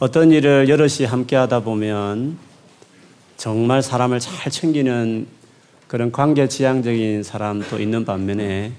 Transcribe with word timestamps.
어떤 0.00 0.30
일을 0.30 0.68
여럿이 0.68 1.04
함께 1.08 1.34
하다 1.34 1.60
보면 1.60 2.38
정말 3.36 3.82
사람을 3.82 4.20
잘 4.20 4.48
챙기는 4.52 5.26
그런 5.88 6.12
관계 6.12 6.46
지향적인 6.46 7.24
사람도 7.24 7.80
있는 7.80 8.04
반면에 8.04 8.72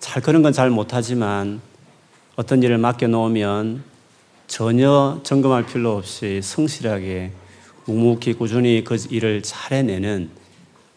잘 0.00 0.20
그런 0.22 0.42
건 0.42 0.52
잘 0.52 0.68
못하지만 0.68 1.60
어떤 2.34 2.60
일을 2.60 2.76
맡겨놓으면 2.78 3.84
전혀 4.48 5.20
점검할 5.22 5.64
필요 5.64 5.96
없이 5.96 6.40
성실하게 6.42 7.30
묵묵히 7.84 8.32
꾸준히 8.34 8.82
그 8.82 8.96
일을 9.08 9.42
잘 9.42 9.78
해내는 9.78 10.30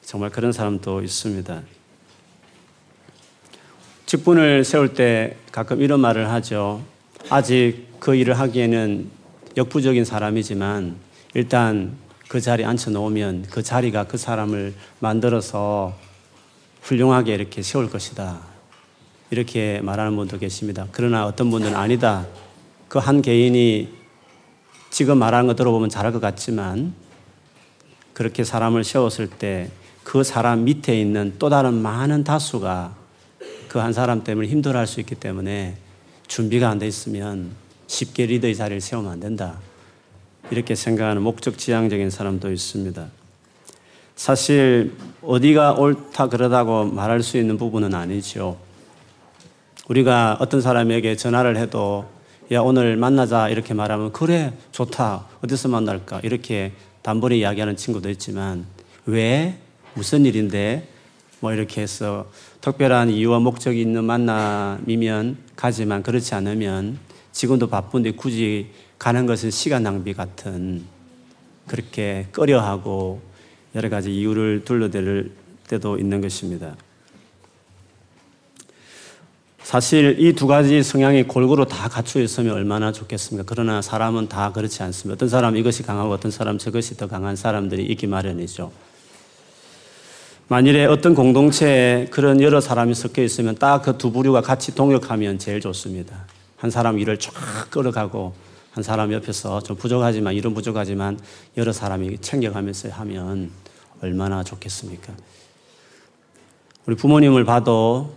정말 0.01 0.31
그런 0.31 0.51
사람도 0.51 1.03
있습니다. 1.03 1.61
직분을 4.07 4.63
세울 4.63 4.95
때 4.95 5.37
가끔 5.51 5.83
이런 5.83 5.99
말을 5.99 6.31
하죠. 6.31 6.81
아직 7.29 7.85
그 7.99 8.15
일을 8.15 8.39
하기에는 8.39 9.18
역부족인 9.57 10.05
사람이지만 10.05 10.95
일단 11.33 11.95
그 12.27 12.39
자리에 12.41 12.65
앉혀놓으면 12.65 13.47
그 13.49 13.63
자리가 13.63 14.05
그 14.05 14.17
사람을 14.17 14.73
만들어서 14.99 15.95
훌륭하게 16.81 17.33
이렇게 17.33 17.61
세울 17.61 17.89
것이다. 17.89 18.39
이렇게 19.31 19.79
말하는 19.81 20.15
분도 20.15 20.37
계십니다. 20.39 20.87
그러나 20.91 21.25
어떤 21.25 21.49
분들은 21.51 21.75
아니다. 21.75 22.25
그 22.87 22.97
한 22.99 23.21
개인이 23.21 23.89
지금 24.89 25.19
말하는 25.19 25.47
거 25.47 25.55
들어보면 25.55 25.89
잘할 25.89 26.11
것 26.11 26.19
같지만 26.19 26.93
그렇게 28.13 28.43
사람을 28.43 28.83
세웠을 28.83 29.27
때 29.27 29.69
그 30.03 30.23
사람 30.23 30.63
밑에 30.63 30.99
있는 30.99 31.35
또 31.37 31.49
다른 31.49 31.75
많은 31.75 32.23
다수가 32.23 32.95
그 33.67 33.77
한 33.77 33.93
사람 33.93 34.23
때문에 34.23 34.47
힘들어 34.47 34.79
할 34.79 34.87
수 34.87 34.99
있기 34.99 35.13
때문에 35.13 35.77
준비가 36.27 36.67
안 36.69 36.79
돼 36.79 36.87
있으면 36.87 37.51
쉽게 37.89 38.27
리더의 38.27 38.55
자리를 38.55 38.79
세우면 38.81 39.11
안 39.11 39.19
된다. 39.19 39.57
이렇게 40.51 40.75
생각하는 40.75 41.23
목적 41.23 41.57
지향적인 41.57 42.11
사람도 42.11 42.51
있습니다. 42.51 43.07
사실 44.15 44.93
어디가 45.23 45.73
옳다 45.73 46.29
그러다고 46.29 46.85
말할 46.85 47.23
수 47.23 47.37
있는 47.37 47.57
부분은 47.57 47.95
아니죠. 47.95 48.57
우리가 49.87 50.37
어떤 50.39 50.61
사람에게 50.61 51.15
전화를 51.15 51.57
해도 51.57 52.05
야 52.51 52.61
오늘 52.61 52.95
만나자 52.95 53.49
이렇게 53.49 53.73
말하면 53.73 54.11
그래 54.11 54.53
좋다 54.71 55.25
어디서 55.43 55.69
만날까 55.69 56.21
이렇게 56.23 56.73
단번에 57.01 57.37
이야기하는 57.37 57.75
친구도 57.75 58.09
있지만 58.11 58.65
왜 59.07 59.57
무슨 59.95 60.25
일인데 60.25 60.87
뭐 61.39 61.53
이렇게 61.53 61.81
해서 61.81 62.27
특별한 62.61 63.09
이유와 63.09 63.39
목적이 63.39 63.81
있는 63.81 64.03
만남이면 64.03 65.37
가지만 65.55 66.03
그렇지 66.03 66.35
않으면 66.35 67.08
지금도 67.31 67.67
바쁜데 67.67 68.11
굳이 68.11 68.67
가는 68.97 69.25
것은 69.25 69.51
시간 69.51 69.83
낭비 69.83 70.13
같은 70.13 70.83
그렇게 71.67 72.27
꺼려하고 72.31 73.21
여러 73.75 73.89
가지 73.89 74.13
이유를 74.13 74.63
둘러댈 74.65 75.31
때도 75.67 75.97
있는 75.97 76.21
것입니다. 76.21 76.75
사실 79.61 80.17
이 80.19 80.33
두 80.33 80.47
가지 80.47 80.81
성향이 80.81 81.23
골고루 81.23 81.67
다 81.67 81.87
갖추어 81.87 82.23
있으면 82.23 82.55
얼마나 82.55 82.91
좋겠습니까? 82.91 83.45
그러나 83.47 83.83
사람은 83.83 84.27
다 84.27 84.51
그렇지 84.51 84.81
않습니다. 84.81 85.13
어떤 85.13 85.29
사람 85.29 85.55
이것이 85.55 85.83
강하고 85.83 86.11
어떤 86.11 86.31
사람 86.31 86.57
저것이 86.57 86.97
더 86.97 87.07
강한 87.07 87.35
사람들이 87.35 87.85
있기 87.85 88.07
마련이죠. 88.07 88.71
만일에 90.47 90.85
어떤 90.85 91.13
공동체에 91.13 92.07
그런 92.09 92.41
여러 92.41 92.59
사람이 92.59 92.95
섞여 92.95 93.21
있으면 93.21 93.55
딱 93.55 93.83
그 93.83 93.97
두 93.99 94.11
부류가 94.11 94.41
같이 94.41 94.73
동역하면 94.73 95.37
제일 95.37 95.61
좋습니다. 95.61 96.25
한 96.59 96.69
사람 96.69 96.99
일을 96.99 97.17
쫙 97.17 97.33
끌어가고 97.69 98.33
한 98.71 98.83
사람 98.83 99.13
옆에서 99.13 99.61
좀 99.61 99.77
부족하지만 99.77 100.33
일은 100.33 100.53
부족하지만 100.53 101.17
여러 101.55 101.71
사람이 101.71 102.17
챙겨가면서 102.19 102.89
하면 102.89 103.49
얼마나 104.01 104.43
좋겠습니까? 104.43 105.13
우리 106.85 106.95
부모님을 106.95 107.45
봐도 107.45 108.13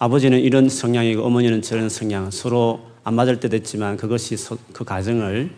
아버지는 0.00 0.40
이런 0.40 0.68
성향이고 0.68 1.22
어머니는 1.22 1.62
저런 1.62 1.88
성향 1.88 2.30
서로 2.32 2.80
안 3.04 3.14
맞을 3.14 3.38
때도 3.38 3.56
있지만 3.56 3.96
그것이 3.96 4.36
그 4.72 4.84
가정을 4.84 5.50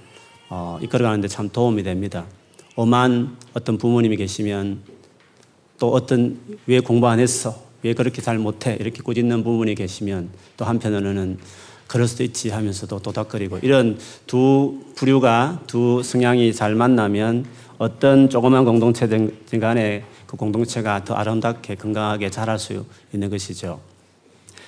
어, 0.51 0.79
이끌어가는데 0.83 1.27
참 1.27 1.49
도움이 1.49 1.83
됩니다. 1.83 2.27
엄한 2.77 3.37
어떤 3.55 3.79
부모님이 3.79 4.17
계시면 4.17 4.83
또 5.79 5.91
어떤 5.91 6.39
왜 6.67 6.81
공부 6.81 7.09
안 7.09 7.19
했어? 7.19 7.63
왜 7.83 7.95
그렇게 7.95 8.21
잘 8.21 8.39
못해? 8.39 8.77
이렇게 8.79 9.03
꾸짖는 9.03 9.43
부모님이 9.43 9.75
계시면 9.75 10.29
또 10.59 10.67
한편으로는 10.67 11.39
그럴 11.91 12.07
수도 12.07 12.23
있지 12.23 12.51
하면서도 12.51 13.01
도닥거리고 13.01 13.59
이런 13.63 13.99
두 14.29 14.79
부류가 14.95 15.63
두 15.67 16.03
성향이 16.05 16.55
잘 16.55 16.77
만나면 16.77 17.47
어떤 17.79 18.31
조그만 18.31 18.65
공동체든 18.65 19.61
간에 19.61 20.05
그 20.27 20.37
공동체가 20.37 21.03
더 21.05 21.15
아름답게 21.15 21.75
건강하게 21.75 22.31
자랄 22.31 22.61
수 22.61 22.85
있는 23.13 23.29
것이죠. 23.29 23.81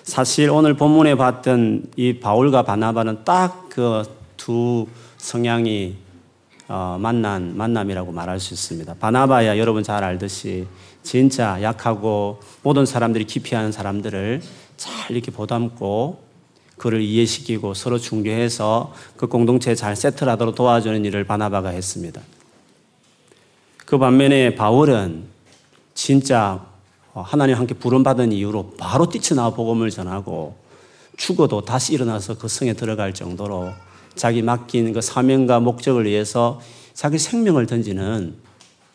사실 0.02 0.50
오늘 0.50 0.74
본문에 0.74 1.14
봤던 1.14 1.92
이 1.96 2.18
바울과 2.18 2.62
바나바는 2.64 3.24
딱 3.24 3.68
그 3.68 4.02
두 4.42 4.88
성향이 5.18 5.94
어, 6.66 6.96
만난 6.98 7.56
만남이라고 7.56 8.10
말할 8.10 8.40
수 8.40 8.54
있습니다. 8.54 8.94
바나바야 8.94 9.56
여러분 9.56 9.84
잘 9.84 10.02
알듯이 10.02 10.66
진짜 11.04 11.62
약하고 11.62 12.40
모든 12.64 12.84
사람들이 12.84 13.24
기피하는 13.24 13.70
사람들을 13.70 14.42
잘 14.76 15.12
이렇게 15.12 15.30
보담고 15.30 16.31
그를 16.82 17.00
이해시키고 17.00 17.74
서로 17.74 17.96
중재해서 17.96 18.92
그 19.16 19.28
공동체에 19.28 19.76
잘 19.76 19.94
세트하도록 19.94 20.56
도와주는 20.56 21.04
일을 21.04 21.22
바나바가 21.22 21.68
했습니다. 21.68 22.20
그 23.86 23.98
반면에 23.98 24.56
바울은 24.56 25.22
진짜 25.94 26.66
어, 27.14 27.20
하나님 27.20 27.54
함께 27.56 27.74
부름받은 27.74 28.32
이유로 28.32 28.72
바로 28.78 29.08
뛰쳐나와 29.08 29.50
복음을 29.50 29.90
전하고 29.90 30.56
죽어도 31.16 31.60
다시 31.60 31.92
일어나서 31.92 32.36
그 32.36 32.48
성에 32.48 32.72
들어갈 32.72 33.14
정도로 33.14 33.70
자기 34.16 34.42
맡긴 34.42 34.92
그 34.92 35.00
사명과 35.00 35.60
목적을 35.60 36.06
위해서 36.06 36.60
자기 36.94 37.16
생명을 37.16 37.66
던지는 37.66 38.34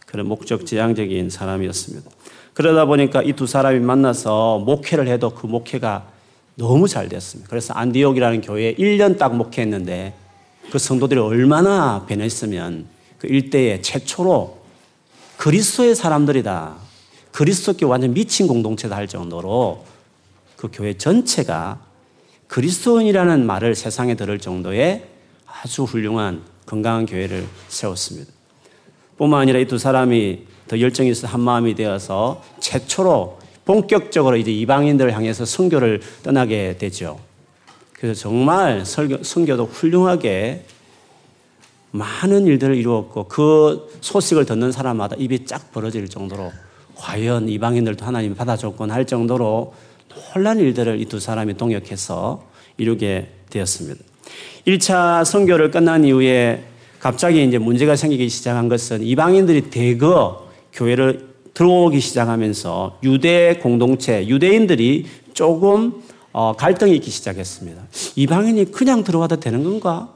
그런 0.06 0.28
목적 0.28 0.66
지향적인 0.66 1.30
사람이었습니다. 1.30 2.12
그러다 2.54 2.84
보니까 2.84 3.22
이 3.24 3.32
두 3.32 3.48
사람이 3.48 3.80
만나서 3.80 4.60
목회를 4.60 5.08
해도 5.08 5.30
그 5.30 5.48
목회가 5.48 6.17
너무 6.58 6.88
잘 6.88 7.08
됐습니다. 7.08 7.50
그래서 7.50 7.74
안디옥이라는 7.76 8.42
교회에 8.42 8.76
1년 8.76 9.18
딱 9.18 9.36
목회했는데 9.36 10.14
그 10.72 10.80
성도들이 10.80 11.20
얼마나 11.20 12.06
변했으면 12.08 12.88
그 13.20 13.28
일대에 13.28 13.82
최초로 13.82 14.58
그리스도의 15.38 15.96
사람들이다. 15.96 16.76
그리스도께 17.32 17.86
완전 17.86 18.14
미친 18.14 18.48
공동체다 18.48 18.96
할 18.96 19.08
정도로 19.08 19.86
그 20.56 20.70
교회 20.74 20.96
전체가 20.96 21.80
그리스도인이라는 22.48 23.46
말을 23.46 23.76
세상에 23.76 24.16
들을 24.16 24.40
정도의 24.40 25.06
아주 25.46 25.84
훌륭한 25.84 26.42
건강한 26.66 27.06
교회를 27.06 27.48
세웠습니다. 27.68 28.32
뿐만 29.18 29.42
아니라 29.42 29.60
이 29.60 29.66
두 29.66 29.78
사람이 29.78 30.40
더 30.68 30.80
열정이 30.80 31.12
있어 31.12 31.28
한 31.28 31.40
마음이 31.40 31.76
되어서 31.76 32.42
최초로 32.60 33.40
본격적으로 33.68 34.38
이제 34.38 34.50
이방인들을 34.52 35.12
향해서 35.14 35.44
선교를 35.44 36.02
떠나게 36.24 36.78
되죠. 36.78 37.20
그래서 37.92 38.22
정말 38.22 38.86
선교도 38.86 39.66
훌륭하게 39.66 40.64
많은 41.92 42.48
일들을 42.48 42.76
이루었고 42.76 43.26
그 43.26 43.90
소식을 44.00 44.46
듣는 44.46 44.72
사람마다 44.72 45.16
입이 45.18 45.46
쫙 45.46 45.72
벌어질 45.74 46.08
정도로 46.08 46.52
과연 46.96 47.50
이방인들도 47.50 48.06
하나님 48.06 48.36
받아줬건 48.36 48.90
할 48.90 49.06
정도로 49.06 49.74
놀란 50.34 50.60
일들을 50.60 51.02
이 51.02 51.06
두 51.06 51.20
사람이 51.20 51.58
동역해서 51.58 52.44
이루게 52.78 53.30
되었습니다. 53.50 54.02
1차 54.66 55.26
선교를 55.26 55.72
끝난 55.72 56.06
이후에 56.06 56.64
갑자기 57.00 57.44
이제 57.44 57.58
문제가 57.58 57.96
생기기 57.96 58.30
시작한 58.30 58.70
것은 58.70 59.04
이방인들이 59.04 59.70
대거 59.70 60.48
교회를 60.74 61.27
들어오기 61.58 62.00
시작하면서 62.02 63.00
유대 63.02 63.58
공동체, 63.60 64.28
유대인들이 64.28 65.08
조금 65.34 66.04
어, 66.32 66.54
갈등이 66.56 66.94
있기 66.98 67.10
시작했습니다. 67.10 67.82
이방인이 68.16 68.72
그냥 68.72 69.04
들어가도 69.04 69.40
되는 69.40 69.64
건가? 69.64 70.14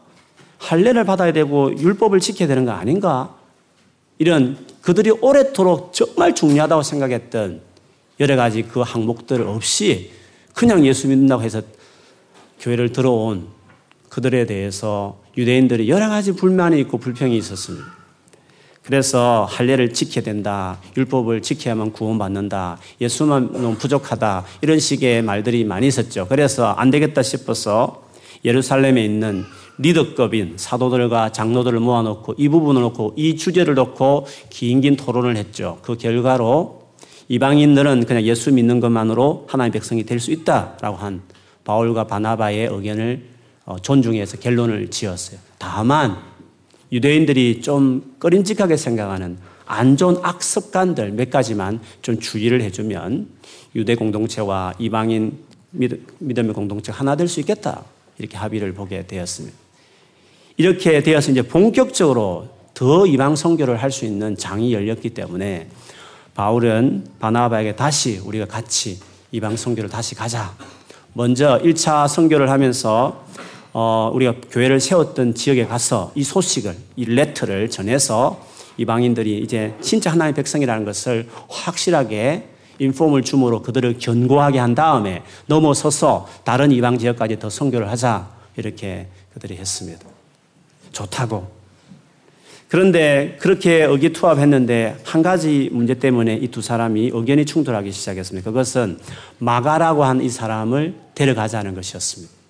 할례를 0.59 1.03
받아야 1.03 1.33
되고 1.33 1.75
율법을 1.75 2.19
지켜야 2.19 2.47
되는 2.47 2.63
거 2.63 2.73
아닌가? 2.73 3.33
이런 4.19 4.55
그들이 4.83 5.09
오래도록 5.09 5.93
정말 5.93 6.35
중요하다고 6.35 6.83
생각했던 6.83 7.61
여러 8.19 8.35
가지 8.35 8.61
그 8.61 8.81
항목들 8.81 9.41
없이 9.41 10.11
그냥 10.53 10.85
예수 10.85 11.07
믿는다고 11.07 11.41
해서 11.41 11.63
교회를 12.59 12.91
들어온 12.91 13.47
그들에 14.09 14.45
대해서 14.45 15.19
유대인들이 15.35 15.89
여러 15.89 16.07
가지 16.07 16.33
불만이 16.33 16.79
있고 16.81 16.99
불평이 16.99 17.35
있었습니다. 17.35 18.00
그래서 18.91 19.47
할례를 19.49 19.93
지켜야 19.93 20.21
된다. 20.21 20.77
율법을 20.97 21.41
지켜야만 21.41 21.93
구원받는다. 21.93 22.77
예수만 22.99 23.77
부족하다. 23.77 24.43
이런 24.61 24.79
식의 24.79 25.21
말들이 25.21 25.63
많이 25.63 25.87
있었죠. 25.87 26.27
그래서 26.27 26.73
안 26.73 26.91
되겠다 26.91 27.23
싶어서 27.23 28.03
예루살렘에 28.43 29.01
있는 29.05 29.45
리더급인 29.77 30.55
사도들과 30.57 31.31
장로들을 31.31 31.79
모아놓고 31.79 32.35
이 32.37 32.49
부분을 32.49 32.81
놓고 32.81 33.13
이 33.15 33.37
주제를 33.37 33.75
놓고 33.75 34.27
긴긴 34.49 34.97
토론을 34.97 35.37
했죠. 35.37 35.79
그 35.83 35.95
결과로 35.95 36.81
이방인들은 37.29 38.05
그냥 38.07 38.23
예수 38.23 38.51
믿는 38.51 38.81
것만으로 38.81 39.45
하나님의 39.47 39.71
백성이 39.71 40.03
될 40.03 40.19
수 40.19 40.31
있다라고 40.31 40.97
한 40.97 41.21
바울과 41.63 42.07
바나바의 42.07 42.67
의견을 42.67 43.25
어, 43.63 43.77
존중해서 43.81 44.39
결론을 44.39 44.89
지었어요. 44.89 45.39
다만 45.57 46.30
유대인들이 46.91 47.61
좀 47.61 48.15
꺼림직하게 48.19 48.77
생각하는 48.77 49.37
안 49.65 49.95
좋은 49.95 50.17
악습관들 50.21 51.11
몇 51.11 51.29
가지만 51.29 51.79
좀 52.01 52.19
주의를 52.19 52.61
해주면 52.63 53.27
유대 53.75 53.95
공동체와 53.95 54.73
이방인 54.79 55.37
믿음의 55.71 56.53
공동체 56.53 56.91
하나 56.91 57.15
될 57.15 57.27
수 57.29 57.39
있겠다. 57.39 57.83
이렇게 58.17 58.37
합의를 58.37 58.73
보게 58.73 59.07
되었습니다. 59.07 59.55
이렇게 60.57 61.01
되어서 61.01 61.31
이제 61.31 61.41
본격적으로 61.41 62.49
더 62.73 63.05
이방 63.07 63.35
선교를 63.35 63.81
할 63.81 63.91
수 63.91 64.05
있는 64.05 64.35
장이 64.35 64.73
열렸기 64.73 65.11
때문에 65.11 65.69
바울은 66.35 67.05
바나바에게 67.19 67.75
다시 67.77 68.17
우리가 68.17 68.45
같이 68.45 68.99
이방 69.31 69.55
선교를 69.55 69.89
다시 69.89 70.13
가자. 70.15 70.53
먼저 71.13 71.59
1차 71.63 72.07
선교를 72.07 72.49
하면서 72.49 73.25
어, 73.73 74.11
우리가 74.13 74.35
교회를 74.49 74.79
세웠던 74.79 75.35
지역에 75.35 75.65
가서 75.65 76.11
이 76.15 76.23
소식을, 76.23 76.75
이 76.95 77.05
레터를 77.05 77.69
전해서 77.69 78.45
이방인들이 78.77 79.39
이제 79.39 79.73
진짜 79.81 80.11
하나님의 80.11 80.33
백성이라는 80.35 80.85
것을 80.85 81.29
확실하게 81.49 82.47
인폼을 82.79 83.21
줌으로 83.21 83.61
그들을 83.61 83.97
견고하게 83.99 84.59
한 84.59 84.73
다음에 84.75 85.21
넘어서서 85.45 86.27
다른 86.43 86.71
이방 86.71 86.97
지역까지 86.97 87.39
더 87.39 87.49
선교를 87.49 87.89
하자 87.91 88.29
이렇게 88.57 89.07
그들이 89.33 89.57
했습니다. 89.57 90.05
좋다고. 90.91 91.47
그런데 92.67 93.37
그렇게 93.39 93.83
의기투합했는데 93.83 94.97
한 95.03 95.21
가지 95.21 95.69
문제 95.73 95.93
때문에 95.93 96.35
이 96.37 96.47
두 96.47 96.61
사람이 96.61 97.11
의견이 97.13 97.45
충돌하기 97.45 97.91
시작했습니다. 97.91 98.49
그것은 98.49 98.97
마가라고 99.39 100.03
한 100.05 100.21
이 100.21 100.29
사람을 100.29 100.95
데려가자는 101.13 101.75
것이었습니다. 101.75 102.40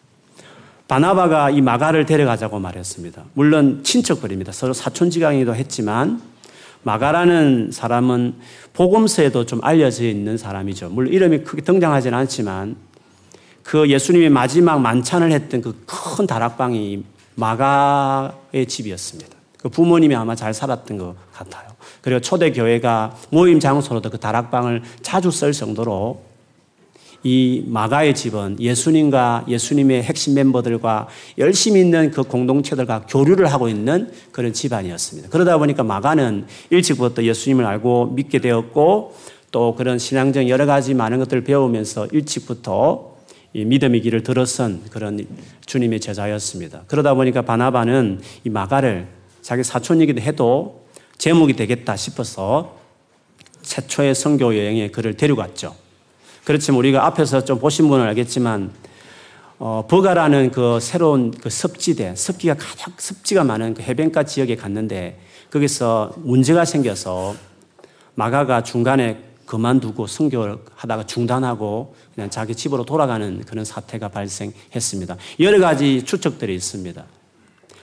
바나바가 0.91 1.51
이 1.51 1.61
마가를 1.61 2.05
데려가자고 2.05 2.59
말했습니다. 2.59 3.23
물론 3.33 3.81
친척들입니다. 3.81 4.51
서로 4.51 4.73
사촌지간이기도 4.73 5.55
했지만 5.55 6.21
마가라는 6.83 7.69
사람은 7.71 8.33
복음서에도 8.73 9.45
좀 9.45 9.63
알려져 9.63 10.03
있는 10.03 10.35
사람이죠. 10.35 10.89
물론 10.89 11.13
이름이 11.13 11.45
크게 11.45 11.61
등장하지는 11.61 12.17
않지만 12.17 12.75
그 13.63 13.89
예수님이 13.89 14.27
마지막 14.27 14.81
만찬을 14.81 15.31
했던 15.31 15.61
그 15.61 15.81
큰 15.85 16.27
다락방이 16.27 17.05
마가의 17.35 18.65
집이었습니다. 18.67 19.31
그 19.59 19.69
부모님이 19.69 20.13
아마 20.15 20.35
잘 20.35 20.53
살았던 20.53 20.97
것 20.97 21.15
같아요. 21.31 21.69
그리고 22.01 22.19
초대 22.19 22.51
교회가 22.51 23.15
모임 23.29 23.61
장소로도 23.61 24.09
그 24.09 24.17
다락방을 24.17 24.83
자주 25.01 25.31
쓸 25.31 25.53
정도로 25.53 26.30
이 27.23 27.63
마가의 27.67 28.15
집은 28.15 28.57
예수님과 28.59 29.45
예수님의 29.47 30.03
핵심 30.03 30.33
멤버들과 30.33 31.07
열심히 31.37 31.81
있는 31.81 32.09
그 32.11 32.23
공동체들과 32.23 33.05
교류를 33.07 33.47
하고 33.47 33.69
있는 33.69 34.11
그런 34.31 34.53
집안이었습니다. 34.53 35.29
그러다 35.29 35.57
보니까 35.57 35.83
마가는 35.83 36.45
일찍부터 36.71 37.23
예수님을 37.23 37.65
알고 37.65 38.07
믿게 38.07 38.39
되었고 38.39 39.15
또 39.51 39.75
그런 39.75 39.99
신앙적 39.99 40.49
여러 40.49 40.65
가지 40.65 40.93
많은 40.93 41.19
것들을 41.19 41.43
배우면서 41.43 42.07
일찍부터 42.11 43.11
이 43.53 43.65
믿음의 43.65 44.01
길을 44.01 44.23
들어선 44.23 44.81
그런 44.89 45.25
주님의 45.65 45.99
제자였습니다. 45.99 46.83
그러다 46.87 47.13
보니까 47.13 47.41
바나바는 47.41 48.21
이 48.45 48.49
마가를 48.49 49.07
자기 49.41 49.63
사촌이기도 49.63 50.21
해도 50.21 50.85
제목이 51.17 51.53
되겠다 51.53 51.95
싶어서 51.97 52.77
최초의 53.61 54.15
선교 54.15 54.55
여행에 54.55 54.89
그를 54.89 55.15
데려갔죠. 55.15 55.75
그렇지만 56.43 56.79
우리가 56.79 57.05
앞에서 57.05 57.43
좀 57.43 57.59
보신 57.59 57.87
분은 57.87 58.05
알겠지만 58.07 58.71
어, 59.59 59.85
버가라는 59.87 60.51
그 60.51 60.79
새로운 60.81 61.29
그 61.29 61.49
습지대, 61.49 62.15
습기가 62.15 62.55
가장 62.55 62.93
습지가 62.97 63.43
많은 63.43 63.75
그 63.75 63.83
해변가 63.83 64.23
지역에 64.23 64.55
갔는데 64.55 65.19
거기서 65.51 66.13
문제가 66.17 66.65
생겨서 66.65 67.35
마가가 68.15 68.63
중간에 68.63 69.23
그만두고 69.45 70.07
성교를 70.07 70.57
하다가 70.75 71.05
중단하고 71.05 71.93
그냥 72.15 72.29
자기 72.29 72.55
집으로 72.55 72.85
돌아가는 72.85 73.43
그런 73.45 73.65
사태가 73.65 74.07
발생했습니다. 74.07 75.17
여러 75.41 75.59
가지 75.59 76.03
추측들이 76.05 76.55
있습니다. 76.55 77.03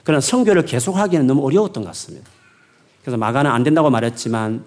그러나 0.03 0.19
성교를 0.19 0.65
계속하기는 0.65 1.27
너무 1.27 1.45
어려웠던 1.45 1.83
것 1.83 1.89
같습니다. 1.89 2.27
그래서 3.03 3.17
마가는 3.17 3.49
안 3.49 3.63
된다고 3.63 3.89
말했지만 3.89 4.65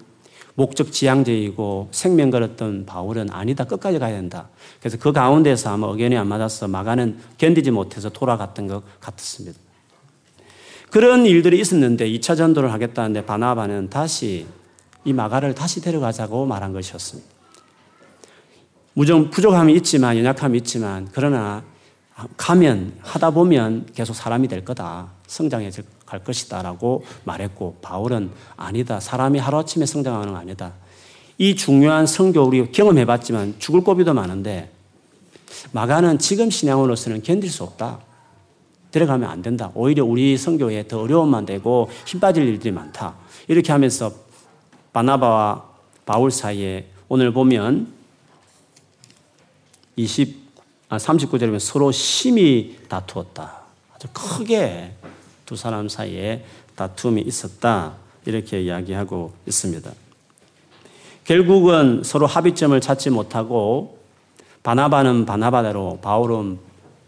목적 0.55 0.91
지향적이고 0.91 1.89
생명 1.91 2.29
걸었던 2.29 2.85
바울은 2.85 3.29
아니다. 3.31 3.63
끝까지 3.63 3.99
가야 3.99 4.15
된다. 4.15 4.49
그래서 4.79 4.97
그 4.97 5.11
가운데서 5.11 5.71
아마 5.71 5.87
의견이 5.87 6.15
안 6.15 6.27
맞아서 6.27 6.67
마가는 6.67 7.17
견디지 7.37 7.71
못해서 7.71 8.09
돌아갔던 8.09 8.67
것 8.67 8.83
같았습니다. 8.99 9.57
그런 10.91 11.25
일들이 11.25 11.59
있었는데 11.59 12.07
2차 12.07 12.37
전도를 12.37 12.71
하겠다는데 12.71 13.25
바나바는 13.25 13.89
다시 13.89 14.45
이 15.05 15.11
마가를 15.11 15.55
다시 15.55 15.81
데려가자고 15.81 16.45
말한 16.45 16.71
것이었습니다. 16.71 17.27
무정 18.93 19.31
부족함이 19.31 19.73
있지만 19.77 20.17
연약함이 20.17 20.57
있지만 20.59 21.09
그러나 21.11 21.63
가면 22.37 22.99
하다 23.01 23.31
보면 23.31 23.87
계속 23.95 24.13
사람이 24.13 24.47
될 24.47 24.63
거다. 24.63 25.11
성장해질 25.25 25.83
갈 26.05 26.23
것이다 26.23 26.61
라고 26.61 27.03
말했고 27.23 27.77
바울은 27.81 28.31
아니다. 28.55 28.99
사람이 28.99 29.39
하루아침에 29.39 29.85
성장하는 29.85 30.33
건 30.33 30.41
아니다. 30.41 30.73
이 31.37 31.55
중요한 31.55 32.05
성교 32.05 32.41
우리 32.43 32.71
경험해 32.71 33.05
봤지만 33.05 33.55
죽을 33.59 33.81
고비도 33.81 34.13
많은데 34.13 34.71
마가는 35.71 36.19
지금 36.19 36.49
신앙으로서는 36.49 37.23
견딜 37.23 37.49
수 37.49 37.63
없다. 37.63 37.99
들어가면 38.91 39.29
안 39.29 39.41
된다. 39.41 39.71
오히려 39.73 40.05
우리 40.05 40.37
성교에 40.37 40.87
더 40.87 41.01
어려움만 41.01 41.45
되고 41.45 41.89
힘 42.05 42.19
빠질 42.19 42.47
일들이 42.47 42.71
많다. 42.71 43.15
이렇게 43.47 43.71
하면서 43.71 44.11
바나바와 44.93 45.63
바울 46.05 46.29
사이에 46.29 46.87
오늘 47.09 47.33
보면 47.33 47.91
20, 49.95 50.37
아, 50.89 50.97
39절에 50.97 51.45
보면 51.45 51.59
서로 51.59 51.91
심히 51.91 52.77
다투었다. 52.87 53.63
아주 53.95 54.07
크게 54.13 54.95
두 55.53 55.57
사람 55.57 55.87
사이에 55.87 56.43
다툼이 56.75 57.21
있었다. 57.21 57.93
이렇게 58.25 58.63
이야기하고 58.63 59.33
있습니다. 59.45 59.91
결국은 61.25 62.01
서로 62.03 62.25
합의점을 62.25 62.81
찾지 62.81 63.11
못하고 63.11 63.99
바나바는 64.63 65.27
바나바대로 65.27 65.99
바울은 66.01 66.57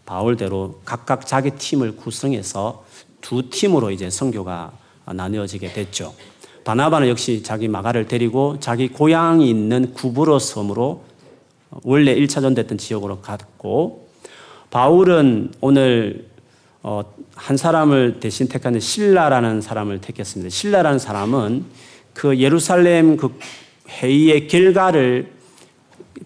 바울대로 0.04 0.80
각각 0.84 1.26
자기 1.26 1.50
팀을 1.50 1.96
구성해서 1.96 2.84
두 3.20 3.50
팀으로 3.50 3.90
이제 3.90 4.10
선교가 4.10 4.70
나뉘어지게 5.06 5.72
됐죠. 5.72 6.14
바나바는 6.62 7.08
역시 7.08 7.42
자기 7.42 7.66
마가를 7.66 8.06
데리고 8.06 8.60
자기 8.60 8.86
고향이 8.86 9.50
있는 9.50 9.92
구브로 9.92 10.38
섬으로 10.38 11.02
원래 11.82 12.14
1차 12.14 12.40
전 12.42 12.54
됐던 12.54 12.78
지역으로 12.78 13.22
갔고 13.22 14.08
바울은 14.70 15.52
오늘 15.60 16.35
어, 16.88 17.02
한 17.34 17.56
사람을 17.56 18.20
대신 18.20 18.46
택하는 18.46 18.78
신라라는 18.78 19.60
사람을 19.60 20.00
택했습니다. 20.00 20.50
신라라는 20.50 21.00
사람은 21.00 21.64
그 22.14 22.38
예루살렘 22.38 23.16
그 23.16 23.36
회의의 23.88 24.46
결과를 24.46 25.32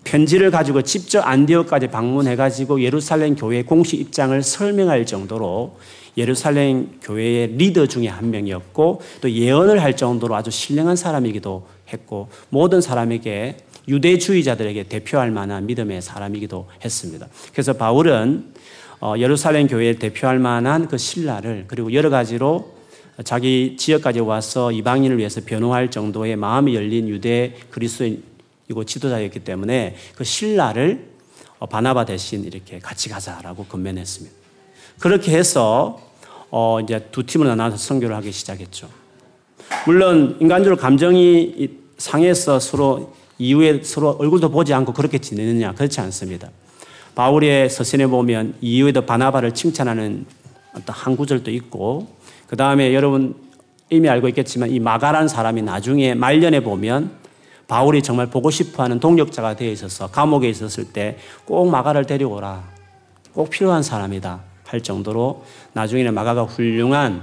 편지를 0.05 0.51
가지고 0.51 0.83
직접 0.83 1.23
안디오까지 1.23 1.87
방문해 1.89 2.37
가지고 2.37 2.83
예루살렘 2.83 3.37
교회 3.37 3.63
공식 3.63 3.99
입장을 4.01 4.43
설명할 4.43 5.07
정도로 5.07 5.79
예루살렘 6.19 6.91
교회의 7.01 7.53
리더 7.57 7.87
중에 7.87 8.09
한 8.09 8.31
명이었고 8.31 9.01
또 9.23 9.31
예언을 9.31 9.83
할 9.83 9.97
정도로 9.97 10.35
아주 10.35 10.51
신령한 10.51 10.95
사람이기도 10.95 11.67
했고 11.91 12.29
모든 12.51 12.83
사람에게 12.83 13.57
유대주의자들에게 13.89 14.83
대표할 14.85 15.31
만한 15.31 15.65
믿음의 15.65 16.03
사람이기도 16.03 16.69
했습니다. 16.85 17.29
그래서 17.53 17.73
바울은 17.73 18.53
어, 19.01 19.15
예루살렘 19.17 19.67
교회를 19.67 19.99
대표할 19.99 20.39
만한 20.39 20.87
그 20.87 20.99
신라를 20.99 21.65
그리고 21.67 21.93
여러 21.93 22.11
가지로 22.11 22.75
자기 23.25 23.77
지역까지 23.79 24.21
와서 24.21 24.73
이방인을 24.73 25.19
위해서 25.19 25.41
변호할 25.45 25.91
정도의 25.91 26.37
마음이 26.37 26.75
열린 26.75 27.09
유대 27.09 27.55
그리스도이고 27.71 28.85
지도자였기 28.87 29.41
때문에 29.41 29.97
그 30.17 30.25
신라를 30.25 31.09
어, 31.59 31.67
바나바 31.67 32.05
대신 32.05 32.45
이렇게 32.45 32.79
같이 32.79 33.09
가자라고 33.09 33.65
건면했습니다. 33.65 34.35
그렇게 34.99 35.33
해서 35.33 36.01
어 36.51 36.81
이제 36.81 37.07
두 37.11 37.25
팀으로 37.25 37.55
나눠서 37.55 37.77
선교를 37.77 38.15
하기 38.17 38.33
시작했죠. 38.33 38.89
물론 39.87 40.37
인간적으로 40.41 40.77
감정이 40.77 41.71
상해서 41.97 42.59
서로 42.59 43.15
이후에 43.39 43.83
서로 43.83 44.11
얼굴도 44.19 44.51
보지 44.51 44.75
않고 44.75 44.93
그렇게 44.93 45.19
지내느냐 45.19 45.75
그렇지 45.75 46.01
않습니다. 46.01 46.51
바울의 47.15 47.69
서신에 47.71 48.07
보면 48.07 48.55
이후에도 48.61 49.05
바나바를 49.07 49.55
칭찬하는 49.55 50.27
어떤 50.75 50.95
한 50.95 51.17
구절도 51.17 51.51
있고 51.51 52.07
그 52.47 52.57
다음에 52.57 52.95
여러분 52.95 53.35
이미 53.91 54.09
알고 54.09 54.29
있겠지만 54.29 54.71
이 54.71 54.79
마가라는 54.79 55.29
사람이 55.29 55.63
나중에 55.63 56.15
말년에 56.15 56.61
보면 56.61 57.19
바울이 57.67 58.03
정말 58.03 58.27
보고 58.27 58.51
싶어하는 58.51 58.99
동력자가 58.99 59.57
되어 59.57 59.71
있어서 59.71 60.09
감옥에 60.09 60.49
있었을 60.49 60.85
때 60.93 61.19
꼭 61.45 61.69
마가를 61.69 62.05
데려오라. 62.05 62.63
꼭 63.33 63.51
필요한 63.51 63.83
사람이다 63.83 64.41
할 64.67 64.81
정도로 64.81 65.45
나중에는 65.73 66.15
마가가 66.15 66.45
훌륭한 66.45 67.23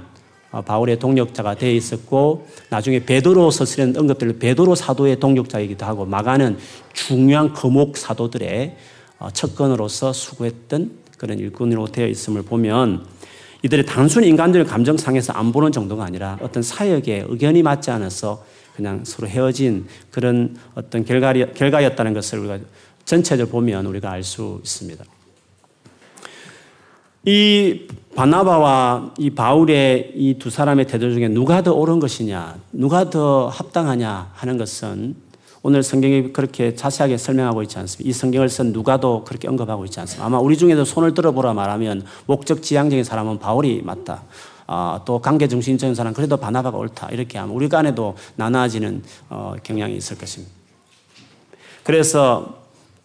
어, 0.52 0.62
바울의 0.62 1.00
동력자가 1.00 1.56
되어 1.56 1.72
있었고 1.72 2.48
나중에 2.70 3.04
베드로 3.04 3.52
서술에 3.52 3.94
언급될 3.98 4.40
베드로 4.40 4.76
사도의 4.76 5.20
동력자이기도 5.20 5.86
하고 5.86 6.06
마가는 6.06 6.58
중요한 6.94 7.54
거목 7.54 7.98
사도들의 7.98 8.76
어, 8.76 8.97
척건으로서 9.34 10.14
수고했던 10.14 10.92
그런 11.18 11.40
일꾼으로 11.40 11.88
되어 11.88 12.08
있음을 12.08 12.44
보면 12.44 13.06
이들의 13.64 13.86
단순 13.86 14.24
인간적인 14.24 14.68
감정상에서 14.68 15.34
안 15.34 15.52
보는 15.52 15.72
정도가 15.72 16.04
아니라 16.06 16.38
어떤 16.42 16.62
사역에 16.62 17.26
의견이 17.28 17.64
맞지 17.64 17.90
않아서 17.92 18.46
그냥 18.76 19.04
서로 19.04 19.28
헤어진 19.28 19.88
그런 20.12 20.56
어떤 20.76 21.04
결과였다는 21.04 22.14
것을 22.14 22.40
우리가 22.40 22.60
전체적으로 23.06 23.52
보면 23.52 23.88
우리가 23.88 24.12
알 24.12 24.24
수 24.24 24.60
있습니다. 24.64 25.04
이 27.26 27.88
바나바와 28.16 29.16
이 29.18 29.32
바울의 29.32 30.14
이 30.16 30.36
두 30.38 30.50
사람의 30.50 30.88
태도 30.88 31.12
중에 31.12 31.28
누가 31.28 31.62
더 31.62 31.74
옳은 31.74 32.00
것이냐, 32.00 32.58
누가 32.72 33.10
더 33.10 33.48
합당하냐 33.48 34.32
하는 34.34 34.58
것은 34.58 35.16
오늘 35.68 35.84
성경이 35.84 36.32
그렇게 36.32 36.76
자세하게 36.76 37.18
설명하고 37.18 37.62
있지 37.64 37.78
않습니다. 37.78 38.10
이 38.10 38.14
성경을 38.14 38.48
쓴 38.48 38.72
누가도 38.72 39.26
그렇게 39.26 39.50
언급하고 39.50 39.84
있지 39.84 40.00
않습니다. 40.00 40.26
아마 40.26 40.40
우리 40.40 40.58
중에도 40.58 40.86
손을 40.86 41.14
들어보라 41.14 41.54
말하면 41.54 42.06
목적 42.26 42.64
지향적인 42.64 43.04
사람은 43.04 43.40
바울이 43.40 43.82
맞다. 43.84 44.24
어, 44.66 45.02
또 45.04 45.20
관계 45.20 45.50
중심적인 45.50 45.94
사람 45.94 46.14
그래도 46.14 46.38
바나바가 46.38 46.78
옳다. 46.78 47.10
이렇게 47.12 47.38
하면 47.38 47.54
우리 47.54 47.68
간에도 47.68 48.16
나눠지는 48.38 49.04
어, 49.30 49.56
경향이 49.62 49.94
있을 49.98 50.18
것입니다. 50.18 50.54
그래서 51.84 52.60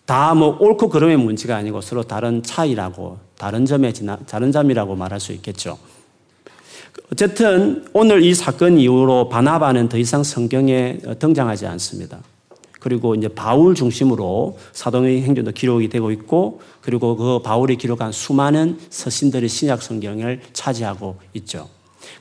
다 0.06 0.32
뭐 0.34 0.56
옳고 0.60 0.88
그름의 0.88 1.16
문제가 1.16 1.56
아니고 1.56 1.80
서로 1.80 2.04
다른 2.04 2.44
차이라고 2.44 3.18
다른 3.38 3.66
점에 3.66 3.92
다른 4.28 4.52
점이라고 4.52 4.94
말할 4.94 5.18
수 5.18 5.32
있겠죠. 5.32 5.80
어쨌든 7.10 7.86
오늘 7.92 8.22
이 8.22 8.32
사건 8.34 8.78
이후로 8.78 9.30
바나바는 9.30 9.88
더 9.88 9.98
이상 9.98 10.22
성경에 10.22 10.98
등장하지 11.18 11.66
않습니다. 11.66 12.20
그리고 12.82 13.14
이제 13.14 13.28
바울 13.28 13.76
중심으로 13.76 14.58
사도의 14.72 15.22
행전도 15.22 15.52
기록이 15.52 15.88
되고 15.88 16.10
있고 16.10 16.62
그리고 16.80 17.16
그 17.16 17.38
바울이 17.40 17.76
기록한 17.76 18.10
수많은 18.10 18.76
서신들의 18.90 19.48
신약 19.48 19.80
성경을 19.80 20.40
차지하고 20.52 21.16
있죠. 21.34 21.68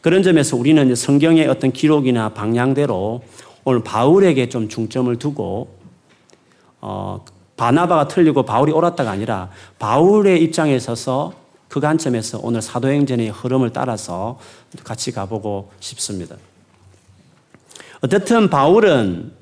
그런 0.01 0.21
점에서 0.21 0.55
우리는 0.55 0.93
성경의 0.93 1.47
어떤 1.47 1.71
기록이나 1.71 2.29
방향대로 2.29 3.23
오늘 3.63 3.83
바울에게 3.83 4.49
좀 4.49 4.69
중점을 4.69 5.15
두고 5.17 5.75
어, 6.79 7.25
바나바가 7.57 8.07
틀리고 8.07 8.43
바울이 8.43 8.71
옳았다가 8.71 9.09
아니라 9.09 9.49
바울의 9.79 10.43
입장에 10.43 10.77
서서 10.77 11.33
그 11.69 11.79
관점에서 11.79 12.39
오늘 12.43 12.61
사도행전의 12.61 13.31
흐름을 13.31 13.73
따라서 13.73 14.37
같이 14.83 15.11
가보고 15.11 15.71
싶습니다. 15.79 16.35
어쨌든 18.01 18.47
바울은 18.47 19.40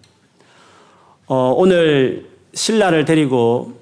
어, 1.31 1.53
오늘 1.55 2.25
신라를 2.55 3.05
데리고 3.05 3.74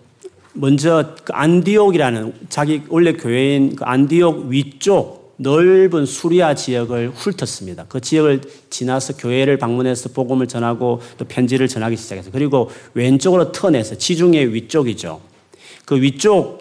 먼저 0.51 1.15
그 1.23 1.31
안디옥이라는 1.31 2.33
자기 2.49 2.81
원래 2.89 3.13
교회인 3.13 3.77
그 3.77 3.85
안디옥 3.85 4.47
위쪽 4.47 5.35
넓은 5.37 6.05
수리아 6.05 6.53
지역을 6.53 7.11
훑었습니다. 7.15 7.85
그 7.87 8.01
지역을 8.01 8.41
지나서 8.69 9.15
교회를 9.15 9.57
방문해서 9.59 10.09
복음을 10.09 10.47
전하고 10.47 10.99
또 11.17 11.23
편지를 11.23 11.69
전하기 11.69 11.95
시작했어요. 11.95 12.33
그리고 12.33 12.69
왼쪽으로 12.95 13.53
턴해서 13.53 13.95
지중해 13.95 14.47
위쪽이죠. 14.47 15.21
그 15.85 16.01
위쪽 16.01 16.59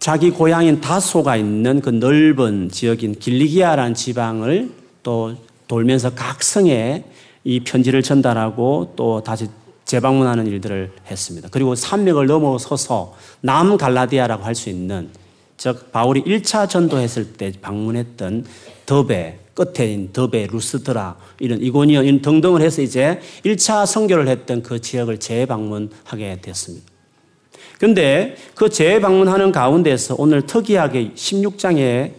자기 0.00 0.28
고향인 0.28 0.82
다소가 0.82 1.38
있는 1.38 1.80
그 1.80 1.88
넓은 1.88 2.68
지역인 2.70 3.18
길리기아라는 3.18 3.94
지방을 3.94 4.70
또 5.02 5.34
돌면서 5.66 6.10
각 6.10 6.42
성에 6.42 7.04
이 7.42 7.60
편지를 7.60 8.02
전달하고 8.02 8.92
또 8.96 9.22
다시 9.22 9.46
재방문하는 9.84 10.46
일들을 10.46 10.92
했습니다. 11.10 11.48
그리고 11.50 11.74
산맥을 11.74 12.26
넘어서서 12.26 13.14
남갈라디아라고 13.40 14.44
할 14.44 14.54
수 14.54 14.70
있는 14.70 15.10
즉 15.56 15.92
바울이 15.92 16.22
1차 16.24 16.68
전도했을 16.68 17.34
때 17.34 17.52
방문했던 17.60 18.44
더베 18.86 19.38
끝에 19.54 19.92
있는 19.92 20.12
더베 20.12 20.48
루스드라 20.50 21.16
이런 21.38 21.60
이고니온 21.60 22.04
이런 22.04 22.22
등등을 22.22 22.60
해서 22.60 22.82
이제 22.82 23.20
1차 23.44 23.86
선교를 23.86 24.28
했던 24.28 24.62
그 24.62 24.80
지역을 24.80 25.18
재방문하게 25.20 26.40
됐습니다. 26.42 26.86
근데 27.78 28.36
그 28.54 28.68
재방문하는 28.68 29.52
가운데서 29.52 30.16
오늘 30.18 30.42
특이하게 30.46 31.12
16장에 31.14 32.12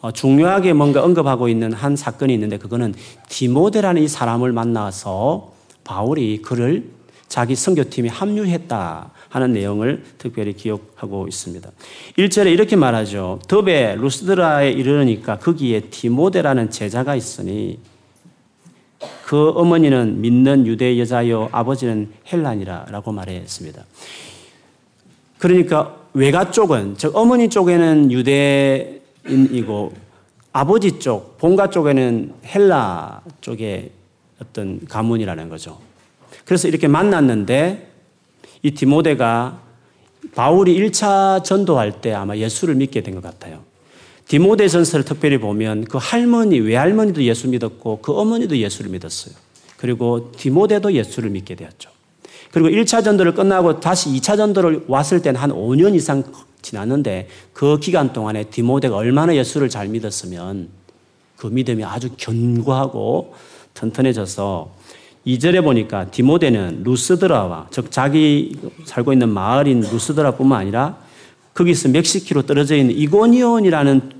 어, 0.00 0.12
중요하게 0.12 0.74
뭔가 0.74 1.02
언급하고 1.02 1.48
있는 1.48 1.72
한 1.72 1.96
사건이 1.96 2.34
있는데 2.34 2.58
그거는 2.58 2.94
디모데라는 3.28 4.02
이 4.02 4.08
사람을 4.08 4.52
만나서 4.52 5.52
바울이 5.84 6.42
그를 6.42 6.90
자기 7.28 7.54
선교팀에 7.54 8.08
합류했다 8.08 9.10
하는 9.28 9.52
내용을 9.52 10.04
특별히 10.18 10.52
기억하고 10.52 11.26
있습니다. 11.26 11.70
1절에 12.18 12.52
이렇게 12.52 12.76
말하죠. 12.76 13.40
더베 13.48 13.96
루스드라에 13.96 14.70
이르니까 14.70 15.38
거기에 15.38 15.80
디모데라는 15.80 16.70
제자가 16.70 17.16
있으니 17.16 17.80
그 19.24 19.50
어머니는 19.50 20.20
믿는 20.20 20.66
유대 20.66 20.98
여자요 20.98 21.48
아버지는 21.50 22.12
헬란이라 22.30 22.86
라고 22.90 23.10
말했습니다. 23.10 23.84
그러니까 25.38 25.96
외가 26.14 26.50
쪽은 26.50 26.94
즉 26.96 27.16
어머니 27.16 27.48
쪽에는 27.48 28.12
유대인이고 28.12 29.92
아버지 30.52 31.00
쪽 31.00 31.36
본가 31.38 31.70
쪽에는 31.70 32.34
헬라 32.44 33.22
쪽의 33.40 33.90
어떤 34.40 34.84
가문이라는 34.86 35.48
거죠. 35.48 35.78
그래서 36.44 36.68
이렇게 36.68 36.88
만났는데 36.88 37.90
이 38.62 38.70
디모데가 38.72 39.60
바울이 40.34 40.76
1차 40.78 41.44
전도할 41.44 42.00
때 42.00 42.12
아마 42.12 42.36
예수를 42.36 42.74
믿게 42.74 43.02
된 43.02 43.14
것 43.14 43.22
같아요. 43.22 43.62
디모데 44.26 44.68
전서를 44.68 45.04
특별히 45.04 45.38
보면 45.38 45.84
그 45.84 45.98
할머니, 46.00 46.58
외할머니도 46.58 47.22
예수 47.24 47.48
믿었고 47.48 47.98
그 48.00 48.12
어머니도 48.12 48.56
예수를 48.56 48.90
믿었어요. 48.90 49.34
그리고 49.76 50.32
디모데도 50.32 50.92
예수를 50.94 51.28
믿게 51.30 51.54
되었죠. 51.56 51.90
그리고 52.50 52.68
1차 52.68 53.04
전도를 53.04 53.34
끝나고 53.34 53.80
다시 53.80 54.08
2차 54.10 54.36
전도를 54.36 54.84
왔을 54.88 55.20
때는 55.20 55.38
한 55.38 55.50
5년 55.50 55.94
이상 55.94 56.24
지났는데 56.62 57.28
그 57.52 57.78
기간 57.78 58.12
동안에 58.14 58.44
디모데가 58.44 58.96
얼마나 58.96 59.34
예수를 59.36 59.68
잘 59.68 59.88
믿었으면 59.88 60.68
그 61.36 61.48
믿음이 61.48 61.84
아주 61.84 62.10
견고하고 62.16 63.34
튼튼해져서 63.74 64.72
2절에 65.26 65.62
보니까 65.62 66.10
디모데는 66.10 66.82
루스드라와 66.84 67.68
즉 67.70 67.90
자기 67.90 68.56
살고 68.84 69.12
있는 69.12 69.28
마을인 69.28 69.80
루스드라뿐만 69.80 70.60
아니라 70.60 70.98
거기서 71.54 71.88
멕시키로 71.88 72.42
떨어져 72.42 72.76
있는 72.76 72.94
이고니온이라는 72.96 74.10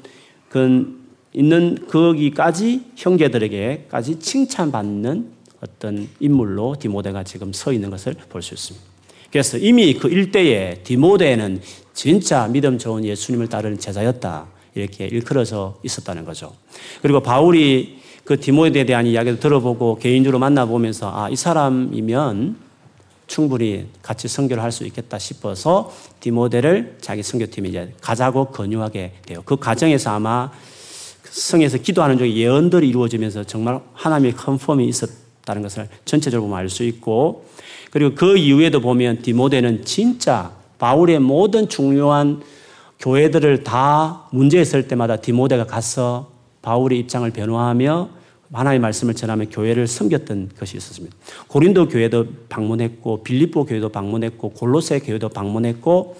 그 0.49 1.04
있는 1.32 1.87
거기까지 1.88 2.82
형제들에게까지 2.96 4.20
칭찬받는 4.20 5.34
어떤 5.61 6.08
인물로 6.20 6.76
디모데가 6.78 7.25
지금 7.25 7.52
서 7.52 7.73
있는 7.73 7.90
것을 7.90 8.14
볼 8.28 8.40
수 8.40 8.54
있습니다. 8.54 8.87
그래서 9.32 9.58
이미 9.58 9.94
그 9.94 10.08
일대에 10.08 10.82
디모데는 10.84 11.61
진짜 11.92 12.46
믿음 12.46 12.78
좋은 12.78 13.04
예수님을 13.04 13.49
따르는 13.49 13.78
제자였다. 13.78 14.46
이렇게 14.76 15.06
일컬어져 15.06 15.78
있었다는 15.82 16.25
거죠. 16.25 16.54
그리고 17.02 17.20
바울이 17.20 17.99
그 18.25 18.40
디모데에 18.40 18.85
대한 18.85 19.07
이야기도 19.07 19.38
들어보고 19.38 19.99
개인적으로 19.99 20.38
만나보면서 20.38 21.12
아, 21.14 21.28
이 21.28 21.37
사람이면 21.37 22.57
충분히 23.26 23.87
같이 24.02 24.28
선교를 24.28 24.62
할 24.62 24.71
수 24.73 24.85
있겠다 24.85 25.19
싶어서 25.19 25.93
디모데를 26.21 26.97
자기 27.00 27.23
선교팀에 27.23 27.69
이제 27.69 27.93
가자고 28.00 28.47
권유하게 28.47 29.12
돼요. 29.26 29.43
그 29.45 29.57
과정에서 29.57 30.11
아마 30.11 30.50
성에서 31.23 31.78
기도하는 31.78 32.19
중에 32.19 32.35
예언들이 32.35 32.88
이루어지면서 32.88 33.45
정말 33.45 33.81
하나님의 33.93 34.35
confirm이 34.35 34.87
있었다는 34.87 35.62
것을 35.62 35.88
전체적으로 36.04 36.49
보면 36.49 36.59
알 36.59 36.69
수 36.69 36.85
있고 36.85 37.47
그리고 37.90 38.14
그 38.14 38.37
이후에도 38.37 38.81
보면 38.81 39.23
디모데는 39.23 39.85
진짜 39.85 40.52
바울의 40.78 41.21
모든 41.21 41.69
중요한 41.69 42.43
교회들을 43.00 43.64
다 43.64 44.26
문제 44.31 44.61
있을 44.61 44.87
때마다 44.88 45.16
디모데가 45.16 45.66
가서 45.66 46.34
바울의 46.64 46.99
입장을 47.00 47.30
변호하며 47.30 48.09
하나님의 48.52 48.80
말씀을 48.80 49.14
전하며 49.14 49.47
교회를 49.50 49.87
섬겼던 49.87 50.50
것이 50.59 50.76
있었습니다. 50.76 51.14
고린도 51.49 51.88
교회도 51.88 52.26
방문했고 52.49 53.23
빌립보 53.23 53.66
교회도 53.66 53.90
방문했고 53.90 54.50
골로새 54.50 55.00
교회도 55.00 55.28
방문했고 55.28 56.16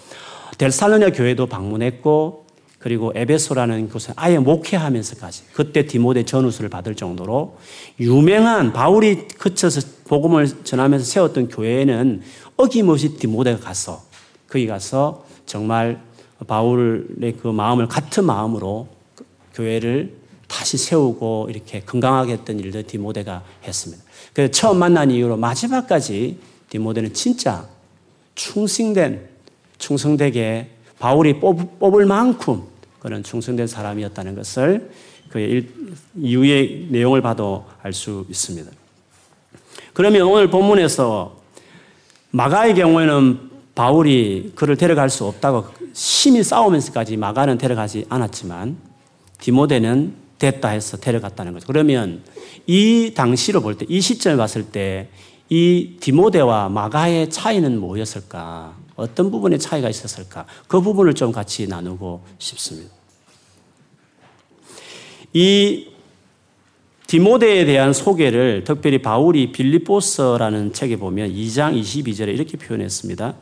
델살로냐 0.57 1.11
교회도 1.11 1.47
방문했고 1.47 2.45
그리고 2.77 3.11
에베소라는 3.15 3.89
곳에 3.89 4.13
아예 4.15 4.37
목회하면서까지 4.37 5.45
그때 5.53 5.87
디모데 5.87 6.23
전우수를 6.23 6.69
받을 6.69 6.93
정도로 6.93 7.57
유명한 7.99 8.73
바울이 8.73 9.27
그쳐서 9.39 9.81
복음을 10.07 10.47
전하면서 10.63 11.03
세웠던 11.03 11.49
교회에는 11.49 12.21
어김없이 12.57 13.17
디모데가 13.17 13.59
갔어. 13.59 14.03
거기 14.47 14.67
가서 14.67 15.25
정말 15.47 15.99
바울의 16.45 17.37
그 17.41 17.47
마음을 17.47 17.87
같은 17.87 18.25
마음으로 18.25 18.87
교회를 19.55 20.24
다시 20.55 20.77
세우고 20.77 21.47
이렇게 21.49 21.81
건강하게 21.81 22.31
했던 22.31 22.57
일들 22.57 22.83
디모데가 22.83 23.43
했습니다. 23.65 24.01
그래서 24.33 24.51
처음 24.51 24.79
만난 24.79 25.11
이후로 25.11 25.35
마지막까지 25.35 26.39
디모데는 26.69 27.13
진짜 27.13 27.67
충성된 28.35 29.27
충성되게 29.77 30.69
바울이 30.97 31.41
뽑을 31.41 32.05
만큼 32.05 32.63
그런 32.99 33.21
충성된 33.21 33.67
사람이었다는 33.67 34.33
것을 34.35 34.91
그의 35.29 35.67
이후의 36.15 36.87
내용을 36.89 37.21
봐도 37.21 37.65
알 37.83 37.91
수 37.91 38.25
있습니다. 38.29 38.71
그러면 39.93 40.21
오늘 40.21 40.49
본문에서 40.49 41.35
마가의 42.31 42.75
경우에는 42.75 43.51
바울이 43.75 44.53
그를 44.55 44.77
데려갈 44.77 45.09
수 45.09 45.25
없다고 45.25 45.65
심히 45.91 46.43
싸우면서까지 46.43 47.17
마가는 47.17 47.57
데려가지 47.57 48.05
않았지만 48.07 48.77
디모데는 49.39 50.24
됐다 50.39 50.69
해서 50.69 50.97
데려갔다는 50.97 51.53
거죠. 51.53 51.67
그러면 51.67 52.23
이 52.67 53.13
당시로 53.15 53.61
볼 53.61 53.77
때, 53.77 53.85
이 53.89 54.01
시점을 54.01 54.37
봤을 54.37 54.63
때 54.65 55.09
이 55.49 55.97
디모데와 55.99 56.69
마가의 56.69 57.29
차이는 57.29 57.79
뭐였을까? 57.79 58.75
어떤 58.95 59.29
부분에 59.29 59.57
차이가 59.57 59.89
있었을까? 59.89 60.45
그 60.67 60.81
부분을 60.81 61.13
좀 61.13 61.31
같이 61.31 61.67
나누고 61.67 62.23
싶습니다. 62.39 62.91
이 65.33 65.87
디모데에 67.07 67.65
대한 67.65 67.93
소개를 67.93 68.63
특별히 68.63 68.99
바울이 68.99 69.51
빌리포스라는 69.51 70.73
책에 70.73 70.97
보면 70.97 71.31
2장 71.31 71.79
22절에 71.79 72.29
이렇게 72.29 72.57
표현했습니다. 72.57 73.35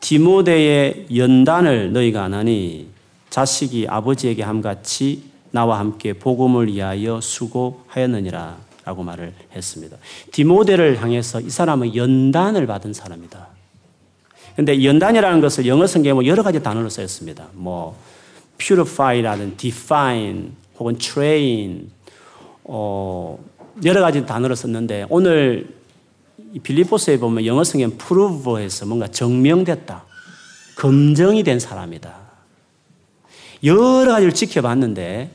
디모데의 0.00 1.06
연단을 1.16 1.92
너희가 1.92 2.22
안 2.22 2.34
하니 2.34 2.88
자식이 3.30 3.86
아버지에게 3.88 4.44
함같이 4.44 5.22
나와 5.50 5.78
함께 5.78 6.12
복음을 6.12 6.68
위하여 6.68 7.20
수고하였느니라 7.20 8.56
라고 8.84 9.02
말을 9.02 9.34
했습니다. 9.54 9.96
디모데를 10.32 11.02
향해서 11.02 11.40
이 11.40 11.50
사람은 11.50 11.94
연단을 11.94 12.66
받은 12.66 12.92
사람이다. 12.94 13.48
근데 14.56 14.82
연단이라는 14.82 15.40
것을 15.40 15.66
영어 15.66 15.86
성경에 15.86 16.14
뭐 16.14 16.26
여러 16.26 16.42
가지 16.42 16.62
단어로 16.62 16.88
쓰였습니다. 16.88 17.48
뭐 17.52 17.96
purify라든 18.56 19.56
define 19.56 20.50
혹은 20.78 20.98
train 20.98 21.90
어 22.64 23.38
여러 23.84 24.00
가지 24.00 24.26
단어로 24.26 24.54
썼는데 24.54 25.06
오늘 25.10 25.74
빌리포스에 26.62 27.18
보면 27.18 27.46
영어 27.46 27.62
성경 27.62 27.96
prove에서 27.96 28.86
뭔가 28.86 29.06
증명됐다. 29.08 30.04
검증이 30.76 31.42
된 31.42 31.60
사람이다. 31.60 32.27
여러 33.64 34.12
가지를 34.12 34.32
지켜봤는데 34.32 35.30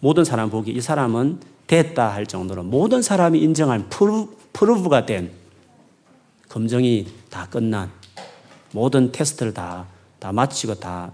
모든 0.00 0.24
사람 0.24 0.50
보기 0.50 0.72
이 0.72 0.80
사람은 0.80 1.40
됐다 1.66 2.12
할 2.12 2.26
정도로 2.26 2.62
모든 2.62 3.00
사람이 3.00 3.40
인정한 3.40 3.88
프루 3.88 4.28
브가 4.52 5.06
된 5.06 5.30
검증이 6.48 7.06
다 7.30 7.46
끝난 7.50 7.90
모든 8.72 9.12
테스트를 9.12 9.54
다, 9.54 9.86
다 10.18 10.32
마치고 10.32 10.74
다 10.74 11.12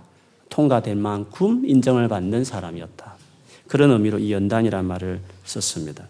통과될 0.48 0.96
만큼 0.96 1.62
인정을 1.64 2.08
받는 2.08 2.44
사람이었다. 2.44 3.14
그런 3.68 3.92
의미로 3.92 4.18
이 4.18 4.32
연단이란 4.32 4.84
말을 4.84 5.20
썼습니다. 5.44 6.08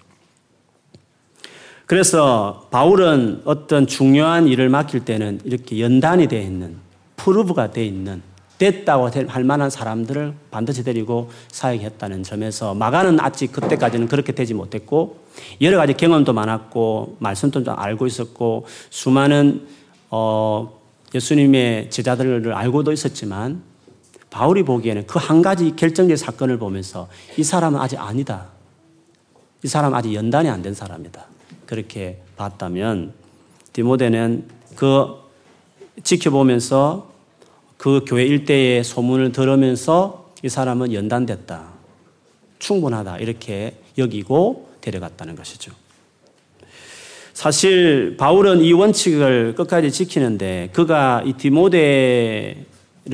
그래서 1.84 2.68
바울은 2.70 3.42
어떤 3.44 3.86
중요한 3.86 4.46
일을 4.46 4.68
맡길 4.68 5.04
때는 5.04 5.40
이렇게 5.44 5.80
연단이 5.80 6.28
되어 6.28 6.40
있는, 6.40 6.76
프루브가 7.16 7.72
되어 7.72 7.84
있는, 7.84 8.22
됐다고 8.60 9.08
할 9.26 9.42
만한 9.42 9.70
사람들을 9.70 10.34
반드시 10.50 10.84
데리고 10.84 11.30
사역했다는 11.50 12.22
점에서 12.24 12.74
마가는 12.74 13.18
아직 13.18 13.52
그때까지는 13.52 14.06
그렇게 14.06 14.32
되지 14.32 14.52
못했고 14.52 15.16
여러 15.62 15.78
가지 15.78 15.94
경험도 15.94 16.34
많았고 16.34 17.16
말씀도 17.20 17.64
좀 17.64 17.74
알고 17.78 18.06
있었고 18.06 18.66
수많은 18.90 19.66
어 20.10 20.78
예수님의 21.14 21.88
제자들을 21.88 22.52
알고도 22.52 22.92
있었지만 22.92 23.62
바울이 24.28 24.62
보기에는 24.62 25.06
그 25.06 25.18
한 25.18 25.40
가지 25.40 25.74
결정적 25.74 26.18
사건을 26.18 26.58
보면서 26.58 27.08
이 27.38 27.42
사람은 27.42 27.80
아직 27.80 27.98
아니다. 27.98 28.48
이 29.64 29.68
사람은 29.68 29.96
아직 29.96 30.12
연단이 30.12 30.50
안 30.50 30.60
된 30.60 30.74
사람이다. 30.74 31.24
그렇게 31.64 32.20
봤다면 32.36 33.14
디모데는 33.72 34.44
그 34.76 35.14
지켜보면서 36.02 37.09
그 37.80 38.04
교회 38.06 38.26
일대의 38.26 38.84
소문을 38.84 39.32
들으면서 39.32 40.34
이 40.42 40.50
사람은 40.50 40.92
연단됐다. 40.92 41.62
충분하다. 42.58 43.20
이렇게 43.20 43.72
여기고 43.96 44.68
데려갔다는 44.82 45.34
것이죠. 45.34 45.72
사실 47.32 48.18
바울은 48.18 48.60
이 48.60 48.74
원칙을 48.74 49.54
끝까지 49.54 49.92
지키는데 49.92 50.68
그가 50.74 51.22
이 51.24 51.32
디모데를 51.32 52.66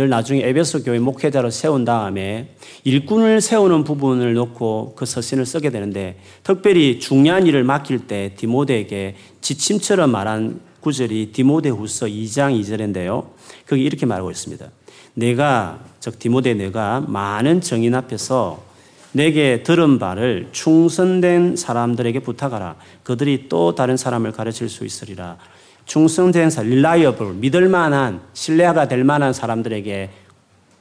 나중에 0.08 0.42
에베소 0.42 0.82
교회 0.82 0.98
목회자로 0.98 1.50
세운 1.50 1.84
다음에 1.84 2.48
일꾼을 2.82 3.40
세우는 3.40 3.84
부분을 3.84 4.34
놓고 4.34 4.94
그 4.96 5.06
서신을 5.06 5.46
쓰게 5.46 5.70
되는데 5.70 6.18
특별히 6.42 6.98
중요한 6.98 7.46
일을 7.46 7.62
맡길 7.62 8.08
때 8.08 8.32
디모데에게 8.36 9.14
지침처럼 9.42 10.10
말한 10.10 10.58
구절이 10.86 11.32
디모데후서 11.32 12.06
2장 12.06 12.56
2절인데요. 12.60 13.26
거기 13.66 13.82
이렇게 13.82 14.06
말하고 14.06 14.30
있습니다. 14.30 14.68
내가 15.14 15.80
즉 15.98 16.16
디모데 16.20 16.54
내가 16.54 17.00
많은 17.00 17.60
정인 17.60 17.92
앞에서 17.96 18.62
내게 19.10 19.64
들은 19.64 19.98
바를 19.98 20.48
충성된 20.52 21.56
사람들에게 21.56 22.20
부탁하라. 22.20 22.76
그들이 23.02 23.48
또 23.48 23.74
다른 23.74 23.96
사람을 23.96 24.30
가르칠 24.30 24.68
수 24.68 24.84
있으리라. 24.84 25.38
충성된 25.86 26.50
사, 26.50 26.60
reliable, 26.60 27.34
믿을 27.34 27.68
만한, 27.68 28.20
신뢰가 28.32 28.86
될 28.86 29.02
만한 29.02 29.32
사람들에게 29.32 30.10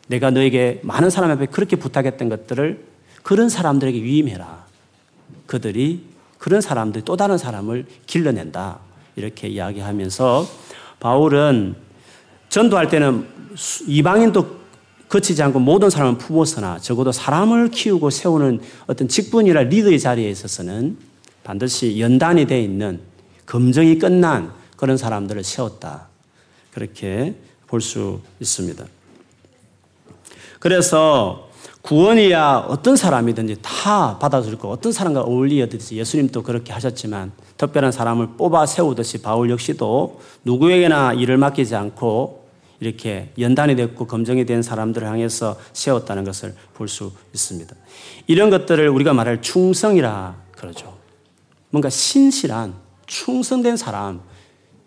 내가 0.08 0.30
너에게 0.30 0.82
많은 0.84 1.10
사람 1.10 1.32
앞에 1.32 1.48
그렇게 1.48 1.78
부탁했던 1.78 2.30
것들을 2.30 2.86
그런 3.24 3.50
사람들에게 3.50 4.04
위임해라. 4.04 4.66
그들이 5.48 6.04
그런 6.38 6.62
사람들이 6.62 7.04
또 7.04 7.18
다른 7.18 7.40
사람을 7.40 7.88
길러낸다. 8.06 8.85
이렇게 9.16 9.48
이야기하면서 9.48 10.48
바울은 11.00 11.76
전도할 12.50 12.90
때는 12.90 13.28
이방인도 13.88 14.66
거치지 15.08 15.42
않고 15.44 15.60
모든 15.60 15.90
사람을 15.90 16.18
품었으나 16.18 16.80
적어도 16.80 17.12
사람을 17.12 17.70
키우고 17.70 18.10
세우는 18.10 18.60
어떤 18.88 19.08
직분이나 19.08 19.62
리더의 19.64 20.00
자리에 20.00 20.30
있어서는 20.30 20.98
반드시 21.44 22.00
연단이 22.00 22.46
되어 22.46 22.60
있는 22.60 23.00
검증이 23.46 24.00
끝난 24.00 24.52
그런 24.76 24.98
사람들을 24.98 25.44
세웠다. 25.44 26.08
그렇게 26.74 27.36
볼 27.68 27.82
수 27.82 28.22
있습니다. 28.40 28.86
그래서 30.60 31.45
구원이야 31.86 32.66
어떤 32.68 32.96
사람이든지 32.96 33.58
다 33.62 34.18
받아줄 34.18 34.58
거 34.58 34.70
어떤 34.70 34.92
사람과 34.92 35.22
어울리듯이 35.22 35.98
예수님도 35.98 36.42
그렇게 36.42 36.74
하셨지만 36.74 37.32
특별한 37.58 37.92
사람을 37.92 38.38
뽑아 38.38 38.66
세우듯이 38.66 39.22
바울 39.22 39.52
역시도 39.52 40.20
누구에게나 40.46 41.14
일을 41.14 41.38
맡기지 41.38 41.76
않고 41.76 42.44
이렇게 42.80 43.32
연단이 43.38 43.76
됐고 43.76 44.08
검증이 44.08 44.46
된 44.46 44.64
사람들을 44.64 45.08
향해서 45.08 45.58
세웠다는 45.74 46.24
것을 46.24 46.56
볼 46.74 46.88
수 46.88 47.12
있습니다. 47.34 47.76
이런 48.26 48.50
것들을 48.50 48.90
우리가 48.90 49.14
말할 49.14 49.44
충성이라 49.44 50.36
그러죠. 50.54 50.98
뭔가 51.70 51.90
신실한 51.92 52.74
충성된 53.06 53.78
사람, 53.78 54.22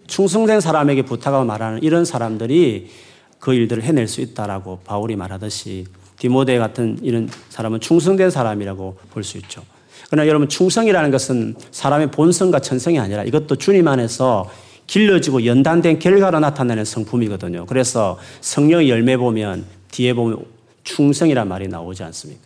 충성된 0.08 0.60
사람에게 0.60 1.02
부탁하고 1.02 1.44
말하는 1.44 1.80
이런 1.82 2.04
사람들이 2.04 2.90
그 3.38 3.54
일들을 3.54 3.84
해낼 3.84 4.08
수 4.08 4.20
있다라고 4.20 4.80
바울이 4.84 5.14
말하듯이 5.14 5.86
디모데 6.18 6.58
같은 6.58 6.98
이런 7.02 7.28
사람은 7.50 7.80
충성된 7.80 8.30
사람이라고 8.30 8.96
볼 9.10 9.22
수 9.24 9.38
있죠. 9.38 9.62
그러나 10.10 10.26
여러분 10.26 10.48
충성이라는 10.48 11.10
것은 11.10 11.54
사람의 11.70 12.10
본성과 12.10 12.60
천성이 12.60 12.98
아니라 12.98 13.24
이것도 13.24 13.56
주님 13.56 13.86
안에서 13.88 14.50
길러지고 14.86 15.44
연단된 15.44 15.98
결과로 15.98 16.40
나타나는 16.40 16.84
성품이거든요. 16.84 17.66
그래서 17.66 18.18
성령의 18.40 18.88
열매 18.88 19.16
보면 19.18 19.66
뒤에 19.90 20.14
보면 20.14 20.44
충성이란 20.84 21.46
말이 21.46 21.68
나오지 21.68 22.02
않습니까? 22.04 22.42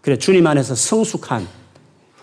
그래 0.00 0.16
주님 0.16 0.46
안에서 0.46 0.74
성숙한 0.74 1.46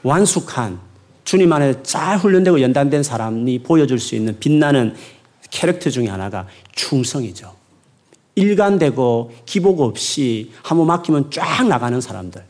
완숙한 0.02 0.80
주님 1.24 1.54
안에 1.54 1.84
잘 1.84 2.18
훈련되고 2.18 2.62
연단된 2.62 3.04
사람이 3.04 3.60
보여줄 3.60 4.00
수 4.00 4.16
있는 4.16 4.38
빛나는 4.40 4.96
캐릭터 5.52 5.92
중에 5.92 6.08
하나가 6.08 6.48
충성이죠. 6.74 7.54
일관되고 8.36 9.32
기복 9.46 9.82
없이 9.82 10.52
한 10.64 10.78
번 10.78 10.88
맡기면 10.88 11.32
쫙 11.32 11.68
나가는 11.68 12.00
사람들. 12.02 12.44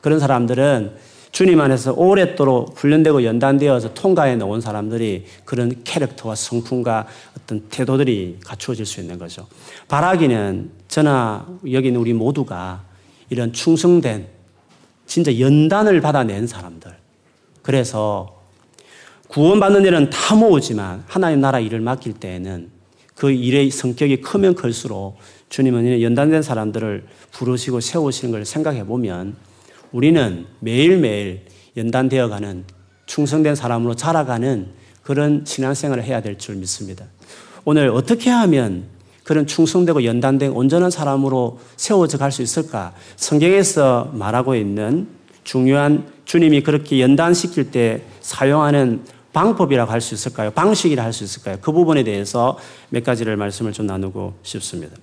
그런 0.00 0.18
사람들은 0.18 1.12
주님 1.30 1.60
안에서 1.60 1.92
오랫도록 1.94 2.74
훈련되고 2.76 3.24
연단되어서 3.24 3.94
통과해 3.94 4.36
놓은 4.36 4.60
사람들이 4.60 5.24
그런 5.44 5.82
캐릭터와 5.84 6.34
성품과 6.34 7.06
어떤 7.38 7.60
태도들이 7.70 8.38
갖추어질 8.44 8.84
수 8.84 9.00
있는 9.00 9.18
거죠. 9.18 9.46
바라기는 9.88 10.70
저나 10.88 11.46
여기 11.70 11.86
있는 11.88 12.00
우리 12.00 12.12
모두가 12.12 12.82
이런 13.30 13.52
충성된 13.52 14.26
진짜 15.06 15.38
연단을 15.38 16.00
받아낸 16.02 16.46
사람들. 16.46 16.94
그래서 17.62 18.42
구원받는 19.28 19.84
일은 19.84 20.10
다 20.10 20.34
모으지만 20.34 21.04
하나님 21.06 21.40
나라 21.40 21.60
일을 21.60 21.80
맡길 21.80 22.14
때에는 22.14 22.70
그 23.22 23.30
일의 23.30 23.70
성격이 23.70 24.20
크면 24.20 24.56
클수록 24.56 25.16
주님은 25.48 26.02
연단된 26.02 26.42
사람들을 26.42 27.04
부르시고 27.30 27.78
세우시는 27.78 28.32
걸 28.32 28.44
생각해 28.44 28.84
보면 28.84 29.36
우리는 29.92 30.44
매일매일 30.58 31.42
연단되어 31.76 32.28
가는 32.28 32.64
충성된 33.06 33.54
사람으로 33.54 33.94
자라가는 33.94 34.66
그런 35.04 35.44
신앙생활을 35.46 36.02
해야 36.02 36.20
될 36.20 36.36
줄 36.36 36.56
믿습니다. 36.56 37.04
오늘 37.64 37.90
어떻게 37.90 38.28
하면 38.28 38.86
그런 39.22 39.46
충성되고 39.46 40.02
연단된 40.02 40.50
온전한 40.50 40.90
사람으로 40.90 41.60
세워져 41.76 42.18
갈 42.18 42.32
수 42.32 42.42
있을까? 42.42 42.92
성경에서 43.14 44.10
말하고 44.14 44.56
있는 44.56 45.06
중요한 45.44 46.08
주님이 46.24 46.64
그렇게 46.64 47.00
연단시킬 47.00 47.70
때 47.70 48.02
사용하는 48.20 49.02
방법이라고 49.32 49.90
할 49.90 50.00
수 50.00 50.14
있을까요? 50.14 50.50
방식이라 50.50 51.02
할 51.02 51.12
수 51.12 51.24
있을까요? 51.24 51.56
그 51.60 51.72
부분에 51.72 52.02
대해서 52.04 52.58
몇 52.90 53.02
가지를 53.04 53.36
말씀을 53.36 53.72
좀 53.72 53.86
나누고 53.86 54.34
싶습니다. 54.42 54.96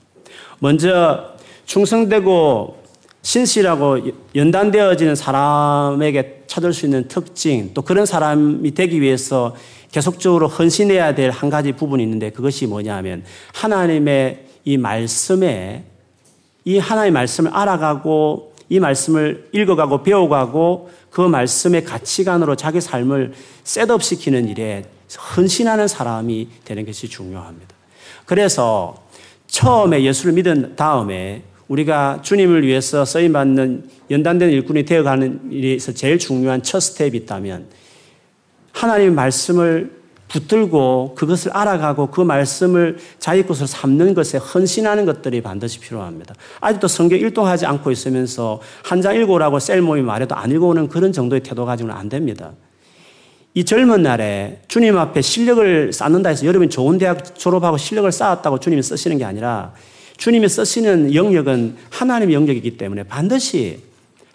먼저 0.60 1.34
충성되고 1.66 2.78
신실하고 3.22 4.00
연단되어지는 4.36 5.16
사람에게 5.16 6.44
찾을 6.48 6.74
수 6.74 6.86
있는 6.86 7.08
특징, 7.08 7.72
또 7.74 7.82
그런 7.82 8.06
사람이 8.06 8.72
되기 8.74 9.02
위해서 9.02 9.56
계속적으로 9.92 10.48
헌신해야 10.48 11.16
될 11.16 11.32
한 11.32 11.50
가지 11.50 11.72
부분이 11.74 12.02
있는데 12.04 12.30
그것이 12.30 12.66
뭐냐 12.68 12.96
하면 12.98 13.24
하나님의 13.54 14.46
이 14.66 14.78
말씀에 14.78 15.84
이 16.66 16.78
하나님의 16.78 17.12
말씀을 17.12 17.52
알아가고 17.54 18.49
이 18.70 18.80
말씀을 18.80 19.50
읽어가고 19.52 20.04
배워가고 20.04 20.90
그 21.10 21.22
말씀의 21.22 21.84
가치관으로 21.84 22.56
자기 22.56 22.80
삶을 22.80 23.34
setup 23.64 24.04
시키는 24.04 24.48
일에 24.48 24.86
헌신하는 25.36 25.88
사람이 25.88 26.48
되는 26.66 26.86
것이 26.86 27.10
중요합니다. 27.10 27.76
그래서 28.26 29.04
처음에 29.48 30.04
예수를 30.04 30.34
믿은 30.34 30.76
다음에 30.76 31.42
우리가 31.68 32.22
주님을 32.22 32.66
위해서 32.66 33.06
쓰임받는 33.06 33.90
연단된 34.12 34.50
일꾼이 34.50 34.86
되어가는 34.86 35.52
일에서 35.52 35.92
제일 35.94 36.20
중요한 36.20 36.62
첫 36.62 36.80
스텝이 36.80 37.18
있다면 37.18 37.68
하나님의 38.72 39.14
말씀을 39.14 39.99
붙들고 40.30 41.16
그것을 41.16 41.52
알아가고 41.52 42.08
그 42.08 42.22
말씀을 42.22 42.98
자기 43.20 43.44
것을 43.44 43.68
삼는 43.68 44.14
것에 44.14 44.38
헌신하는 44.38 45.06
것들이 45.06 45.42
반드시 45.42 45.80
필요합니다. 45.80 46.36
아직도 46.62 46.88
성경 46.88 47.20
일독하지 47.20 47.66
않고 47.66 47.92
있으면서 47.92 48.62
한 48.84 49.00
장 49.02 49.16
읽어오라고 49.16 49.60
셀모임 49.60 50.02
말해도 50.02 50.36
안 50.36 50.52
읽어오는 50.52 50.90
그런 50.90 51.12
정도의 51.12 51.42
태도 51.42 51.66
가지고는 51.66 51.96
안 51.96 52.10
됩니다. 52.10 52.52
이 53.54 53.64
젊은 53.66 54.04
날에 54.04 54.62
주님 54.68 54.98
앞에 54.98 55.22
실력을 55.22 55.92
쌓는다 55.92 56.30
해서 56.30 56.46
여러분이 56.46 56.70
좋은 56.70 56.98
대학 56.98 57.36
졸업하고 57.36 57.78
실력을 57.78 58.12
쌓았다고 58.12 58.60
주님이 58.60 58.84
쓰시는 58.84 59.18
게 59.18 59.26
아니라 59.26 59.74
주님이 60.18 60.48
쓰시는 60.50 61.16
영역은 61.16 61.78
하나님의 61.90 62.36
영역이기 62.36 62.78
때문에 62.78 63.04
반드시 63.04 63.80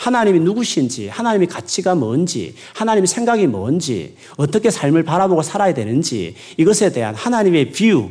하나님이 0.04 0.40
누구신지, 0.40 1.08
하나님의 1.08 1.48
가치가 1.48 1.94
뭔지, 1.94 2.54
하나님의 2.74 3.06
생각이 3.06 3.46
뭔지, 3.46 4.16
어떻게 4.36 4.70
삶을 4.70 5.02
바라보고 5.02 5.40
살아야 5.40 5.72
되는지, 5.72 6.34
이것에 6.58 6.92
대한 6.92 7.14
하나님의 7.14 7.70
view, 7.72 8.10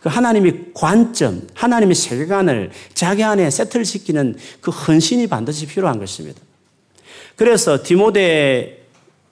그 0.00 0.08
하나님의 0.08 0.66
관점, 0.72 1.48
하나님의 1.52 1.96
세계관을 1.96 2.70
자기 2.94 3.24
안에 3.24 3.50
세틀시키는 3.50 4.36
그 4.60 4.70
헌신이 4.70 5.26
반드시 5.26 5.66
필요한 5.66 5.98
것입니다. 5.98 6.40
그래서 7.34 7.82
디모데 7.82 8.86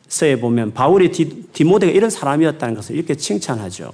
서에 0.09 0.41
보면 0.41 0.75
바울이 0.75 1.13
디, 1.13 1.63
모데가 1.63 1.93
이런 1.93 2.11
사람이었다는 2.11 2.75
것을 2.75 2.97
이렇게 2.97 3.15
칭찬하죠. 3.15 3.93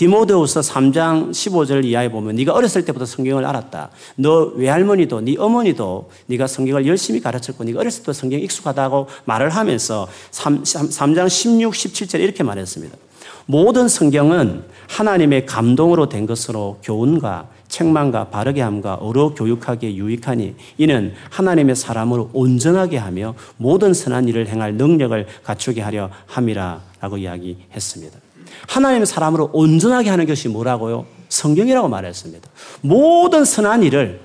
디모데후서 0.00 0.60
3장 0.60 1.30
15절 1.30 1.84
이하에 1.84 2.10
보면 2.10 2.36
네가 2.36 2.54
어렸을 2.54 2.86
때부터 2.86 3.04
성경을 3.04 3.44
알았다. 3.44 3.90
너 4.16 4.50
외할머니도 4.56 5.20
네 5.20 5.36
어머니도 5.38 6.08
네가 6.24 6.46
성경을 6.46 6.86
열심히 6.86 7.20
가르쳤고 7.20 7.64
네가 7.64 7.80
어렸을 7.80 8.04
때 8.04 8.14
성경 8.14 8.40
익숙하다고 8.40 9.08
말을 9.26 9.50
하면서 9.50 10.08
3, 10.30 10.64
3, 10.64 11.14
장 11.14 11.28
16, 11.28 11.74
17절 11.74 12.20
이렇게 12.20 12.42
말했습니다. 12.42 12.96
모든 13.44 13.88
성경은 13.88 14.64
하나님의 14.88 15.44
감동으로 15.44 16.08
된 16.08 16.24
것으로 16.24 16.78
교훈과 16.82 17.48
책망과 17.68 18.30
바르게 18.30 18.62
함과 18.62 18.94
어로 18.94 19.34
교육하기에 19.34 19.96
유익하니 19.96 20.54
이는 20.78 21.12
하나님의 21.28 21.76
사람으로 21.76 22.30
온전하게 22.32 22.96
하며 22.96 23.34
모든 23.58 23.92
선한 23.92 24.28
일을 24.28 24.48
행할 24.48 24.76
능력을 24.76 25.26
갖추게 25.44 25.82
하려 25.82 26.08
함이라라고 26.24 27.18
이야기했습니다. 27.18 28.29
하나님의 28.68 29.06
사람으로 29.06 29.50
온전하게 29.52 30.10
하는 30.10 30.26
것이 30.26 30.48
뭐라고요? 30.48 31.06
성경이라고 31.28 31.88
말했습니다. 31.88 32.48
모든 32.82 33.44
선한 33.44 33.82
일을 33.82 34.20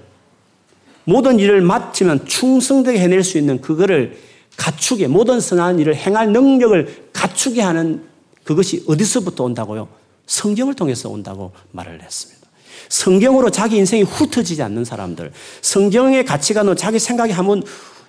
모든 1.05 1.39
일을 1.39 1.61
마치면 1.61 2.25
충성되게 2.25 2.99
해낼 2.99 3.23
수 3.23 3.37
있는 3.37 3.61
그거를 3.61 4.17
갖추게 4.57 5.07
모든 5.07 5.39
선한 5.39 5.79
일을 5.79 5.95
행할 5.95 6.31
능력을 6.31 7.09
갖추게 7.13 7.61
하는 7.61 8.03
그것이 8.43 8.83
어디서부터 8.87 9.43
온다고요? 9.43 9.87
성경을 10.25 10.73
통해서 10.73 11.09
온다고 11.09 11.51
말을 11.71 12.01
했습니다. 12.01 12.45
성경으로 12.89 13.49
자기 13.49 13.77
인생이 13.77 14.03
훑어지지 14.03 14.61
않는 14.63 14.85
사람들, 14.85 15.31
성경의 15.61 16.25
가치관으로 16.25 16.75
자기 16.75 16.99
생각이 16.99 17.31
한번 17.31 17.63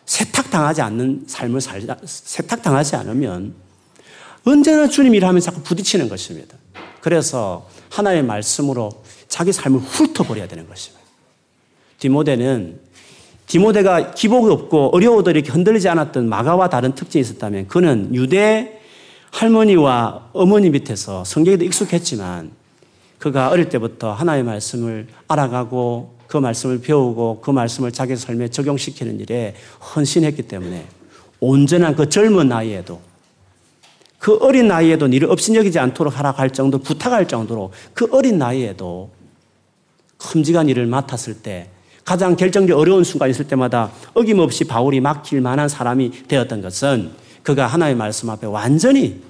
세탁당하지 0.04 0.82
않는 0.82 1.24
삶을 1.26 1.60
살자, 1.60 1.96
세탁당하지 2.04 2.96
않으면 2.96 3.54
언제나 4.46 4.86
주님 4.86 5.12
일하면서 5.16 5.50
자꾸 5.50 5.62
부딪히는 5.62 6.08
것입니다. 6.08 6.56
그래서 7.00 7.68
하나의 7.90 8.22
말씀으로 8.22 8.90
자기 9.26 9.52
삶을 9.52 9.80
훑어버려야 9.80 10.46
되는 10.46 10.68
것입니다. 10.68 11.04
디모데는 11.98 12.78
디모데가 13.46 14.12
기복이 14.12 14.48
없고 14.52 14.94
어려워도 14.94 15.30
이렇게 15.32 15.50
흔들리지 15.50 15.88
않았던 15.88 16.28
마가와 16.28 16.68
다른 16.68 16.94
특징이 16.94 17.22
있었다면 17.22 17.66
그는 17.66 18.14
유대 18.14 18.80
할머니와 19.32 20.30
어머니 20.32 20.70
밑에서 20.70 21.24
성경에도 21.24 21.64
익숙했지만 21.64 22.52
그가 23.18 23.48
어릴 23.48 23.68
때부터 23.68 24.12
하나의 24.12 24.44
말씀을 24.44 25.08
알아가고 25.26 26.14
그 26.28 26.36
말씀을 26.36 26.80
배우고 26.80 27.40
그 27.40 27.50
말씀을 27.50 27.90
자기 27.90 28.14
삶에 28.14 28.48
적용시키는 28.48 29.18
일에 29.20 29.54
헌신했기 29.94 30.42
때문에 30.42 30.86
온전한 31.40 31.96
그 31.96 32.08
젊은 32.08 32.48
나이에도 32.48 33.00
그 34.18 34.36
어린 34.38 34.68
나이에도 34.68 35.08
니를 35.08 35.30
업신여기지 35.30 35.78
않도록 35.78 36.18
하라 36.18 36.30
할 36.32 36.50
정도 36.50 36.78
부탁할 36.78 37.28
정도로 37.28 37.72
그 37.94 38.08
어린 38.10 38.38
나이에도 38.38 39.10
큼직한 40.18 40.68
일을 40.68 40.86
맡았을 40.86 41.42
때 41.42 41.68
가장 42.04 42.36
결정적 42.36 42.78
어려운 42.78 43.04
순간이 43.04 43.32
있을 43.32 43.46
때마다 43.48 43.90
어김없이 44.14 44.64
바울이 44.64 45.00
맡길 45.00 45.40
만한 45.40 45.68
사람이 45.68 46.28
되었던 46.28 46.62
것은 46.62 47.12
그가 47.42 47.66
하나의 47.66 47.94
말씀 47.94 48.30
앞에 48.30 48.46
완전히 48.46 49.22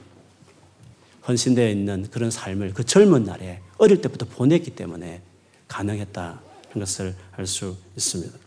헌신되어 1.26 1.68
있는 1.68 2.06
그런 2.10 2.30
삶을 2.30 2.72
그 2.74 2.84
젊은 2.84 3.24
날에 3.24 3.60
어릴 3.78 4.00
때부터 4.00 4.26
보냈기 4.26 4.70
때문에 4.70 5.22
가능했다는 5.68 6.38
것을 6.78 7.14
알 7.36 7.46
수 7.46 7.76
있습니다. 7.96 8.45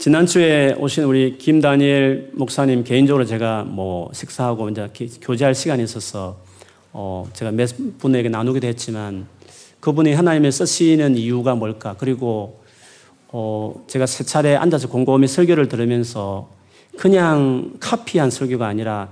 지난주에 0.00 0.76
오신 0.78 1.04
우리 1.04 1.36
김다니엘 1.36 2.30
목사님 2.32 2.84
개인적으로 2.84 3.26
제가 3.26 3.64
뭐 3.64 4.10
식사하고 4.14 4.70
이제 4.70 4.88
교제할 5.20 5.54
시간이 5.54 5.82
있어서 5.82 6.38
어 6.94 7.28
제가 7.34 7.50
몇 7.50 7.68
분에게 7.98 8.30
나누기도 8.30 8.66
했지만 8.66 9.26
그분이 9.80 10.14
하나님의 10.14 10.52
쓰시는 10.52 11.18
이유가 11.18 11.54
뭘까 11.54 11.96
그리고 11.98 12.62
어 13.28 13.84
제가 13.88 14.06
세 14.06 14.24
차례 14.24 14.56
앉아서 14.56 14.88
곰곰이 14.88 15.28
설교를 15.28 15.68
들으면서 15.68 16.48
그냥 16.96 17.74
카피한 17.78 18.30
설교가 18.30 18.66
아니라 18.66 19.10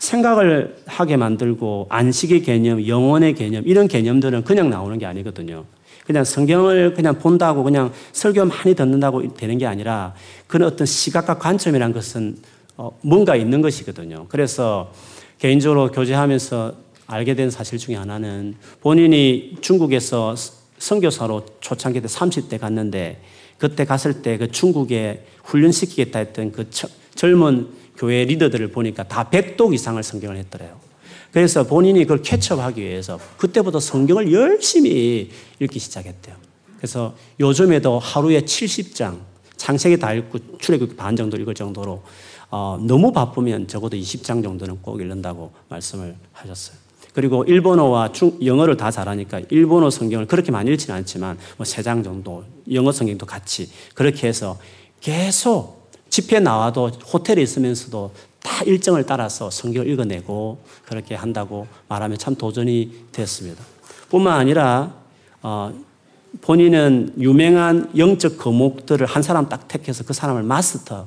생각을 0.00 0.78
하게 0.86 1.16
만들고 1.16 1.86
안식의 1.90 2.42
개념, 2.42 2.84
영혼의 2.84 3.36
개념 3.36 3.62
이런 3.66 3.86
개념들은 3.86 4.42
그냥 4.42 4.68
나오는 4.68 4.98
게 4.98 5.06
아니거든요. 5.06 5.64
그냥 6.08 6.24
성경을 6.24 6.94
그냥 6.94 7.18
본다고 7.18 7.62
그냥 7.62 7.92
설교 8.12 8.46
많이 8.46 8.74
듣는다고 8.74 9.34
되는 9.34 9.58
게 9.58 9.66
아니라 9.66 10.14
그런 10.46 10.66
어떤 10.66 10.86
시각과 10.86 11.36
관점이란 11.36 11.92
것은 11.92 12.38
어, 12.78 12.98
뭔가 13.02 13.36
있는 13.36 13.60
것이거든요. 13.60 14.24
그래서 14.30 14.90
개인적으로 15.38 15.90
교제하면서 15.90 16.72
알게 17.08 17.34
된 17.34 17.50
사실 17.50 17.76
중에 17.76 17.96
하나는 17.96 18.54
본인이 18.80 19.58
중국에서 19.60 20.34
선교사로 20.78 21.44
초창기 21.60 22.00
때 22.00 22.08
30대 22.08 22.58
갔는데 22.58 23.20
그때 23.58 23.84
갔을 23.84 24.22
때 24.22 24.38
그 24.38 24.50
중국에 24.50 25.26
훈련시키겠다 25.44 26.20
했던 26.20 26.52
그 26.52 26.70
젊은 27.14 27.68
교회 27.98 28.24
리더들을 28.24 28.68
보니까 28.68 29.02
다 29.02 29.28
100독 29.30 29.74
이상을 29.74 30.02
성경을 30.02 30.38
했더래요. 30.38 30.87
그래서 31.32 31.64
본인이 31.64 32.00
그걸 32.00 32.22
캐치업하기 32.22 32.80
위해서 32.80 33.18
그때부터 33.36 33.80
성경을 33.80 34.32
열심히 34.32 35.30
읽기 35.60 35.78
시작했대요. 35.78 36.36
그래서 36.78 37.14
요즘에도 37.38 37.98
하루에 37.98 38.40
70장, 38.40 39.18
창세기 39.56 39.98
다 39.98 40.12
읽고 40.14 40.58
출애굽 40.58 40.96
반 40.96 41.16
정도 41.16 41.36
읽을 41.36 41.54
정도로 41.54 42.02
어, 42.50 42.78
너무 42.80 43.12
바쁘면 43.12 43.68
적어도 43.68 43.96
20장 43.96 44.42
정도는 44.42 44.78
꼭 44.80 45.00
읽는다고 45.00 45.52
말씀을 45.68 46.16
하셨어요. 46.32 46.76
그리고 47.12 47.44
일본어와 47.44 48.12
중, 48.12 48.38
영어를 48.44 48.76
다 48.76 48.90
잘하니까 48.90 49.42
일본어 49.50 49.90
성경을 49.90 50.26
그렇게 50.26 50.52
많이 50.52 50.70
읽지는 50.70 50.96
않지만 50.98 51.36
뭐세장 51.56 52.02
정도 52.02 52.44
영어 52.72 52.92
성경도 52.92 53.26
같이 53.26 53.68
그렇게 53.94 54.28
해서 54.28 54.58
계속 55.00 55.90
집회 56.08 56.38
나와도 56.40 56.88
호텔에 56.88 57.42
있으면서도 57.42 58.12
다 58.48 58.64
일정을 58.64 59.04
따라서 59.04 59.50
성경을 59.50 59.90
읽어내고 59.90 60.58
그렇게 60.86 61.14
한다고 61.14 61.66
말하면 61.88 62.16
참 62.16 62.34
도전이 62.34 63.08
됐습니다. 63.12 63.62
뿐만 64.08 64.40
아니라 64.40 64.94
어, 65.42 65.72
본인은 66.40 67.14
유명한 67.18 67.90
영적 67.96 68.38
거목들을 68.38 69.06
한 69.06 69.22
사람 69.22 69.48
딱 69.50 69.68
택해서 69.68 70.02
그 70.04 70.14
사람을 70.14 70.42
마스터 70.44 71.06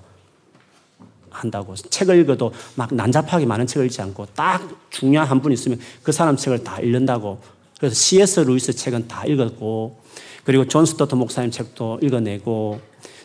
한다고 1.32 1.74
책을 1.76 2.20
읽어도 2.20 2.54
막 2.76 2.94
난잡하게 2.94 3.46
많은 3.48 3.66
책을 3.66 3.88
읽지 3.88 4.02
않고 4.02 4.28
딱 4.36 4.62
중요한 4.92 5.28
한 5.28 5.42
분 5.42 5.52
있으면 5.52 5.80
그 6.04 6.12
사람 6.12 6.36
책을 6.38 6.64
다 6.64 6.80
읽는다고 6.80 7.40
그래서 7.80 7.96
C.S. 7.96 8.42
루이스 8.42 8.74
책은 8.74 9.08
다 9.08 9.26
읽었고 9.26 10.00
그리고 10.44 10.68
존 10.68 10.86
스토트 10.86 11.16
목사님 11.16 11.50
책도 11.50 12.00
읽어내고 12.04 12.80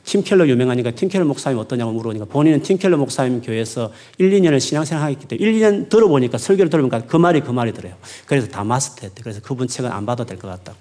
팀 0.06 0.22
켈러 0.22 0.46
유명하니까 0.48 0.92
팀 0.92 1.08
켈러 1.08 1.24
목사님 1.24 1.58
어떠냐고 1.58 1.90
물어보니까 1.92 2.26
본인은 2.26 2.62
팀 2.62 2.78
켈러 2.78 2.96
목사님 2.96 3.42
교회에서 3.42 3.92
1, 4.18 4.30
2년을 4.30 4.60
신앙생활 4.60 5.10
했기 5.10 5.26
때문에 5.26 5.46
1, 5.46 5.60
2년 5.60 5.88
들어보니까 5.88 6.38
설교를 6.38 6.70
들어보니까 6.70 7.06
그 7.08 7.16
말이 7.16 7.40
그 7.40 7.50
말이더래요. 7.50 7.96
그래서 8.24 8.46
다 8.46 8.62
마스터했대. 8.62 9.22
그래서 9.22 9.40
그분 9.42 9.66
책은 9.66 9.90
안 9.90 10.06
봐도 10.06 10.24
될 10.24 10.38
것 10.38 10.46
같다고. 10.46 10.78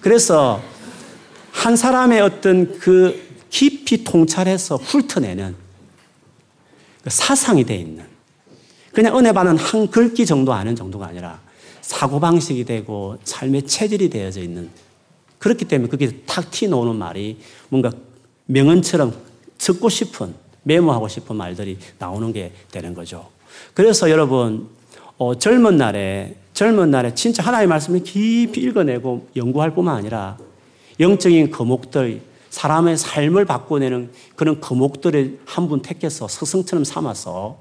그래서 0.00 0.62
한 1.50 1.74
사람의 1.74 2.20
어떤 2.20 2.78
그 2.78 3.20
깊이 3.50 4.04
통찰해서 4.04 4.76
훑어내는 4.76 5.56
그 7.02 7.10
사상이 7.10 7.64
돼 7.64 7.74
있는 7.74 8.04
그냥 8.92 9.18
은혜 9.18 9.32
받는 9.32 9.58
한 9.58 9.90
글귀 9.90 10.24
정도 10.24 10.52
아는 10.52 10.76
정도가 10.76 11.08
아니라 11.08 11.40
사고방식이 11.80 12.64
되고 12.64 13.18
삶의 13.24 13.66
체질이 13.66 14.08
되어져 14.08 14.40
있는 14.40 14.70
그렇기 15.38 15.64
때문에 15.64 15.90
그게 15.90 16.22
탁 16.26 16.52
튀어나오는 16.52 16.94
말이 16.94 17.38
뭔가 17.68 17.90
명언처럼 18.52 19.14
듣고 19.58 19.88
싶은 19.88 20.34
메모하고 20.64 21.08
싶은 21.08 21.36
말들이 21.36 21.78
나오는 21.98 22.32
게 22.32 22.52
되는 22.70 22.94
거죠. 22.94 23.28
그래서 23.74 24.10
여러분 24.10 24.68
어, 25.18 25.36
젊은 25.36 25.76
날에 25.76 26.36
젊은 26.52 26.90
날에 26.90 27.14
진짜 27.14 27.42
하나님의 27.42 27.68
말씀을 27.68 28.02
깊이 28.02 28.60
읽어내고 28.60 29.28
연구할 29.36 29.74
뿐만 29.74 29.96
아니라 29.96 30.36
영적인 31.00 31.50
거목들 31.50 32.20
사람의 32.50 32.98
삶을 32.98 33.46
바꿔내는 33.46 34.10
그런 34.36 34.60
거목들을 34.60 35.40
한 35.46 35.68
분 35.68 35.80
택해서 35.80 36.28
스승처럼 36.28 36.84
삼아서 36.84 37.56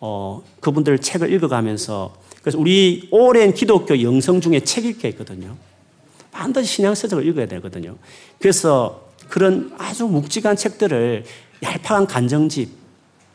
어, 0.00 0.42
그분들 0.60 1.00
책을 1.00 1.32
읽어가면서 1.32 2.14
그래서 2.40 2.58
우리 2.58 3.08
오랜 3.10 3.52
기독교 3.52 4.00
영성 4.00 4.40
중에 4.40 4.60
책 4.60 4.84
읽기 4.84 5.08
있거든요. 5.08 5.56
반드시 6.30 6.76
신앙서적을 6.76 7.26
읽어야 7.26 7.46
되거든요. 7.46 7.96
그래서 8.38 9.07
그런 9.28 9.72
아주 9.78 10.06
묵직한 10.06 10.56
책들을 10.56 11.24
얄팍한 11.62 12.06
간정집 12.06 12.70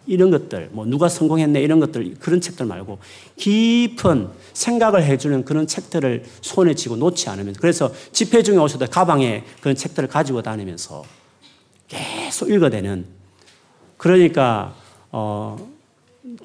이런 0.05 0.31
것들, 0.31 0.69
뭐 0.73 0.85
누가 0.85 1.07
성공했네 1.07 1.61
이런 1.61 1.79
것들 1.79 2.15
그런 2.19 2.41
책들 2.41 2.65
말고 2.65 2.99
깊은 3.37 4.29
생각을 4.51 5.03
해주는 5.03 5.45
그런 5.45 5.65
책들을 5.65 6.23
손에 6.41 6.73
쥐고 6.73 6.97
놓지 6.97 7.29
않으면 7.29 7.55
그래서 7.57 7.91
집회 8.11 8.43
중에 8.43 8.57
오셔도 8.57 8.85
가방에 8.87 9.43
그런 9.61 9.75
책들을 9.75 10.09
가지고 10.09 10.41
다니면서 10.41 11.03
계속 11.87 12.49
읽어대는 12.49 13.05
그러니까 13.97 14.75
어, 15.11 15.57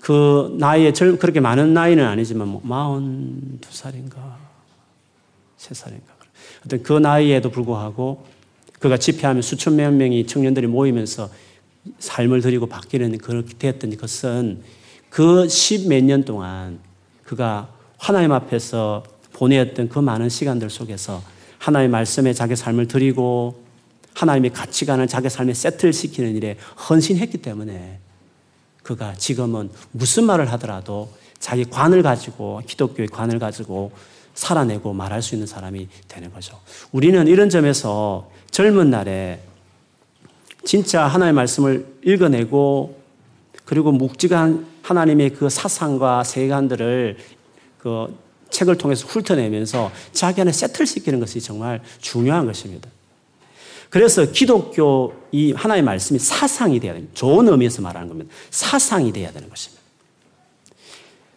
그 0.00 0.54
나이에 0.58 0.92
젊 0.92 1.18
그렇게 1.18 1.40
많은 1.40 1.74
나이는 1.74 2.04
아니지만 2.04 2.46
뭐 2.48 2.62
42살인가 2.62 4.36
3살인가. 5.58 6.18
어떤 6.64 6.82
그 6.82 6.92
나이에도 6.92 7.50
불구하고 7.50 8.24
그가 8.78 8.96
집회하면 8.96 9.42
수천 9.42 9.76
몇 9.76 9.92
명이 9.92 10.26
청년들이 10.26 10.66
모이면서 10.66 11.30
삶을 11.98 12.40
드리고 12.42 12.66
바뀌는 12.66 13.18
그렇게 13.18 13.54
되었던 13.58 13.96
것은 13.96 14.62
그 15.10 15.46
십 15.48 15.88
몇 15.88 16.04
년 16.04 16.24
동안 16.24 16.78
그가 17.24 17.72
하나님 17.96 18.32
앞에서 18.32 19.02
보내었던 19.32 19.88
그 19.88 19.98
많은 19.98 20.28
시간들 20.28 20.70
속에서 20.70 21.22
하나님의 21.58 21.90
말씀에 21.90 22.32
자기 22.32 22.54
삶을 22.56 22.88
드리고 22.88 23.62
하나님의 24.14 24.52
가치관을 24.52 25.06
자기 25.06 25.28
삶에 25.28 25.54
세틀시키는 25.54 26.36
일에 26.36 26.56
헌신했기 26.88 27.38
때문에 27.38 27.98
그가 28.82 29.14
지금은 29.14 29.70
무슨 29.92 30.24
말을 30.24 30.50
하더라도 30.52 31.10
자기 31.38 31.64
관을 31.64 32.02
가지고 32.02 32.60
기독교의 32.66 33.08
관을 33.08 33.38
가지고 33.38 33.92
살아내고 34.38 34.92
말할 34.92 35.20
수 35.20 35.34
있는 35.34 35.48
사람이 35.48 35.88
되는 36.06 36.32
거죠. 36.32 36.58
우리는 36.92 37.26
이런 37.26 37.50
점에서 37.50 38.30
젊은 38.52 38.88
날에 38.88 39.40
진짜 40.64 41.06
하나님의 41.06 41.32
말씀을 41.32 41.86
읽어내고 42.04 43.02
그리고 43.64 43.90
묵직한 43.90 44.64
하나님의 44.82 45.30
그 45.30 45.48
사상과 45.48 46.22
세관들을 46.22 47.16
그 47.78 48.16
책을 48.50 48.78
통해서 48.78 49.08
훑어내면서 49.08 49.90
자기 50.12 50.40
안에 50.40 50.52
세틀 50.52 50.86
시키는 50.86 51.18
것이 51.18 51.40
정말 51.40 51.82
중요한 52.00 52.46
것입니다. 52.46 52.88
그래서 53.90 54.30
기독교 54.30 55.14
이 55.32 55.52
하나의 55.52 55.82
말씀이 55.82 56.20
사상이 56.20 56.78
되어야 56.78 56.94
됩니다. 56.94 57.12
좋은 57.14 57.48
의미에서 57.48 57.82
말하는 57.82 58.08
겁니다. 58.08 58.32
사상이 58.50 59.12
되어야 59.12 59.32
되는 59.32 59.48
것입니다. 59.48 59.77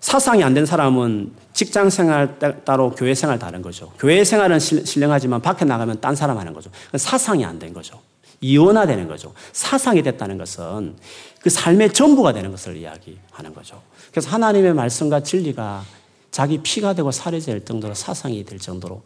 사상이 0.01 0.43
안 0.43 0.53
된 0.53 0.65
사람은 0.65 1.31
직장 1.53 1.89
생활 1.89 2.39
따로 2.65 2.91
교회 2.91 3.13
생활 3.13 3.37
다른 3.39 3.61
거죠. 3.61 3.91
교회 3.99 4.23
생활은 4.23 4.59
신령하지만 4.59 5.41
밖에 5.41 5.63
나가면 5.63 6.01
딴 6.01 6.15
사람 6.15 6.37
하는 6.37 6.53
거죠. 6.53 6.69
사상이 6.95 7.45
안 7.45 7.59
된 7.59 7.73
거죠. 7.73 8.01
이원화되는 8.41 9.07
거죠. 9.07 9.33
사상이 9.53 10.01
됐다는 10.01 10.39
것은 10.39 10.95
그 11.41 11.51
삶의 11.51 11.93
전부가 11.93 12.33
되는 12.33 12.49
것을 12.49 12.75
이야기하는 12.77 13.53
거죠. 13.53 13.79
그래서 14.09 14.29
하나님의 14.31 14.73
말씀과 14.73 15.21
진리가 15.21 15.83
자기 16.31 16.57
피가 16.57 16.93
되고 16.93 17.11
살이 17.11 17.39
될 17.39 17.63
정도로 17.63 17.93
사상이 17.93 18.43
될 18.43 18.57
정도로 18.57 19.03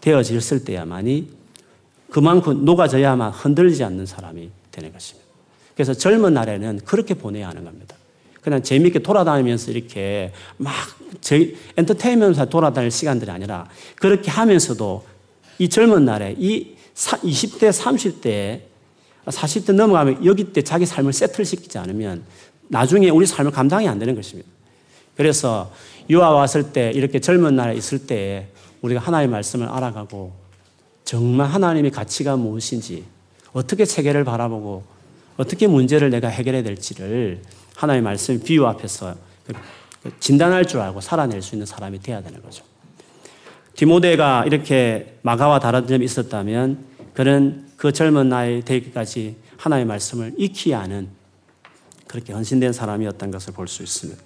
되어졌을 0.00 0.64
때야만이 0.64 1.28
그만큼 2.10 2.64
녹아져야만 2.64 3.32
흔들리지 3.32 3.84
않는 3.84 4.06
사람이 4.06 4.50
되는 4.72 4.90
것입니다. 4.92 5.28
그래서 5.74 5.92
젊은 5.92 6.32
날에는 6.32 6.80
그렇게 6.86 7.12
보내야 7.12 7.48
하는 7.48 7.64
겁니다. 7.64 7.96
그냥 8.42 8.62
재미있게 8.62 9.00
돌아다니면서 9.00 9.70
이렇게 9.70 10.32
막 10.56 10.74
엔터테인먼트 11.76 12.48
돌아다닐 12.48 12.90
시간들이 12.90 13.30
아니라 13.30 13.68
그렇게 13.96 14.30
하면서도 14.30 15.04
이 15.58 15.68
젊은 15.68 16.04
날에 16.04 16.34
이 16.38 16.74
20대, 16.94 17.70
30대, 17.70 18.60
40대 19.26 19.72
넘어가면 19.74 20.24
여기 20.24 20.44
때 20.52 20.62
자기 20.62 20.86
삶을 20.86 21.12
세틀 21.12 21.44
시키지 21.44 21.78
않으면 21.78 22.24
나중에 22.68 23.10
우리 23.10 23.26
삶을 23.26 23.52
감당이 23.52 23.88
안 23.88 23.98
되는 23.98 24.14
것입니다. 24.14 24.48
그래서 25.16 25.70
유아 26.08 26.30
왔을 26.30 26.72
때 26.72 26.92
이렇게 26.94 27.20
젊은 27.20 27.56
날에 27.56 27.74
있을 27.74 28.06
때 28.06 28.48
우리가 28.80 29.00
하나님의 29.00 29.32
말씀을 29.32 29.68
알아가고 29.68 30.32
정말 31.04 31.48
하나님의 31.48 31.90
가치가 31.90 32.36
무엇인지 32.36 33.04
어떻게 33.52 33.84
세계를 33.84 34.24
바라보고 34.24 34.84
어떻게 35.36 35.66
문제를 35.66 36.10
내가 36.10 36.28
해결해야 36.28 36.62
될지를 36.62 37.42
하나님의 37.80 38.02
말씀 38.02 38.38
비유 38.42 38.66
앞에서 38.66 39.14
그 39.46 39.54
진단할 40.20 40.66
줄 40.66 40.80
알고 40.80 41.00
살아낼 41.00 41.40
수 41.40 41.54
있는 41.54 41.64
사람이 41.64 42.00
되어야 42.00 42.22
되는 42.22 42.42
거죠. 42.42 42.62
디모데가 43.74 44.44
이렇게 44.44 45.16
마가와 45.22 45.60
다른 45.60 45.86
점이 45.86 46.04
있었다면 46.04 46.84
그는 47.14 47.66
그 47.76 47.92
젊은 47.92 48.28
나이 48.28 48.62
되기까지 48.62 49.36
하나님의 49.56 49.86
말씀을 49.86 50.34
익히 50.36 50.74
아는 50.74 51.08
그렇게 52.06 52.34
헌신된 52.34 52.74
사람이었던 52.74 53.30
것을 53.30 53.54
볼 53.54 53.66
수 53.66 53.82
있습니다. 53.82 54.20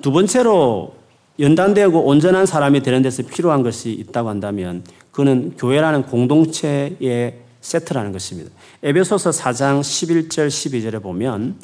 두 0.00 0.10
번째로 0.10 0.96
연단되고 1.38 2.04
온전한 2.04 2.46
사람이 2.46 2.82
되는 2.82 3.02
데서 3.02 3.22
필요한 3.22 3.62
것이 3.62 3.92
있다고 3.92 4.28
한다면 4.28 4.82
그는 5.12 5.54
교회라는 5.56 6.02
공동체의 6.06 7.38
세트라는 7.60 8.10
것입니다. 8.10 8.50
에베소서 8.84 9.30
4장 9.30 9.80
11절 9.80 10.48
12절에 10.48 11.00
보면 11.00 11.54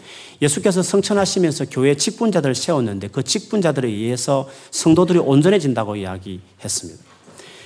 예수께서 0.41 0.83
성천하시면서 0.85 1.65
교회 1.69 1.97
직분자들을 1.97 2.55
세웠는데 2.55 3.09
그 3.09 3.25
직분자들에 3.25 3.89
의해서 3.89 4.49
성도들이 4.71 5.19
온전해진다고 5.19 5.97
이야기했습니다. 5.97 7.03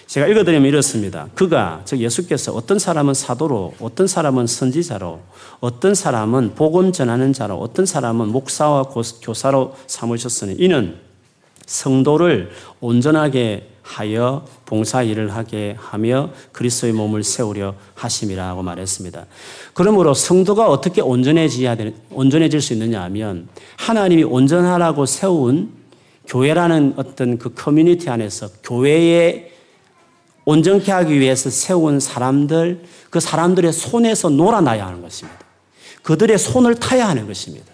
제가 0.06 0.26
읽어드리면 0.26 0.66
이렇습니다. 0.66 1.28
그가, 1.34 1.82
즉 1.84 2.00
예수께서 2.00 2.52
어떤 2.52 2.78
사람은 2.78 3.12
사도로, 3.12 3.74
어떤 3.80 4.06
사람은 4.06 4.46
선지자로, 4.46 5.20
어떤 5.60 5.94
사람은 5.94 6.54
복음 6.54 6.92
전하는 6.92 7.34
자로, 7.34 7.56
어떤 7.56 7.84
사람은 7.84 8.28
목사와 8.28 8.84
교사로 9.22 9.74
삼으셨으니 9.86 10.56
이는 10.58 10.96
성도를 11.66 12.50
온전하게 12.80 13.71
하여 13.82 14.46
봉사 14.64 15.02
일을 15.02 15.34
하게 15.34 15.76
하며 15.78 16.30
그리스도의 16.52 16.92
몸을 16.92 17.24
세우려 17.24 17.74
하심이라고 17.94 18.62
말했습니다. 18.62 19.26
그러므로 19.74 20.14
성도가 20.14 20.68
어떻게 20.68 21.00
온전해져야 21.00 21.76
되, 21.76 21.94
온전해질 22.10 22.60
수 22.60 22.72
있느냐 22.72 23.02
하면 23.02 23.48
하나님이 23.76 24.24
온전하라고 24.24 25.06
세운 25.06 25.72
교회라는 26.26 26.94
어떤 26.96 27.38
그 27.38 27.52
커뮤니티 27.54 28.08
안에서 28.08 28.48
교회의 28.62 29.50
온전케 30.44 30.90
하기 30.90 31.20
위해서 31.20 31.50
세운 31.50 32.00
사람들, 32.00 32.84
그 33.10 33.20
사람들의 33.20 33.72
손에서 33.72 34.28
놀아나야 34.28 34.86
하는 34.86 35.02
것입니다. 35.02 35.38
그들의 36.02 36.36
손을 36.38 36.74
타야 36.74 37.08
하는 37.08 37.26
것입니다. 37.26 37.71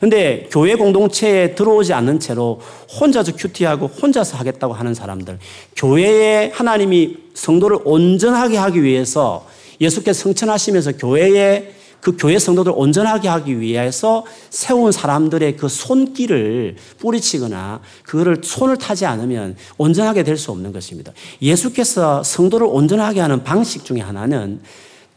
근데 0.00 0.48
교회 0.50 0.74
공동체에 0.74 1.54
들어오지 1.54 1.92
않는 1.92 2.20
채로 2.20 2.60
혼자서 2.98 3.36
큐티하고 3.36 3.86
혼자서 3.86 4.38
하겠다고 4.38 4.72
하는 4.72 4.94
사람들, 4.94 5.38
교회에 5.76 6.50
하나님이 6.54 7.18
성도를 7.34 7.80
온전하게 7.84 8.56
하기 8.56 8.82
위해서 8.82 9.46
예수께서 9.78 10.22
성천하시면서 10.22 10.92
교회에 10.92 11.74
그 12.00 12.16
교회 12.18 12.38
성도들 12.38 12.72
온전하게 12.74 13.28
하기 13.28 13.60
위해서 13.60 14.24
세운 14.48 14.90
사람들의 14.90 15.58
그 15.58 15.68
손길을 15.68 16.76
뿌리치거나 16.98 17.82
그거를 18.04 18.40
손을 18.42 18.78
타지 18.78 19.04
않으면 19.04 19.56
온전하게 19.76 20.22
될 20.22 20.38
수 20.38 20.50
없는 20.50 20.72
것입니다. 20.72 21.12
예수께서 21.42 22.22
성도를 22.22 22.66
온전하게 22.66 23.20
하는 23.20 23.44
방식 23.44 23.84
중에 23.84 24.00
하나는 24.00 24.60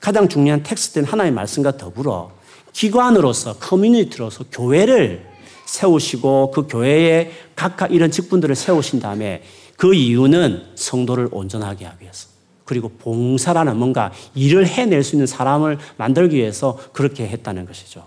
가장 0.01 0.27
중요한 0.27 0.61
텍스트인 0.63 1.05
하나의 1.05 1.31
말씀과 1.31 1.77
더불어 1.77 2.31
기관으로서 2.73 3.53
커뮤니티로서 3.57 4.43
교회를 4.51 5.25
세우시고 5.65 6.51
그 6.51 6.67
교회에 6.67 7.31
각각 7.55 7.91
이런 7.91 8.11
직분들을 8.11 8.55
세우신 8.55 8.99
다음에 8.99 9.43
그 9.77 9.93
이유는 9.93 10.63
성도를 10.75 11.29
온전하게 11.31 11.85
하기 11.85 12.03
위해서. 12.03 12.27
그리고 12.65 12.89
봉사라는 12.89 13.77
뭔가 13.77 14.11
일을 14.35 14.65
해낼 14.65 15.03
수 15.03 15.15
있는 15.15 15.27
사람을 15.27 15.77
만들기 15.97 16.35
위해서 16.35 16.77
그렇게 16.93 17.27
했다는 17.27 17.65
것이죠. 17.65 18.03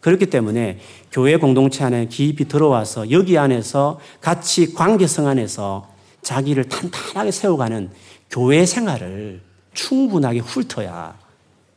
그렇기 0.00 0.26
때문에 0.26 0.80
교회 1.12 1.36
공동체 1.36 1.84
안에 1.84 2.06
깊이 2.06 2.48
들어와서 2.48 3.10
여기 3.12 3.38
안에서 3.38 4.00
같이 4.20 4.74
관계성 4.74 5.28
안에서 5.28 5.88
자기를 6.22 6.64
탄탄하게 6.64 7.30
세워가는 7.30 7.90
교회 8.28 8.66
생활을 8.66 9.40
충분하게 9.74 10.40
훑어야 10.40 11.16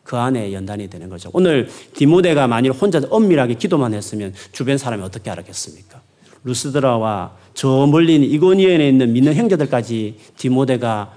그 0.06 0.15
안에 0.18 0.54
연단이 0.54 0.88
되는 0.88 1.10
거죠. 1.10 1.32
오늘 1.34 1.68
디모데가 1.96 2.48
만일 2.48 2.72
혼자 2.72 3.02
엄밀하게 3.10 3.56
기도만 3.56 3.94
했으면 3.96 4.34
주변 4.52 4.78
사람이 4.78 5.04
어떻게 5.04 5.32
알았겠습니까? 5.32 6.00
루스드라와 6.44 7.34
저 7.56 7.88
멀리 7.88 8.15
이고니엔에 8.15 8.88
있는 8.88 9.13
믿는 9.13 9.34
형제들까지 9.34 10.15
디모데가 10.38 11.12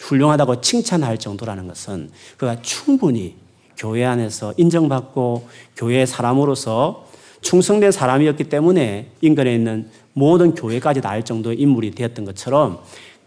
훌륭하다고 0.00 0.60
칭찬할 0.60 1.18
정도라는 1.18 1.68
것은 1.68 2.10
그가 2.36 2.60
충분히 2.60 3.36
교회 3.76 4.04
안에서 4.04 4.52
인정받고 4.56 5.48
교회의 5.76 6.08
사람으로서 6.08 7.06
충성된 7.40 7.92
사람이었기 7.92 8.44
때문에 8.44 9.10
인근에 9.20 9.54
있는 9.54 9.88
모든 10.12 10.56
교회까지 10.56 11.00
닿을 11.00 11.24
정도의 11.24 11.60
인물이 11.60 11.92
되었던 11.92 12.24
것처럼 12.24 12.80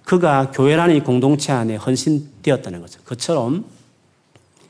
그가 0.04 0.52
교회라는 0.52 0.96
이 0.98 1.00
공동체 1.00 1.54
안에 1.54 1.78
헌신되었다는 1.78 2.82
거죠. 2.82 3.00
그처럼 3.06 3.77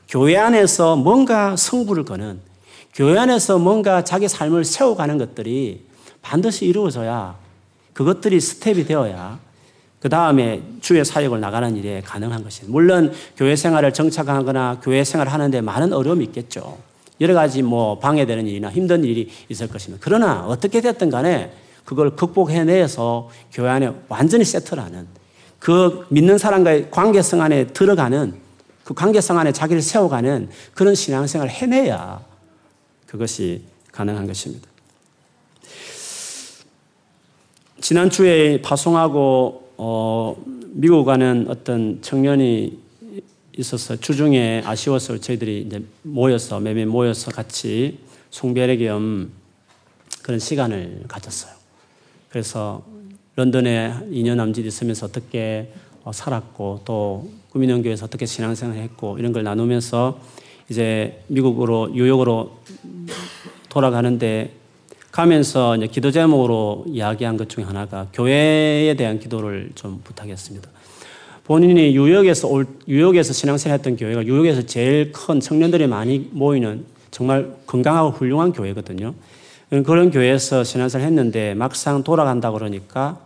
교회 0.08 0.38
안에서 0.38 0.96
뭔가 0.96 1.56
성부를 1.56 2.06
거는 2.06 2.40
교회 2.94 3.20
안에서 3.20 3.60
뭔가 3.60 4.04
자기 4.04 4.28
삶을 4.28 4.64
세워가는 4.64 5.18
것들이 5.18 5.86
반드시 6.22 6.66
이루어져야 6.66 7.36
그것들이 7.94 8.40
스텝이 8.40 8.86
되어야 8.86 9.40
그 10.00 10.10
다음에 10.10 10.62
주의 10.82 11.04
사역을 11.04 11.40
나가는 11.40 11.76
일에 11.76 12.02
가능한 12.02 12.44
것입니다. 12.44 12.72
물론 12.72 13.12
교회 13.36 13.56
생활을 13.56 13.94
정착하거나 13.94 14.80
교회 14.84 15.04
생활을 15.04 15.34
하는데 15.34 15.60
많은 15.62 15.92
어려움이 15.92 16.24
있겠죠. 16.26 16.78
여러 17.20 17.34
가지 17.34 17.64
뭐 17.64 17.98
방해되는 18.00 18.48
일이나 18.48 18.70
힘든 18.70 19.04
일이 19.04 19.30
있을 19.50 19.68
것입니다. 19.68 20.04
그러나 20.04 20.46
어떻게 20.46 20.82
됐든 20.82 21.10
간에 21.10 21.52
그걸 21.84 22.16
극복해내서 22.16 23.30
교회 23.52 23.70
안에 23.70 23.92
완전히 24.08 24.46
세트라는 24.46 25.08
그 25.58 26.06
믿는 26.10 26.38
사람과의 26.38 26.92
관계성 26.92 27.42
안에 27.42 27.68
들어가는 27.68 28.47
그 28.88 28.94
관계성 28.94 29.38
안에 29.38 29.52
자기를 29.52 29.82
세워가는 29.82 30.48
그런 30.74 30.96
신앙생활을 30.96 31.52
해내야 31.52 32.24
그것이 33.06 33.64
가능한 33.92 34.26
것입니다. 34.26 34.66
지난주에 37.82 38.62
파송하고 38.62 39.74
어, 39.76 40.42
미국 40.68 41.04
가는 41.04 41.48
어떤 41.50 42.02
청년이 42.02 42.80
있어서 43.58 43.98
주중에 43.98 44.64
아쉬워서 44.66 45.18
저희들이 45.18 45.64
이제 45.64 45.84
모여서 46.04 46.62
매매 46.62 46.86
모여서 46.86 47.30
같이 47.30 48.00
송별회 48.30 48.78
겸 48.78 49.34
그런 50.22 50.40
시간을 50.40 51.04
가졌어요. 51.10 51.54
그래서 52.30 52.86
런던에 53.36 53.96
2년 54.12 54.36
남짓 54.36 54.66
있으면서 54.66 55.08
어떻게 55.08 55.74
어, 56.06 56.14
살았고 56.14 56.84
또 56.86 57.30
구민영교에서 57.58 58.06
어떻게 58.06 58.26
신앙생활 58.26 58.78
했고 58.78 59.18
이런 59.18 59.34
걸 59.34 59.44
나누면서 59.44 60.20
이제 60.70 61.24
미국으로 61.28 61.90
뉴욕으로 61.90 62.52
돌아가는데 63.70 64.52
가면서 65.12 65.76
이제 65.78 65.88
기도 65.88 66.12
제목으로 66.12 66.86
이야기한 66.88 67.38
것 67.38 67.50
중에 67.50 67.64
하나가 67.64 68.08
교회에 68.14 68.96
대한 68.96 69.20
기도를 69.20 69.72
좀 69.74 70.02
부탁했습니다. 70.04 70.70
본인이 71.46 71.94
뉴욕에서 71.94 72.48
올, 72.48 72.68
뉴욕에서 72.88 73.34
신앙생활 73.34 73.80
했던 73.80 73.96
교회가 73.96 74.24
뉴욕에서 74.24 74.64
제일 74.64 75.12
큰 75.12 75.40
청년들이 75.40 75.88
많이 75.88 76.30
모이는 76.32 76.86
정말 77.10 77.56
건강하고 77.66 78.12
훌륭한 78.12 78.52
교회거든요. 78.52 79.16
그런 79.70 80.12
교회에서 80.12 80.64
신앙생활 80.64 81.08
했는데 81.08 81.56
막상 81.56 82.04
돌아간다 82.04 82.52
그러니까 82.52 83.20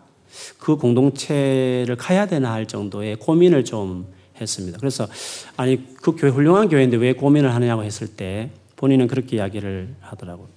그 0.59 0.77
공동체를 0.77 1.95
가야 1.97 2.27
되나 2.27 2.53
할 2.53 2.67
정도의 2.67 3.17
고민을 3.17 3.65
좀 3.65 4.05
했습니다. 4.41 4.77
그래서 4.79 5.07
아니 5.57 5.85
그 5.95 6.15
교회 6.15 6.31
훌륭한 6.31 6.69
교회인데 6.69 6.97
왜 6.97 7.13
고민을 7.13 7.53
하느냐고 7.53 7.83
했을 7.83 8.07
때 8.07 8.49
본인은 8.75 9.07
그렇게 9.07 9.37
이야기를 9.37 9.95
하더라고요. 10.01 10.47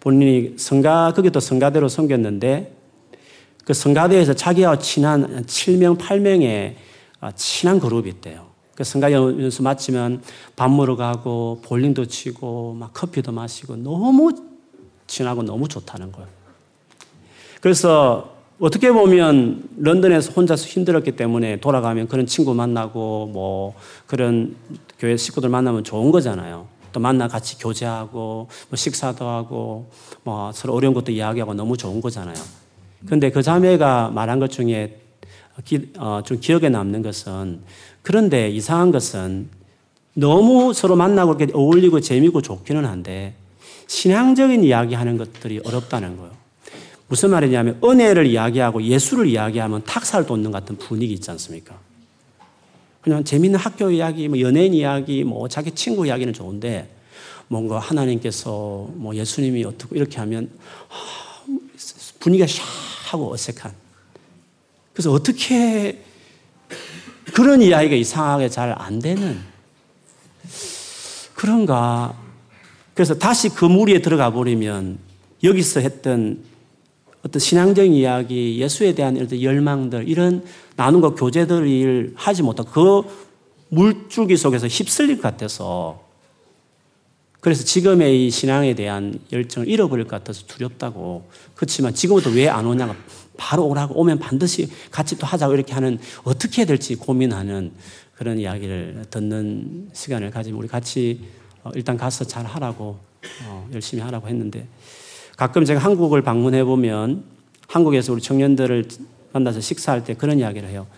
본인이 0.00 0.54
성가, 0.56 1.12
거기도 1.14 1.40
성가대로 1.40 1.88
섬겼는데 1.88 2.74
그 3.64 3.74
성가대에서 3.74 4.34
자기와 4.34 4.78
친한 4.78 5.44
7명, 5.44 5.98
8명의 5.98 6.74
아, 7.20 7.32
친한 7.32 7.80
그룹이 7.80 8.08
있대요. 8.10 8.48
그 8.74 8.84
성가 8.84 9.10
연수 9.10 9.62
마치면 9.62 10.22
밥 10.54 10.70
먹으러 10.70 10.94
가고 10.94 11.60
볼링도 11.64 12.06
치고 12.06 12.74
막 12.74 12.92
커피도 12.92 13.32
마시고 13.32 13.76
너무 13.76 14.32
친하고 15.08 15.42
너무 15.42 15.66
좋다는 15.66 16.12
거예요. 16.12 16.28
그래서 17.60 18.37
어떻게 18.60 18.90
보면 18.90 19.68
런던에서 19.76 20.32
혼자서 20.32 20.66
힘들었기 20.66 21.12
때문에 21.12 21.60
돌아가면 21.60 22.08
그런 22.08 22.26
친구 22.26 22.54
만나고 22.54 23.30
뭐 23.32 23.74
그런 24.06 24.56
교회 24.98 25.16
식구들 25.16 25.48
만나면 25.48 25.84
좋은 25.84 26.10
거잖아요. 26.10 26.66
또 26.92 26.98
만나 26.98 27.28
같이 27.28 27.58
교제하고 27.58 28.48
뭐 28.68 28.76
식사도 28.76 29.28
하고 29.28 29.90
뭐 30.24 30.50
서로 30.52 30.74
어려운 30.74 30.92
것도 30.92 31.12
이야기하고 31.12 31.54
너무 31.54 31.76
좋은 31.76 32.00
거잖아요. 32.00 32.36
근데 33.06 33.30
그 33.30 33.42
자매가 33.42 34.10
말한 34.12 34.40
것 34.40 34.50
중에 34.50 34.98
기, 35.64 35.92
어, 35.98 36.22
좀 36.24 36.40
기억에 36.40 36.68
남는 36.68 37.02
것은 37.02 37.60
그런데 38.02 38.48
이상한 38.48 38.90
것은 38.90 39.50
너무 40.14 40.72
서로 40.72 40.96
만나고 40.96 41.34
이렇게 41.34 41.52
어울리고 41.54 42.00
재미고 42.00 42.42
좋기는 42.42 42.84
한데 42.84 43.34
신앙적인 43.86 44.64
이야기 44.64 44.94
하는 44.94 45.16
것들이 45.16 45.60
어렵다는 45.64 46.16
거예요. 46.16 46.47
무슨 47.08 47.30
말이냐면 47.30 47.80
은혜를 47.82 48.26
이야기하고 48.26 48.82
예수를 48.82 49.26
이야기하면 49.26 49.82
탁살 49.84 50.26
돋는 50.26 50.50
같은 50.50 50.76
분위기 50.76 51.14
있지 51.14 51.30
않습니까? 51.30 51.78
그냥 53.00 53.24
재밌는 53.24 53.58
학교 53.58 53.90
이야기, 53.90 54.28
뭐 54.28 54.38
연예인 54.40 54.74
이야기, 54.74 55.24
뭐 55.24 55.48
자기 55.48 55.70
친구 55.70 56.06
이야기는 56.06 56.32
좋은데 56.34 56.94
뭔가 57.48 57.78
하나님께서 57.78 58.90
뭐 58.94 59.14
예수님이 59.14 59.64
어떻게 59.64 59.96
이렇게 59.96 60.18
하면 60.18 60.50
분위기가 62.20 62.46
샤하고 62.46 63.32
어색한. 63.32 63.72
그래서 64.92 65.12
어떻게 65.12 66.02
그런 67.32 67.62
이야기가 67.62 67.94
이상하게 67.96 68.48
잘 68.48 68.74
안 68.78 68.98
되는 68.98 69.40
그런가. 71.34 72.18
그래서 72.94 73.14
다시 73.14 73.48
그 73.48 73.64
무리에 73.64 74.02
들어가 74.02 74.32
버리면 74.32 74.98
여기서 75.44 75.80
했던 75.80 76.42
어떤 77.24 77.40
신앙적인 77.40 77.92
이야기, 77.92 78.60
예수에 78.60 78.94
대한 78.94 79.16
어떤 79.20 79.42
열망들, 79.42 80.08
이런 80.08 80.44
나눔과 80.76 81.14
교제들을 81.14 82.12
하지 82.14 82.42
못하고 82.42 82.70
그 82.70 83.28
물줄기 83.70 84.36
속에서 84.36 84.66
휩쓸릴 84.66 85.16
것 85.16 85.22
같아서 85.22 86.06
그래서 87.40 87.64
지금의 87.64 88.26
이 88.26 88.30
신앙에 88.30 88.74
대한 88.74 89.18
열정을 89.32 89.68
잃어버릴 89.68 90.06
것 90.06 90.16
같아서 90.16 90.44
두렵다고. 90.46 91.28
그렇지만 91.54 91.94
지금부터 91.94 92.30
왜 92.30 92.48
안 92.48 92.66
오냐가 92.66 92.96
바로 93.36 93.64
오라고 93.66 93.94
오면 94.00 94.18
반드시 94.18 94.68
같이 94.90 95.16
또 95.16 95.26
하자고 95.26 95.54
이렇게 95.54 95.72
하는 95.72 95.98
어떻게 96.24 96.62
해야 96.62 96.66
될지 96.66 96.96
고민하는 96.96 97.72
그런 98.16 98.38
이야기를 98.38 99.04
듣는 99.10 99.90
시간을 99.92 100.32
가지면 100.32 100.58
우리 100.58 100.66
같이 100.66 101.20
어, 101.62 101.70
일단 101.74 101.96
가서 101.96 102.24
잘 102.24 102.44
하라고 102.44 102.98
어, 103.44 103.68
열심히 103.72 104.02
하라고 104.02 104.26
했는데 104.26 104.66
가끔 105.38 105.64
제가 105.64 105.78
한국을 105.78 106.20
방문해 106.20 106.64
보면 106.64 107.22
한국에서 107.68 108.12
우리 108.12 108.20
청년들을 108.20 108.88
만나서 109.32 109.60
식사할 109.60 110.02
때 110.02 110.14
그런 110.14 110.40
이야기를 110.40 110.68
해요. 110.68 110.88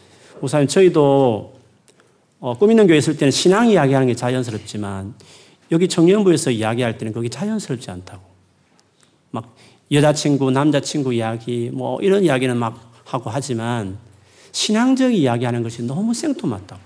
우선 0.41 0.67
저희도 0.67 1.61
어, 2.41 2.57
꿈 2.57 2.71
있는 2.71 2.87
교회 2.87 2.97
있을 2.97 3.19
때는 3.19 3.31
신앙 3.31 3.69
이야기하는 3.69 4.07
게 4.07 4.15
자연스럽지만 4.15 5.13
여기 5.71 5.89
청년부에서 5.89 6.53
이야기할 6.53 6.97
때는 6.97 7.13
그게 7.13 7.29
자연스럽지 7.29 7.91
않다고. 7.91 8.23
막 9.31 9.55
여자친구, 9.93 10.51
남자친구 10.51 11.13
이야기, 11.13 11.71
뭐 11.71 12.01
이런 12.01 12.25
이야기는 12.25 12.57
막 12.57 12.93
하고 13.05 13.29
하지만 13.29 13.99
신앙적 14.53 15.13
이야기하는 15.13 15.63
것이 15.63 15.83
너무 15.83 16.15
생뚱맞다고. 16.15 16.81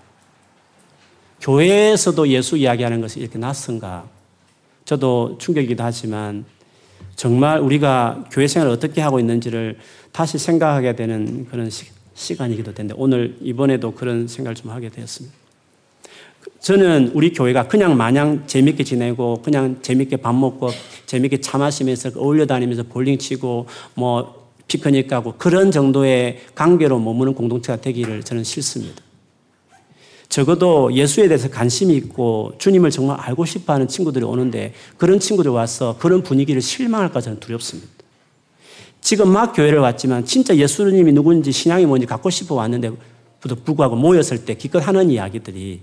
교회에서도 1.41 2.27
예수 2.31 2.57
이야기하는 2.57 3.01
것이 3.01 3.21
이렇게 3.21 3.39
낯선가. 3.39 4.09
저도 4.85 5.39
충격이기도 5.39 5.85
하지만 5.85 6.45
정말 7.17 7.61
우리가 7.61 8.25
교회 8.31 8.47
생활을 8.47 8.73
어떻게 8.73 9.01
하고 9.01 9.21
있는지를 9.21 9.79
다시 10.13 10.39
생각하게 10.39 10.97
되는 10.97 11.47
그런 11.47 11.71
시, 11.71 12.37
간이기도 12.37 12.75
된데 12.75 12.95
오늘 12.97 13.37
이번에도 13.41 13.93
그런 13.93 14.29
생각을 14.29 14.55
좀 14.55 14.71
하게 14.71 14.89
되었습니다. 14.89 15.35
저는 16.61 17.11
우리 17.15 17.33
교회가 17.33 17.69
그냥 17.69 17.97
마냥 17.97 18.45
재밌게 18.47 18.85
지내고 18.85 19.43
그냥 19.43 19.79
재밌게 19.83 20.19
밥 20.19 20.35
먹고 20.35 20.71
재밌게 21.07 21.41
차 21.41 21.59
마시면서 21.59 22.11
어울려 22.17 22.47
다니면서 22.47 22.85
볼링 22.85 23.19
치고 23.19 23.67
뭐 23.95 24.51
피크닉 24.69 25.09
가고 25.09 25.35
그런 25.37 25.71
정도의 25.71 26.41
관계로 26.55 26.99
머무는 26.99 27.35
공동체가 27.35 27.81
되기를 27.81 28.23
저는 28.23 28.45
싫습니다. 28.45 29.03
적어도 30.29 30.93
예수에 30.93 31.29
대해서 31.29 31.49
관심이 31.49 31.95
있고 31.97 32.55
주님을 32.59 32.91
정말 32.91 33.21
알고 33.21 33.45
싶어 33.45 33.73
하는 33.73 33.87
친구들이 33.89 34.25
오는데 34.25 34.73
그런 34.97 35.21
친구들 35.21 35.51
와서 35.51 35.97
그런 35.99 36.23
분위기를 36.23 36.61
실망할까 36.61 37.21
저는 37.21 37.41
두렵습니다. 37.41 37.89
지금 39.01 39.29
막 39.29 39.53
교회를 39.53 39.79
왔지만 39.81 40.25
진짜 40.25 40.57
예수님이 40.57 41.13
누군지 41.13 41.53
신앙이 41.53 41.85
뭔지 41.87 42.07
갖고 42.07 42.31
싶어 42.31 42.55
왔는데 42.55 42.91
불구하고 43.65 43.97
모였을 43.97 44.45
때 44.45 44.55
기껏 44.55 44.79
하는 44.79 45.11
이야기들이 45.11 45.81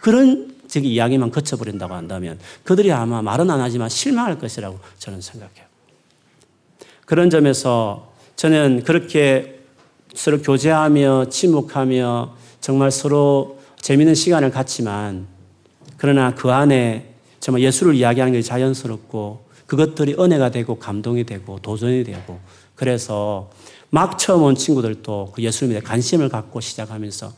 그런 0.00 0.56
즉 0.68 0.84
이야기만 0.84 1.30
거쳐버린다고 1.30 1.94
한다면 1.94 2.38
그들이 2.62 2.92
아마 2.92 3.22
말은 3.22 3.50
안 3.50 3.60
하지만 3.60 3.88
실망할 3.88 4.38
것이라고 4.38 4.78
저는 4.98 5.20
생각해요. 5.20 5.66
그런 7.06 7.30
점에서 7.30 8.12
저는 8.36 8.84
그렇게 8.84 9.57
서로 10.18 10.42
교제하며 10.42 11.26
침묵하며 11.30 12.34
정말 12.60 12.90
서로 12.90 13.60
재미있는 13.80 14.16
시간을 14.16 14.50
갖지만 14.50 15.28
그러나 15.96 16.34
그 16.34 16.50
안에 16.50 17.14
정말 17.38 17.62
예수를 17.62 17.94
이야기하는 17.94 18.32
게 18.32 18.42
자연스럽고 18.42 19.44
그것들이 19.66 20.16
은혜가 20.18 20.50
되고 20.50 20.76
감동이 20.76 21.22
되고 21.22 21.60
도전이 21.60 22.02
되고 22.02 22.40
그래서 22.74 23.48
막 23.90 24.18
처음 24.18 24.42
온 24.42 24.56
친구들도 24.56 25.34
그 25.36 25.42
예수님에 25.42 25.80
관심을 25.82 26.28
갖고 26.28 26.60
시작하면서 26.60 27.32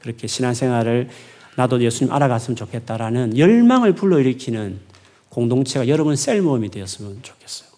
그렇게 0.00 0.26
신앙생활을 0.26 1.08
나도 1.54 1.80
예수님 1.80 2.12
알아갔으면 2.12 2.56
좋겠다라는 2.56 3.38
열망을 3.38 3.94
불러일으키는 3.94 4.80
공동체가 5.28 5.86
여러분 5.86 6.16
셀 6.16 6.42
모임이 6.42 6.70
되었으면 6.72 7.20
좋겠어요. 7.22 7.68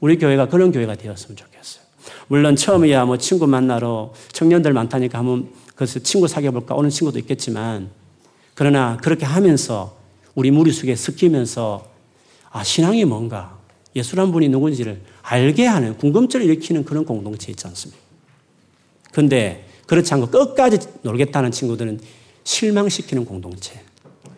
우리 0.00 0.16
교회가 0.16 0.48
그런 0.48 0.72
교회가 0.72 0.94
되었으면 0.94 1.36
좋겠어요. 1.36 1.57
물론 2.28 2.56
처음이야 2.56 3.06
뭐 3.06 3.18
친구 3.18 3.46
만나러 3.46 4.12
청년들 4.32 4.72
많다니까 4.72 5.18
한번 5.18 5.50
그래서 5.74 5.98
친구 5.98 6.28
사귀어볼까 6.28 6.74
오는 6.74 6.90
친구도 6.90 7.18
있겠지만 7.18 7.90
그러나 8.54 8.96
그렇게 8.98 9.24
하면서 9.24 9.96
우리 10.34 10.50
무리 10.50 10.72
속에 10.72 10.94
섞이면서 10.94 11.86
아, 12.50 12.64
신앙이 12.64 13.04
뭔가 13.04 13.58
예수란 13.96 14.32
분이 14.32 14.48
누군지를 14.48 15.00
알게 15.22 15.66
하는 15.66 15.96
궁금증을 15.98 16.44
일으키는 16.46 16.84
그런 16.84 17.04
공동체 17.04 17.50
있지 17.50 17.66
않습니까? 17.66 18.00
근데 19.12 19.66
그렇지 19.86 20.12
않고 20.14 20.28
끝까지 20.28 20.78
놀겠다는 21.02 21.50
친구들은 21.50 22.00
실망시키는 22.44 23.24
공동체. 23.24 23.82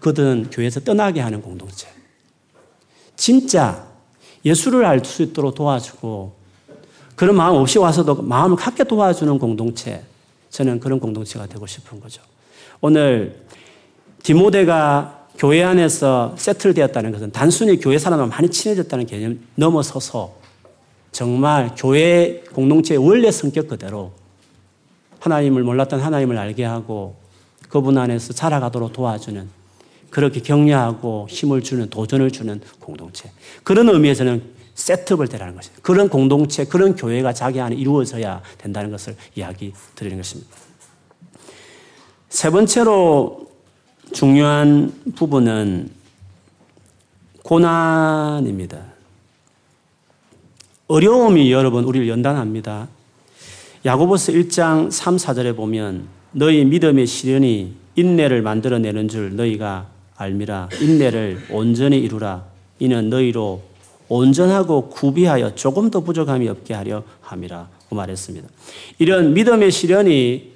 그들은 0.00 0.50
교회에서 0.50 0.80
떠나게 0.80 1.20
하는 1.20 1.42
공동체. 1.42 1.88
진짜 3.16 3.86
예수를 4.44 4.84
알 4.84 5.04
수 5.04 5.22
있도록 5.22 5.54
도와주고 5.54 6.39
그런 7.20 7.36
마음 7.36 7.56
없이 7.56 7.78
와서도 7.78 8.22
마음을 8.22 8.56
갖게 8.56 8.82
도와주는 8.82 9.38
공동체. 9.38 10.02
저는 10.48 10.80
그런 10.80 10.98
공동체가 10.98 11.44
되고 11.44 11.66
싶은 11.66 12.00
거죠. 12.00 12.22
오늘 12.80 13.44
디모데가 14.22 15.26
교회 15.36 15.62
안에서 15.62 16.34
세틀 16.38 16.72
되었다는 16.72 17.12
것은 17.12 17.30
단순히 17.30 17.78
교회 17.78 17.98
사람과 17.98 18.24
많이 18.24 18.48
친해졌다는 18.48 19.04
개념 19.04 19.38
넘어서서 19.54 20.32
정말 21.12 21.74
교회 21.76 22.42
공동체의 22.54 22.96
원래 22.96 23.30
성격 23.30 23.68
그대로 23.68 24.12
하나님을 25.18 25.62
몰랐던 25.62 26.00
하나님을 26.00 26.38
알게 26.38 26.64
하고 26.64 27.16
그분 27.68 27.98
안에서 27.98 28.32
살아가도록 28.32 28.94
도와주는 28.94 29.46
그렇게 30.08 30.40
격려하고 30.40 31.26
힘을 31.28 31.60
주는 31.60 31.90
도전을 31.90 32.30
주는 32.30 32.62
공동체. 32.78 33.30
그런 33.62 33.90
의미에서는 33.90 34.59
세트업을 34.80 35.28
되라는 35.28 35.54
것입니다. 35.54 35.82
그런 35.82 36.08
공동체, 36.08 36.64
그런 36.64 36.96
교회가 36.96 37.32
자기 37.32 37.60
안에 37.60 37.76
이루어져야 37.76 38.42
된다는 38.58 38.90
것을 38.90 39.14
이야기 39.36 39.72
드리는 39.94 40.16
것입니다. 40.16 40.50
세 42.28 42.50
번째로 42.50 43.48
중요한 44.12 44.92
부분은 45.14 45.90
고난입니다. 47.42 48.84
어려움이 50.88 51.52
여러분 51.52 51.84
우리를 51.84 52.08
연단합니다. 52.08 52.88
야고보스 53.84 54.32
1장 54.32 54.90
3, 54.90 55.16
4절에 55.16 55.56
보면 55.56 56.08
너희 56.32 56.64
믿음의 56.64 57.06
시련이 57.06 57.74
인내를 57.96 58.42
만들어내는 58.42 59.08
줄 59.08 59.36
너희가 59.36 59.88
알미라. 60.16 60.68
인내를 60.80 61.46
온전히 61.50 61.98
이루라. 61.98 62.44
이는 62.78 63.10
너희로 63.10 63.69
온전하고 64.10 64.90
구비하여 64.90 65.54
조금 65.54 65.90
더 65.90 66.00
부족함이 66.00 66.48
없게 66.48 66.74
하려 66.74 67.04
함이라. 67.22 67.68
고 67.88 67.96
말했습니다. 67.96 68.48
이런 68.98 69.32
믿음의 69.34 69.70
시련이 69.70 70.50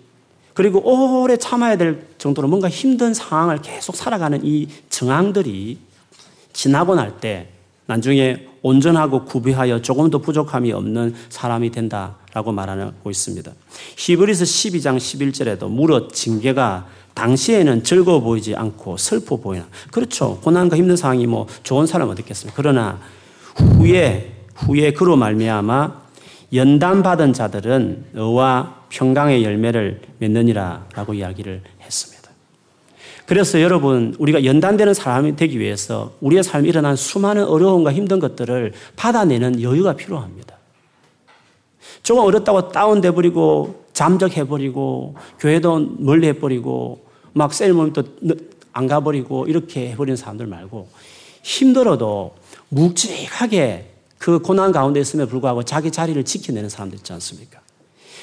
그리고 0.53 0.81
오래 1.23 1.37
참아야 1.37 1.77
될 1.77 2.07
정도로 2.19 2.47
뭔가 2.49 2.69
힘든 2.69 3.15
상황을 3.15 3.63
계속 3.63 3.97
살아가는 3.97 4.41
이 4.45 4.69
정황들이 4.91 5.79
지나고 6.53 6.95
날 6.95 7.19
때 7.21 7.49
나중에 7.87 8.47
온전하고 8.63 9.25
구비하여 9.25 9.83
조금 9.83 10.11
더 10.11 10.19
부족함이 10.19 10.73
없는 10.73 11.15
사람이 11.29 11.71
된다라고 11.71 12.51
말하고 12.53 13.11
있습니다. 13.11 13.53
히브리서 13.99 14.45
12장 14.45 14.97
11절에도 14.97 15.69
무릇 15.69 16.13
징계가 16.13 16.87
당시에는 17.13 17.85
즐거워 17.85 18.21
보이지 18.21 18.57
않고 18.57 18.97
슬퍼 18.97 19.37
보이나. 19.37 19.67
그렇죠. 19.93 20.41
고난과 20.41 20.77
힘든 20.77 20.97
상황이 20.97 21.27
뭐 21.27 21.47
좋은 21.63 21.87
사람 21.87 22.09
어디 22.09 22.23
있겠습니까? 22.23 22.57
그러나 22.57 23.01
후에 23.57 24.33
후에 24.55 24.93
그로 24.93 25.17
말미암아 25.17 26.05
연단 26.55 27.03
받은 27.03 27.33
자들은 27.33 28.07
너와 28.13 28.85
평강의 28.89 29.45
열매를 29.45 30.01
맺느니라라고 30.19 31.15
이야기를 31.15 31.63
했습니다. 31.83 32.31
그래서 33.27 33.61
여러분, 33.61 34.15
우리가 34.19 34.45
연단되는 34.45 34.93
사람이 34.93 35.37
되기 35.37 35.59
위해서 35.59 36.13
우리의 36.21 36.43
삶에 36.45 36.69
일어난 36.69 36.95
수많은 36.95 37.45
어려움과 37.45 37.93
힘든 37.93 38.21
것들을 38.21 38.73
받아내는 38.97 39.63
여유가 39.63 39.95
필요합니다. 39.95 40.55
조금 42.03 42.23
어렵다고 42.23 42.69
다운돼 42.69 43.13
버리고 43.13 43.87
잠적해 43.95 44.45
버리고 44.45 45.15
교회도 45.39 45.95
멀리 45.99 46.29
해 46.29 46.35
버리고 46.35 47.07
막 47.33 47.55
셀모임도 47.55 48.03
안 48.73 48.87
가버리고 48.87 49.47
이렇게 49.47 49.91
해버리는 49.91 50.17
사람들 50.17 50.47
말고 50.47 50.89
힘들어도 51.43 52.35
묵직하게 52.75 53.91
그 54.19 54.41
고난 54.41 54.73
가운데 54.73 55.01
있음에 55.01 55.27
불구하고 55.27 55.63
자기 55.65 55.91
자리를 55.91 56.23
지켜내는 56.25 56.69
사람들 56.69 56.99
있지 56.99 57.13
않습니까? 57.13 57.61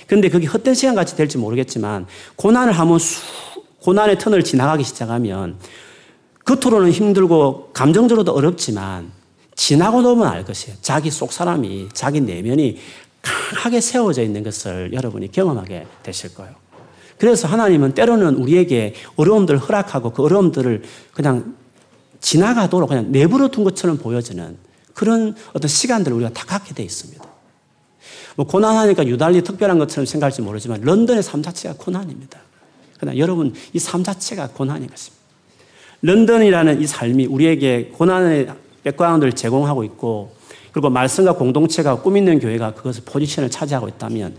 근데 0.07 0.29
그게 0.29 0.47
헛된 0.47 0.73
시간 0.73 0.95
같이 0.95 1.15
될지 1.15 1.37
모르겠지만 1.37 2.05
고난을 2.35 2.73
하면 2.73 2.99
수 2.99 3.21
고난의 3.81 4.19
턴을 4.19 4.43
지나가기 4.43 4.83
시작하면 4.83 5.57
겉으로는 6.45 6.91
힘들고 6.91 7.69
감정적으로도 7.73 8.31
어렵지만 8.31 9.11
지나고 9.55 10.01
나면 10.01 10.27
알 10.27 10.43
것이에요. 10.43 10.77
자기 10.81 11.11
속 11.11 11.31
사람이, 11.31 11.89
자기 11.93 12.21
내면이 12.21 12.77
강하게 13.21 13.81
세워져 13.81 14.23
있는 14.23 14.43
것을 14.43 14.91
여러분이 14.93 15.31
경험하게 15.31 15.85
되실 16.03 16.33
거예요. 16.33 16.53
그래서 17.17 17.47
하나님은 17.47 17.93
때로는 17.93 18.35
우리에게 18.35 18.95
어려움들을 19.15 19.59
허락하고 19.59 20.11
그 20.11 20.23
어려움들을 20.23 20.83
그냥 21.13 21.55
지나가도록 22.21 22.89
그냥 22.89 23.11
내버려 23.11 23.49
둔 23.49 23.63
것처럼 23.63 23.97
보여지는 23.97 24.57
그런 24.93 25.35
어떤 25.53 25.67
시간들을 25.67 26.15
우리가 26.17 26.31
다 26.31 26.45
갖게 26.45 26.73
돼 26.73 26.83
있습니다. 26.83 27.23
뭐 28.35 28.45
고난하니까 28.45 29.07
유달리 29.07 29.43
특별한 29.43 29.77
것처럼 29.79 30.05
생각할지 30.05 30.41
모르지만 30.41 30.81
런던의 30.81 31.23
삶 31.23 31.41
자체가 31.43 31.75
고난입니다. 31.77 32.39
그러나 32.97 33.17
여러분 33.17 33.53
이 33.73 33.79
삶 33.79 34.03
자체가 34.03 34.49
고난인 34.49 34.87
것입니다. 34.87 35.21
런던이라는 36.03 36.81
이 36.81 36.87
삶이 36.87 37.25
우리에게 37.25 37.91
고난의 37.93 38.47
백그라운드를 38.83 39.33
제공하고 39.33 39.83
있고 39.83 40.33
그리고 40.71 40.89
말씀과 40.89 41.33
공동체가 41.33 42.01
꿈 42.01 42.17
있는 42.17 42.39
교회가 42.39 42.73
그것을 42.73 43.03
포지션을 43.05 43.49
차지하고 43.49 43.87
있다면 43.89 44.35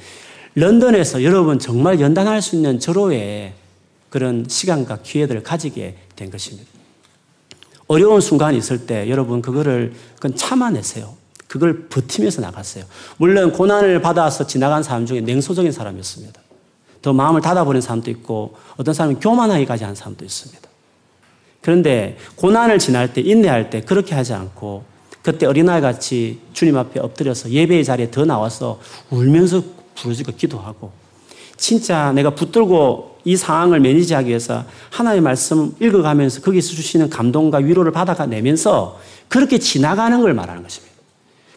런던에서 0.54 1.22
여러분 1.24 1.58
정말 1.58 2.00
연단할 2.00 2.42
수 2.42 2.56
있는 2.56 2.78
절호의 2.78 3.54
그런 4.10 4.46
시간과 4.48 4.98
기회들을 5.02 5.42
가지게 5.42 5.96
된 6.16 6.30
것입니다. 6.30 6.68
어려운 7.92 8.22
순간이 8.22 8.56
있을 8.56 8.86
때 8.86 9.10
여러분 9.10 9.42
그거를 9.42 9.92
그건 10.14 10.34
참아내세요. 10.34 11.14
그걸 11.46 11.88
버티면서 11.90 12.40
나갔어요. 12.40 12.84
물론 13.18 13.52
고난을 13.52 14.00
받아서 14.00 14.46
지나간 14.46 14.82
사람 14.82 15.04
중에 15.04 15.20
냉소적인 15.20 15.72
사람이었습니다. 15.72 16.40
더 17.02 17.12
마음을 17.12 17.42
닫아버린 17.42 17.82
사람도 17.82 18.10
있고 18.12 18.56
어떤 18.78 18.94
사람은 18.94 19.20
교만하기까지 19.20 19.84
한 19.84 19.94
사람도 19.94 20.24
있습니다. 20.24 20.62
그런데 21.60 22.16
고난을 22.36 22.78
지날 22.78 23.12
때 23.12 23.20
인내할 23.20 23.68
때 23.68 23.82
그렇게 23.82 24.14
하지 24.14 24.32
않고 24.32 24.84
그때 25.20 25.44
어린아이 25.44 25.82
같이 25.82 26.40
주님 26.54 26.78
앞에 26.78 26.98
엎드려서 26.98 27.50
예배의 27.50 27.84
자리에 27.84 28.10
더 28.10 28.24
나와서 28.24 28.80
울면서 29.10 29.62
부르짖고 29.96 30.32
기도하고 30.32 30.90
진짜 31.58 32.10
내가 32.12 32.30
붙들고 32.30 33.11
이 33.24 33.36
상황을 33.36 33.80
매니지하기 33.80 34.28
위해서 34.28 34.64
하나의 34.90 35.20
말씀 35.20 35.74
읽어가면서 35.80 36.40
거기서 36.40 36.70
주시는 36.70 37.10
감동과 37.10 37.58
위로를 37.58 37.92
받아내면서 37.92 38.98
그렇게 39.28 39.58
지나가는 39.58 40.20
걸 40.20 40.34
말하는 40.34 40.62
것입니다. 40.62 40.92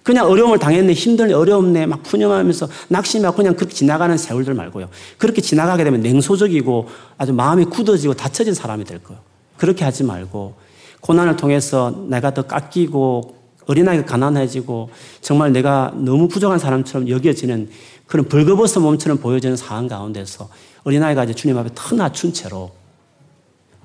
그냥 0.04 0.28
어려움을 0.28 0.60
당했네, 0.60 0.94
힘들네, 0.94 1.34
어려움네, 1.34 1.88
막 1.88 2.04
푸념하면서 2.04 2.70
낙심하고 2.90 3.38
그냥 3.38 3.56
그렇게 3.56 3.74
지나가는 3.74 4.16
세월들 4.16 4.54
말고요. 4.54 4.88
그렇게 5.18 5.42
지나가게 5.42 5.84
되면 5.84 6.02
냉소적이고 6.02 6.88
아주 7.18 7.34
마음이 7.34 7.66
굳어지고 7.66 8.14
닫혀진 8.14 8.54
사람이 8.54 8.84
될 8.84 9.00
거예요. 9.00 9.20
그렇게 9.58 9.84
하지 9.84 10.04
말고 10.04 10.54
고난을 11.02 11.38
통해서 11.38 12.06
내가 12.08 12.36
더 12.36 12.44
깎이고 12.44 13.36
어린아이가 13.66 14.06
가난해지고 14.06 14.90
정말 15.22 15.52
내가 15.52 15.92
너무 15.96 16.28
부족한 16.28 16.60
사람처럼 16.60 17.10
여겨지는 17.10 17.70
그런 18.06 18.28
벌거벗은 18.28 18.84
몸처럼 18.84 19.18
보여지는 19.18 19.58
상황 19.58 19.88
가운데서 19.88 20.50
어린아이가 20.86 21.26
이제 21.26 21.34
주님 21.34 21.58
앞에 21.58 21.70
터 21.76 21.96
낮춘 21.96 22.32
채로 22.32 22.72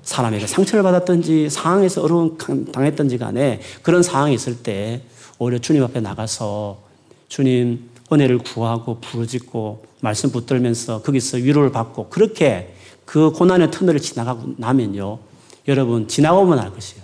사람에게 0.03 0.47
상처를 0.47 0.83
받았든지 0.83 1.49
상황에서 1.49 2.01
어려움 2.01 2.37
당했든지 2.37 3.17
간에 3.17 3.59
그런 3.81 4.01
상황이 4.01 4.33
있을 4.33 4.63
때 4.63 5.01
오히려 5.37 5.59
주님 5.59 5.83
앞에 5.83 5.99
나가서 5.99 6.79
주님 7.27 7.89
은혜를 8.11 8.39
구하고 8.39 8.99
부르짖고 8.99 9.85
말씀 10.01 10.31
붙들면서 10.31 11.01
거기서 11.01 11.37
위로를 11.37 11.71
받고 11.71 12.09
그렇게 12.09 12.73
그 13.05 13.31
고난의 13.31 13.71
터널을 13.71 13.99
지나가고 13.99 14.55
나면요. 14.57 15.19
여러분 15.67 16.07
지나고만 16.07 16.59
알 16.59 16.71
것이에요. 16.71 17.03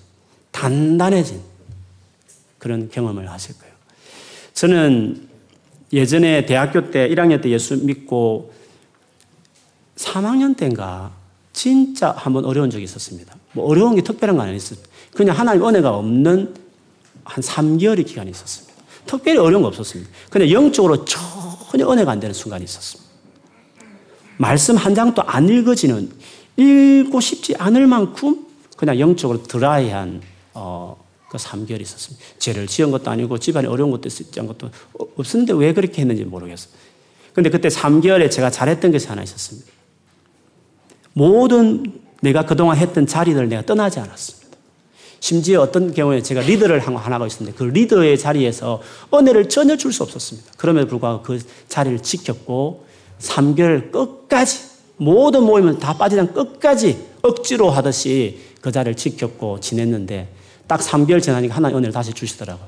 단단해진 0.52 1.40
그런 2.58 2.90
경험을 2.90 3.30
하실 3.30 3.58
거예요. 3.58 3.74
저는 4.54 5.28
예전에 5.94 6.46
대학교 6.46 6.92
때 6.92 7.08
1학년 7.10 7.42
때 7.42 7.50
예수 7.50 7.78
믿고 7.78 8.52
3학년 9.98 10.56
때인가 10.56 11.12
진짜 11.54 12.12
한번 12.12 12.46
어려운 12.46 12.70
적이 12.70 12.84
있었습니다. 12.84 13.36
뭐 13.54 13.66
어려운 13.66 13.96
게 13.96 14.02
특별한 14.02 14.38
건 14.38 14.48
아니었어요. 14.48 14.80
그냥 15.14 15.38
하나님 15.38 15.68
은혜가 15.68 15.96
없는 15.96 16.56
한 17.24 17.44
3개월의 17.44 18.06
기간이 18.06 18.30
있었습니다. 18.32 18.74
특별히 19.06 19.40
어려운 19.40 19.64
거 19.64 19.68
없었습니다. 19.70 20.10
근데 20.30 20.52
영적으로 20.52 21.04
전혀 21.06 21.90
은혜가 21.90 22.12
안 22.12 22.20
되는 22.20 22.34
순간이 22.34 22.64
있었습니다. 22.64 23.10
말씀 24.38 24.76
한 24.76 24.94
장도 24.94 25.24
안 25.24 25.50
읽어지는, 25.50 26.12
읽고 26.58 27.20
싶지 27.20 27.56
않을 27.58 27.88
만큼 27.88 28.46
그냥 28.76 29.00
영적으로 29.00 29.42
드라이한, 29.44 30.22
어, 30.54 31.04
그 31.30 31.38
3개월이 31.38 31.82
있었습니다. 31.82 32.24
죄를 32.38 32.68
지은 32.68 32.92
것도 32.92 33.10
아니고 33.10 33.38
집안에 33.40 33.68
어려운 33.68 33.92
것도 33.92 34.08
있지 34.08 34.40
않은 34.40 34.48
것도 34.48 34.70
없었는데 35.18 35.54
왜 35.54 35.74
그렇게 35.74 36.02
했는지 36.02 36.24
모르겠어요. 36.24 36.72
근데 37.34 37.50
그때 37.50 37.68
3개월에 37.68 38.32
제가 38.32 38.50
잘했던 38.50 38.92
것이 38.92 39.08
하나 39.08 39.24
있었습니다. 39.24 39.77
모든 41.18 42.00
내가 42.22 42.46
그동안 42.46 42.78
했던 42.78 43.08
자리를 43.08 43.50
내가 43.50 43.64
떠나지 43.64 44.00
않았습니다. 44.00 44.56
심지어 45.20 45.62
어떤 45.62 45.92
경우에 45.92 46.22
제가 46.22 46.42
리더를 46.42 46.80
한 46.80 46.96
하나가 46.96 47.26
있었는데 47.26 47.58
그 47.58 47.64
리더의 47.64 48.20
자리에서 48.20 48.84
은혜를 49.12 49.50
전혀 49.50 49.76
줄 49.76 49.92
수 49.92 50.04
없었습니다. 50.04 50.52
그럼에도 50.58 50.88
불구하고 50.88 51.24
그 51.24 51.40
자리를 51.68 52.04
지켰고 52.04 52.86
3개월 53.20 53.92
끝까지 53.92 54.60
모든 54.98 55.42
모임을 55.42 55.80
다 55.80 55.98
빠지지 55.98 56.22
끝까지 56.34 57.04
억지로 57.24 57.72
하듯이 57.72 58.40
그 58.62 58.72
자리를 58.72 58.96
지켰고 58.96 59.60
지냈는데 59.60 60.30
딱 60.68 60.82
3개월 60.82 61.20
지나니까 61.20 61.56
하나님 61.56 61.78
은혜를 61.78 61.94
다시 61.94 62.14
주시더라고요. 62.14 62.68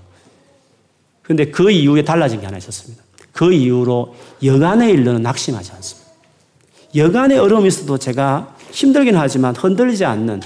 근데 1.21 1.51
그 1.51 1.69
이후에 1.69 2.03
달라진 2.03 2.39
게 2.39 2.47
하나 2.47 2.57
있었습니다. 2.57 3.03
그 3.31 3.53
이후로 3.53 4.15
여간의 4.43 4.91
일로는 4.91 5.21
낙심하지 5.21 5.71
않습니다. 5.73 5.98
여간의 6.95 7.37
어려움이 7.37 7.67
있어도 7.67 7.97
제가 7.97 8.55
힘들긴 8.71 9.15
하지만 9.15 9.55
흔들리지 9.55 10.05
않는 10.05 10.41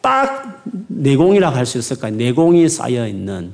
딱 0.00 0.62
내공이라고 0.88 1.56
할 1.56 1.66
수 1.66 1.78
있을까요? 1.78 2.14
내공이 2.14 2.68
쌓여 2.68 3.06
있는 3.06 3.52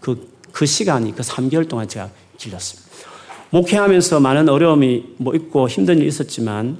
그, 0.00 0.28
그 0.52 0.66
시간이 0.66 1.14
그 1.14 1.22
3개월 1.22 1.68
동안 1.68 1.88
제가 1.88 2.10
길렀습니다. 2.38 2.90
목회하면서 3.50 4.20
많은 4.20 4.48
어려움이 4.48 5.14
뭐 5.18 5.34
있고 5.34 5.68
힘든 5.68 5.98
일이 5.98 6.08
있었지만, 6.08 6.78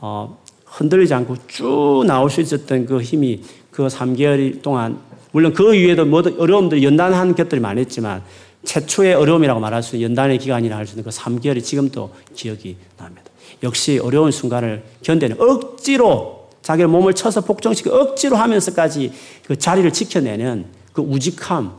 어, 0.00 0.38
흔들리지 0.64 1.14
않고 1.14 1.36
쭉 1.46 2.04
나올 2.06 2.30
수 2.30 2.40
있었던 2.40 2.86
그 2.86 3.00
힘이 3.00 3.42
그 3.70 3.86
3개월 3.86 4.60
동안, 4.62 4.98
물론 5.32 5.52
그 5.52 5.72
위에도 5.72 6.02
어려움들 6.38 6.82
연단한 6.82 7.34
것들이 7.34 7.60
많았지만, 7.60 8.22
최초의 8.64 9.14
어려움이라고 9.14 9.60
말할 9.60 9.82
수 9.82 9.96
있는 9.96 10.10
연단의 10.10 10.38
기간이라 10.38 10.76
할 10.76 10.86
수 10.86 10.92
있는 10.94 11.04
그 11.04 11.10
3개월이 11.10 11.62
지금도 11.62 12.12
기억이 12.34 12.76
납니다. 12.98 13.29
역시 13.62 13.98
어려운 13.98 14.30
순간을 14.30 14.82
견디는 15.02 15.40
억지로 15.40 16.48
자기의 16.62 16.88
몸을 16.88 17.14
쳐서 17.14 17.40
복종시켜 17.40 17.94
억지로 17.94 18.36
하면서까지 18.36 19.12
그 19.46 19.56
자리를 19.56 19.90
지켜내는 19.92 20.66
그 20.92 21.02
우직함, 21.02 21.76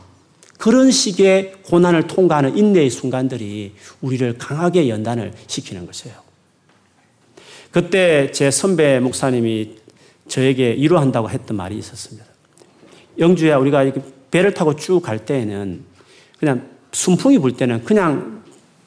그런 0.58 0.90
식의 0.90 1.54
고난을 1.64 2.06
통과하는 2.06 2.56
인내의 2.56 2.90
순간들이 2.90 3.74
우리를 4.00 4.38
강하게 4.38 4.88
연단을 4.88 5.32
시키는 5.46 5.86
것이에요. 5.86 6.16
그때 7.70 8.30
제 8.32 8.50
선배 8.50 9.00
목사님이 9.00 9.76
저에게 10.28 10.74
위로한다고 10.78 11.30
했던 11.30 11.56
말이 11.56 11.76
있었습니다. 11.78 12.24
영주야, 13.18 13.56
우리가 13.58 13.90
배를 14.30 14.54
타고 14.54 14.76
쭉 14.76 15.00
갈 15.00 15.24
때에는 15.24 15.84
그냥 16.38 16.68
순풍이 16.92 17.38
불 17.38 17.56
때는 17.56 17.84
그냥 17.84 18.42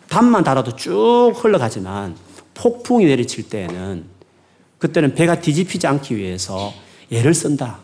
담만 0.07 0.43
달아도 0.43 0.75
쭉 0.75 1.33
흘러가지만 1.35 2.15
폭풍이 2.55 3.05
내리칠 3.05 3.49
때에는 3.49 4.05
그때는 4.79 5.13
배가 5.13 5.39
뒤집히지 5.39 5.85
않기 5.87 6.17
위해서 6.17 6.73
애를 7.11 7.33
쓴다. 7.33 7.79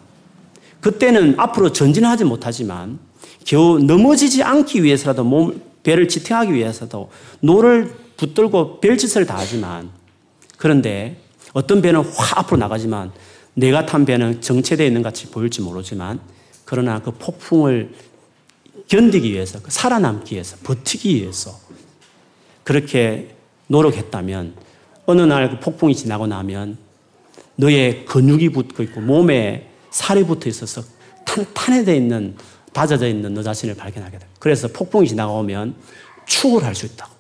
그때는 0.80 1.36
앞으로 1.38 1.72
전진하지 1.72 2.26
못하지만 2.26 3.00
겨우 3.46 3.80
넘어지지 3.80 4.44
않기 4.44 4.84
위해서라도 4.84 5.24
몸, 5.24 5.62
배를 5.84 6.08
지탱하기 6.08 6.54
위해서도 6.54 7.12
노를 7.40 7.94
붙들고 8.18 8.80
별짓을 8.82 9.26
다 9.26 9.36
하지만 9.38 9.90
그런데 10.58 11.18
어떤 11.54 11.82
배는 11.82 12.02
확 12.02 12.38
앞으로 12.38 12.58
나가지만 12.58 13.12
내가 13.54 13.86
탄 13.86 14.06
배는 14.06 14.42
정체되어 14.42 14.86
있는 14.86 15.02
같이 15.02 15.28
보일지 15.28 15.62
모르지만 15.62 16.20
그러나 16.66 17.02
그 17.02 17.12
폭풍을 17.12 17.94
견디기 18.88 19.32
위해서 19.32 19.62
그 19.62 19.72
살아남기 19.72 20.36
위해서 20.36 20.58
버티기 20.64 21.16
위해서 21.16 21.60
그렇게 22.64 23.36
노력했다면 23.72 24.54
어느 25.06 25.22
날 25.22 25.50
그 25.50 25.60
폭풍이 25.60 25.96
지나고 25.96 26.28
나면 26.28 26.78
너의 27.56 28.06
근육이 28.06 28.50
붙고 28.50 28.84
있고 28.84 29.02
몸에 29.02 29.70
살이 29.90 30.24
붙어 30.24 30.50
있어서 30.50 30.84
탄탄해져 31.26 31.94
있는 31.96 32.36
다져져 32.74 33.08
있는 33.08 33.34
너 33.34 33.42
자신을 33.44 33.76
발견하게 33.76 34.20
돼. 34.20 34.28
그래서 34.40 34.68
폭풍이 34.68 35.08
지나가면 35.08 35.76
축을 36.26 36.64
할 36.64 36.76
수 36.76 36.86
있다고. 36.86 37.12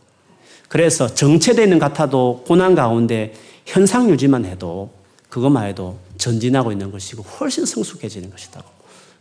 그래서 0.69 1.13
정체되어 1.13 1.65
있는 1.65 1.79
같아도 1.79 2.43
고난 2.47 2.75
가운데 2.75 3.33
현상 3.65 4.09
유지만 4.09 4.45
해도 4.45 4.89
그것만 5.29 5.67
해도 5.67 5.97
전진하고 6.17 6.71
있는 6.71 6.91
것이고 6.91 7.23
훨씬 7.23 7.65
성숙해지는 7.65 8.29
것이다고 8.29 8.69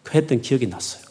그 0.02 0.16
했던 0.16 0.40
기억이 0.40 0.66
났어요. 0.68 1.02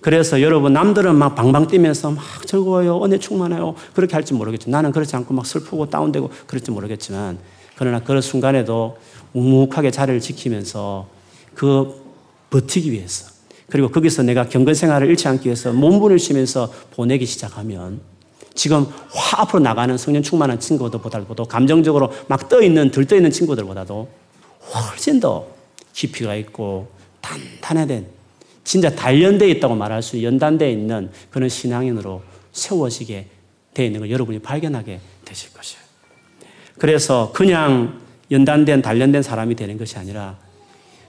그래서 0.00 0.40
여러분 0.40 0.72
남들은 0.72 1.14
막 1.14 1.34
방방 1.34 1.66
뛰면서 1.66 2.12
막 2.12 2.46
즐거워요, 2.46 3.04
은혜 3.04 3.18
충만해요. 3.18 3.74
그렇게 3.94 4.14
할지 4.14 4.32
모르겠지만 4.32 4.72
나는 4.72 4.92
그렇지 4.92 5.14
않고 5.16 5.34
막 5.34 5.44
슬프고 5.44 5.90
다운되고 5.90 6.30
그럴지 6.46 6.70
모르겠지만 6.70 7.38
그러나 7.76 8.00
그런 8.00 8.22
순간에도 8.22 8.96
묵묵하게 9.32 9.90
자리를 9.90 10.20
지키면서 10.20 11.06
그 11.54 12.02
버티기 12.50 12.92
위해서 12.92 13.30
그리고 13.68 13.88
거기서 13.88 14.22
내가 14.22 14.48
경건 14.48 14.74
생활을 14.74 15.08
잃지 15.08 15.28
않기 15.28 15.46
위해서 15.46 15.72
몸부림을 15.72 16.18
치면서 16.18 16.72
보내기 16.92 17.26
시작하면 17.26 18.00
지금 18.54 18.86
확 19.12 19.40
앞으로 19.40 19.62
나가는 19.62 19.96
성령 19.96 20.22
충만한 20.22 20.58
친구들보다도 20.58 21.44
감정적으로 21.44 22.10
막 22.26 22.48
떠 22.48 22.62
있는, 22.62 22.90
들떠 22.90 23.16
있는 23.16 23.30
친구들보다도 23.30 24.08
훨씬 24.74 25.20
더 25.20 25.46
깊이가 25.92 26.34
있고 26.36 26.88
단단해된 27.20 28.19
진짜 28.70 28.88
단련되어 28.88 29.48
있다고 29.48 29.74
말할 29.74 30.00
수 30.00 30.22
연단되어 30.22 30.68
있는 30.70 31.10
그런 31.30 31.48
신앙인으로 31.48 32.22
세워지게 32.52 33.26
되어 33.74 33.84
있는 33.84 33.98
걸 33.98 34.12
여러분이 34.12 34.38
발견하게 34.38 35.00
되실 35.24 35.52
것이에요. 35.52 35.82
그래서 36.78 37.32
그냥 37.34 37.98
연단된, 38.30 38.80
단련된 38.80 39.24
사람이 39.24 39.56
되는 39.56 39.76
것이 39.76 39.98
아니라 39.98 40.38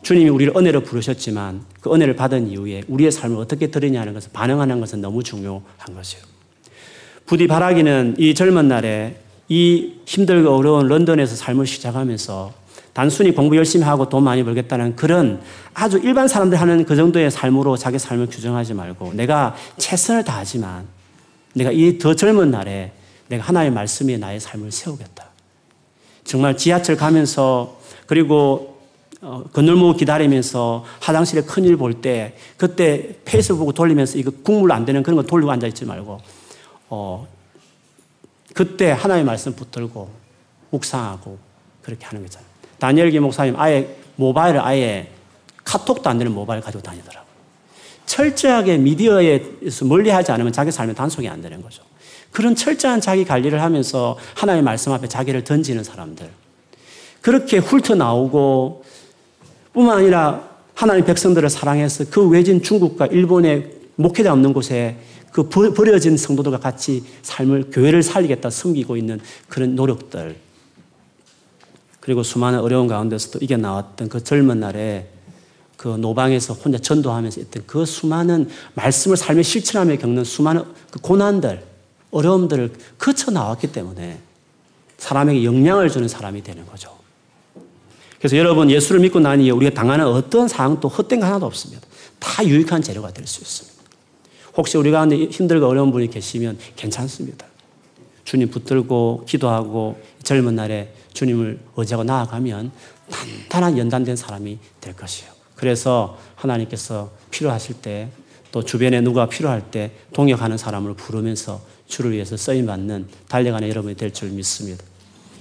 주님이 0.02 0.32
우리를 0.32 0.58
은혜로 0.58 0.82
부르셨지만 0.82 1.64
그 1.82 1.94
은혜를 1.94 2.16
받은 2.16 2.50
이후에 2.50 2.82
우리의 2.88 3.12
삶을 3.12 3.38
어떻게 3.38 3.68
들으냐는 3.68 4.16
것을 4.16 4.32
반응하는 4.34 4.80
것은 4.80 5.00
너무 5.00 5.22
중요한 5.22 5.94
것이에요. 5.94 6.26
부디 7.28 7.46
바라기는 7.46 8.16
이 8.18 8.34
젊은 8.34 8.70
날에 8.70 9.18
이 9.50 9.98
힘들고 10.08 10.50
어려운 10.50 10.88
런던에서 10.88 11.36
삶을 11.36 11.68
시작하면서 11.68 12.61
단순히 12.94 13.34
공부 13.34 13.56
열심히 13.56 13.86
하고 13.86 14.10
돈 14.10 14.24
많이 14.24 14.44
벌겠다는 14.44 14.96
그런 14.96 15.42
아주 15.74 15.98
일반 16.04 16.28
사람들 16.28 16.60
하는 16.60 16.86
그 16.86 16.96
정도의 16.96 17.32
삶으로 17.32 17.78
자기 17.78 17.98
삶을 17.98 18.28
규정하지 18.28 18.74
말고 18.74 19.14
내가 19.14 19.56
최선을 19.78 20.24
다하지만 20.24 20.86
내가 21.54 21.72
이 21.72 21.98
더 21.98 22.16
젊은 22.16 22.52
날에 22.52 22.92
내가 23.28 23.44
하나의 23.46 23.72
말씀에 23.72 24.18
나의 24.18 24.40
삶을 24.40 24.72
세우겠다. 24.72 25.26
정말 26.26 26.58
지하철 26.58 26.98
가면서 26.98 27.80
그리고 28.06 28.80
어, 29.22 29.44
건널목 29.54 29.98
기다리면서 29.98 30.84
화장실에 31.00 31.44
큰일 31.44 31.78
볼 31.78 32.02
때 32.02 32.36
그때 32.58 33.16
페이스북 33.24 33.74
돌리면서 33.74 34.18
이거 34.18 34.32
국물 34.44 34.72
안 34.72 34.84
되는 34.84 35.04
그런 35.04 35.16
거 35.16 35.24
돌리고 35.24 35.52
앉아있지 35.52 35.86
말고 35.86 36.20
어, 36.90 37.28
그때 38.54 38.92
하나의 38.92 39.24
말씀 39.24 39.54
붙들고 39.54 40.10
묵상하고 40.72 41.38
그렇게 41.84 42.06
하는 42.06 42.24
거잖아요. 42.24 42.51
다니엘기 42.82 43.20
목사님 43.20 43.54
아예 43.58 43.96
모바일을 44.16 44.60
아예 44.60 45.08
카톡도 45.64 46.10
안 46.10 46.18
되는 46.18 46.34
모바일 46.34 46.62
가지고 46.62 46.82
다니더라고요. 46.82 47.22
철저하게 48.08 48.78
미디어에서 48.78 49.86
멀리 49.86 50.10
하지 50.10 50.32
않으면 50.32 50.52
자기 50.52 50.72
삶에 50.72 50.94
단속이 50.94 51.30
안 51.30 51.44
되는 51.44 51.62
거죠. 51.62 51.84
그런 52.32 52.56
철저한 52.56 53.00
자기 53.00 53.24
관리를 53.24 53.62
하면서 53.62 54.18
하나님의 54.34 54.64
말씀 54.64 54.92
앞에 54.94 55.08
자기를 55.08 55.44
던지는 55.44 55.84
사람들. 55.84 56.28
그렇게 57.22 57.60
훑어 57.60 57.94
나오고 57.94 58.84
뿐만 59.74 60.00
아니라 60.00 60.50
하나님 60.74 61.06
백성들을 61.06 61.48
사랑해서 61.52 62.06
그 62.10 62.28
외진 62.28 62.64
중국과 62.64 63.06
일본의 63.06 63.74
목회자 63.96 64.34
없는 64.34 64.54
곳에 64.54 64.98
그 65.32 65.48
버려진 65.50 66.18
성도들과 66.18 66.58
같이 66.58 67.04
삶을, 67.22 67.70
교회를 67.72 68.02
살리겠다 68.02 68.50
섬기고 68.50 68.98
있는 68.98 69.20
그런 69.48 69.76
노력들. 69.76 70.36
그리고 72.02 72.24
수많은 72.24 72.60
어려운 72.60 72.88
가운데서도 72.88 73.40
이겨 73.42 73.56
나왔던 73.56 74.10
그 74.10 74.22
젊은 74.24 74.60
날에 74.60 75.08
그 75.78 75.88
노방에서 75.88 76.54
혼자 76.54 76.78
전도하면서 76.78 77.40
있던 77.42 77.64
그 77.66 77.86
수많은 77.86 78.50
말씀을 78.74 79.16
삶에 79.16 79.42
실천하며 79.42 79.98
겪는 79.98 80.24
수많은 80.24 80.64
그 80.92 81.00
고난들, 81.00 81.64
어려움들을 82.12 82.74
거쳐 82.98 83.32
나왔기 83.32 83.72
때문에 83.72 84.20
사람에게 84.98 85.44
영향을 85.44 85.90
주는 85.90 86.08
사람이 86.08 86.44
되는 86.44 86.66
거죠. 86.66 86.96
그래서 88.20 88.38
여러분 88.38 88.70
예수를 88.70 89.02
믿고 89.02 89.20
난 89.20 89.40
이후에 89.40 89.52
우리가 89.52 89.74
당하는 89.74 90.06
어떤 90.06 90.48
상황도 90.48 90.88
헛된 90.88 91.20
거 91.20 91.26
하나도 91.26 91.46
없습니다. 91.46 91.82
다 92.20 92.46
유익한 92.46 92.82
재료가 92.82 93.12
될 93.12 93.26
수 93.26 93.42
있습니다. 93.42 93.82
혹시 94.58 94.78
우리 94.78 94.92
가운데 94.92 95.16
힘들고 95.16 95.66
어려운 95.66 95.92
분이 95.92 96.10
계시면 96.10 96.58
괜찮습니다. 96.76 97.46
주님 98.24 98.50
붙들고 98.50 99.26
기도하고 99.28 100.00
젊은 100.24 100.56
날에 100.56 100.94
주님을 101.14 101.60
의지하고 101.78 102.04
나아가면 102.04 102.72
단단한 103.50 103.78
연단된 103.78 104.16
사람이 104.16 104.58
될 104.80 104.96
것이에요. 104.96 105.32
그래서 105.56 106.18
하나님께서 106.36 107.12
필요하실 107.30 107.82
때 107.82 108.10
또 108.52 108.64
주변에 108.64 109.02
누가 109.02 109.28
필요할 109.28 109.72
때 109.72 109.92
동역하는 110.14 110.58
사람을 110.58 110.94
부르면서 110.96 111.62
주를 111.88 112.12
위해서 112.12 112.38
쓰임 112.38 112.66
받는 112.66 113.08
달려가는 113.28 113.68
여러분이 113.68 113.96
될 113.96 114.12
줄 114.12 114.30
믿습니다. 114.30 114.84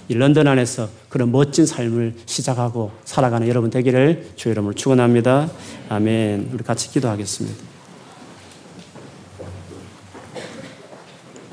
이 0.09 0.15
런던 0.15 0.47
안에서 0.49 0.89
그런 1.09 1.31
멋진 1.31 1.67
삶을 1.67 2.15
시작하고 2.27 2.91
살아가는 3.05 3.47
여러분 3.47 3.71
되기를 3.71 4.31
주 4.37 4.49
이름으로 4.49 4.75
축원합니다. 4.75 5.49
아멘. 5.89 6.51
우리 6.53 6.65
같이 6.65 6.91
기도하겠습니다. 6.91 7.65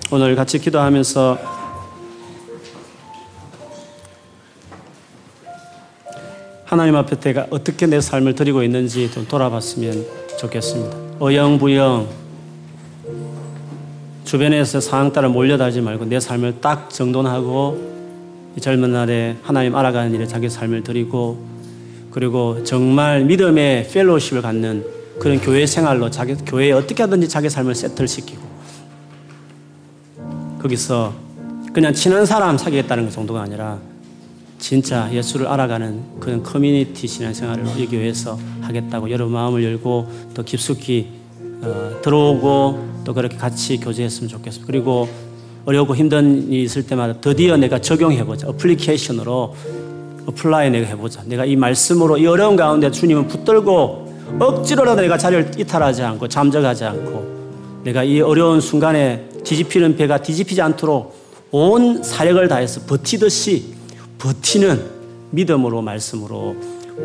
오늘 0.10 0.36
같이 0.36 0.58
기도하면서 0.58 1.57
하나님 6.68 6.98
앞에 6.98 7.18
내가 7.22 7.48
어떻게 7.50 7.86
내 7.86 8.02
삶을 8.02 8.36
드리고 8.36 8.62
있는지 8.62 9.10
좀 9.10 9.26
돌아봤으면 9.26 10.06
좋겠습니다. 10.38 10.98
어영부영 11.18 12.10
주변에서 14.26 14.82
상황 14.82 15.14
따라 15.14 15.30
몰려다지 15.30 15.80
말고 15.80 16.04
내 16.06 16.20
삶을 16.20 16.60
딱 16.60 16.90
정돈하고 16.90 18.52
젊은 18.60 18.92
날에 18.92 19.38
하나님 19.44 19.78
알아가는 19.78 20.14
일에 20.14 20.28
자기 20.28 20.50
삶을 20.50 20.84
드리고 20.84 21.42
그리고 22.12 22.62
정말 22.66 23.24
믿음의 23.24 23.88
fellowship을 23.88 24.42
갖는 24.42 24.86
그런 25.20 25.40
교회 25.40 25.66
생활로 25.66 26.12
자기 26.12 26.36
교회에 26.36 26.74
어떻게 26.74 27.02
하든지 27.02 27.30
자기 27.30 27.50
삶을 27.50 27.76
settle을 27.76 28.10
시키고 28.10 28.42
거기서 30.62 31.14
그냥 31.72 31.94
친한 31.94 32.26
사람 32.26 32.58
사귀겠다는 32.58 33.06
그 33.06 33.12
정도가 33.12 33.40
아니라 33.40 33.80
진짜 34.60 35.10
예수를 35.12 35.48
알아가는 35.48 36.20
그런 36.20 36.44
커뮤니티 36.44 37.08
신앙생활을 37.08 37.66
이 37.78 37.88
교회에서 37.88 38.38
하겠다고 38.62 39.12
여러 39.12 39.28
마음을 39.28 39.64
열고 39.64 40.08
더 40.34 40.44
깊숙이 40.44 41.08
어, 41.62 42.00
들어오고 42.02 43.04
또 43.04 43.14
그렇게 43.14 43.38
같이 43.38 43.78
교제했으면 43.78 44.30
좋겠습니다. 44.30 44.68
그리고 44.68 45.08
어렵고 45.66 45.96
힘든 45.96 46.50
일이 46.52 46.64
있을 46.64 46.86
때마다 46.86 47.20
드디어 47.20 47.58
내가 47.58 47.80
적용해보자. 47.80 48.48
application으로 48.50 49.56
apply 50.28 50.72
내가 50.72 50.88
해보자. 50.88 51.24
내가 51.26 51.46
이 51.46 51.56
말씀으로 51.56 52.18
이 52.18 52.26
어려운 52.26 52.56
가운데 52.56 52.92
주님을 52.92 53.28
붙들고 53.28 54.08
억지로라도 54.40 55.02
내가 55.02 55.18
자리를 55.18 55.52
이탈하지 55.58 56.04
않고 56.04 56.28
잠적하지 56.28 56.84
않고 56.84 57.82
내가 57.84 58.04
이 58.04 58.20
어려운 58.22 58.60
순간에 58.60 59.30
뒤집히는 59.44 59.96
배가 59.96 60.22
뒤집히지 60.22 60.62
않도록 60.62 61.16
온 61.52 62.04
사력을 62.04 62.46
다해서 62.48 62.82
버티듯이 62.82 63.77
버티는 64.20 64.98
믿음으로 65.32 65.82
말씀으로 65.82 66.56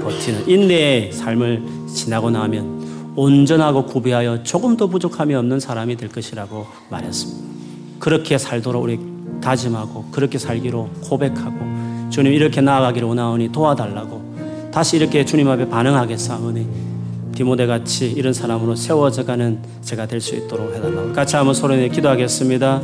버티는 0.00 0.48
인내의 0.48 1.12
삶을 1.12 1.62
지나고 1.94 2.30
나면 2.30 3.12
온전하고 3.14 3.84
구비하여 3.86 4.42
조금도 4.42 4.86
부족함이 4.86 5.34
없는 5.34 5.60
사람이 5.60 5.96
될 5.96 6.08
것이라고 6.08 6.66
말했습니다. 6.90 7.52
그렇게 7.98 8.38
살도록 8.38 8.82
우리 8.82 8.98
다짐하고 9.42 10.06
그렇게 10.10 10.38
살기로 10.38 10.88
고백하고 11.04 12.10
주님 12.10 12.32
이렇게 12.32 12.60
나아가기를 12.60 13.08
원하오니 13.08 13.52
도와달라고 13.52 14.70
다시 14.72 14.96
이렇게 14.96 15.24
주님 15.24 15.48
앞에 15.48 15.68
반응하겠사오니 15.68 16.92
디모데 17.34 17.66
같이 17.66 18.10
이런 18.10 18.32
사람으로 18.32 18.76
세워져가는 18.76 19.58
제가 19.82 20.06
될 20.06 20.20
수 20.20 20.34
있도록 20.34 20.74
해달라고 20.74 21.12
같이 21.12 21.36
한번 21.36 21.54
소리내 21.54 21.88
기도하겠습니다. 21.88 22.82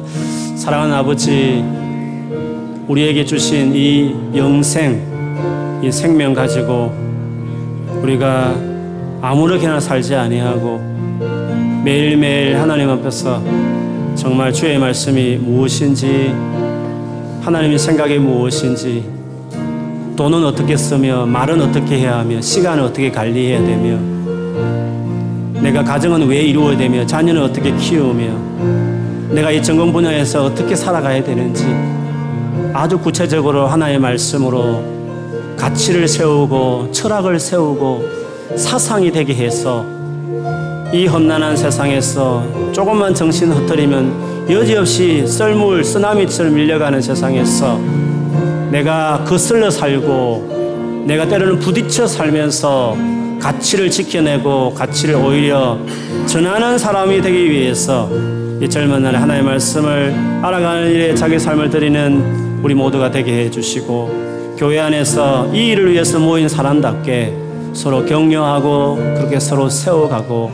사랑하는 0.57 0.95
아버지 0.95 1.63
우리에게 2.89 3.23
주신 3.23 3.75
이 3.75 4.15
영생, 4.35 5.81
이 5.83 5.93
생명 5.93 6.33
가지고 6.33 6.91
우리가 8.03 8.57
아무렇게나 9.21 9.79
살지 9.79 10.15
아니하고 10.15 10.81
매일매일 11.85 12.57
하나님 12.59 12.89
앞에서 12.89 13.43
정말 14.15 14.53
주의 14.55 14.79
말씀이 14.79 15.37
무엇인지 15.37 16.33
하나님의 17.43 17.79
생각이 17.79 18.19
무엇인지 18.19 19.05
돈은 20.17 20.45
어떻게 20.45 20.75
쓰며 20.75 21.27
말은 21.27 21.61
어떻게 21.61 21.99
해야 21.99 22.19
하며 22.21 22.41
시간을 22.41 22.85
어떻게 22.85 23.11
관리해야 23.11 23.59
되며 23.61 23.99
내가 25.61 25.85
가정은 25.85 26.27
왜 26.27 26.41
이루어야 26.41 26.77
되며 26.77 27.05
자녀는 27.05 27.43
어떻게 27.43 27.71
키우며 27.77 29.29
내가 29.35 29.51
이 29.51 29.63
전공 29.63 29.93
분야에서 29.93 30.47
어떻게 30.47 30.75
살아가야 30.75 31.23
되는지 31.23 31.98
아주 32.79 32.97
구체적으로 32.97 33.67
하나의 33.67 33.99
말씀으로 33.99 34.85
가치를 35.57 36.07
세우고 36.07 36.93
철학을 36.93 37.41
세우고 37.41 38.09
사상이 38.55 39.11
되게 39.11 39.35
해서 39.35 39.85
이 40.93 41.09
험난한 41.09 41.57
세상에서 41.57 42.71
조금만 42.71 43.13
정신 43.13 43.51
흐트리면 43.51 44.49
여지없이 44.49 45.27
썰물, 45.27 45.83
쓰나미처럼 45.83 46.55
밀려가는 46.55 47.03
세상에서 47.03 47.81
내가 48.71 49.25
거슬러 49.25 49.71
살고 49.71 51.05
내가 51.05 51.27
때로는 51.27 51.59
부딪혀 51.59 52.07
살면서 52.07 52.97
가치를 53.41 53.91
지켜내고 53.91 54.75
가치를 54.75 55.17
오히려 55.17 55.77
전하는 56.27 56.79
사람이 56.79 57.23
되기 57.23 57.51
위해서 57.51 58.09
이 58.63 58.71
젊은 58.71 59.03
날에 59.03 59.19
하나의 59.19 59.43
말씀을 59.43 60.15
알아가는 60.43 60.91
일에 60.93 61.15
자기 61.17 61.41
삶을 61.41 61.71
드리는 61.71 62.48
우리 62.63 62.75
모두가 62.75 63.11
되게 63.11 63.45
해 63.45 63.51
주시고 63.51 64.57
교회 64.59 64.81
안에서 64.81 65.53
이 65.55 65.69
일을 65.69 65.93
위해서 65.93 66.19
모인 66.19 66.49
사람답게 66.49 67.35
서로 67.73 68.05
격려하고 68.05 68.97
그렇게 68.97 69.39
서로 69.39 69.69
세워가고 69.69 70.51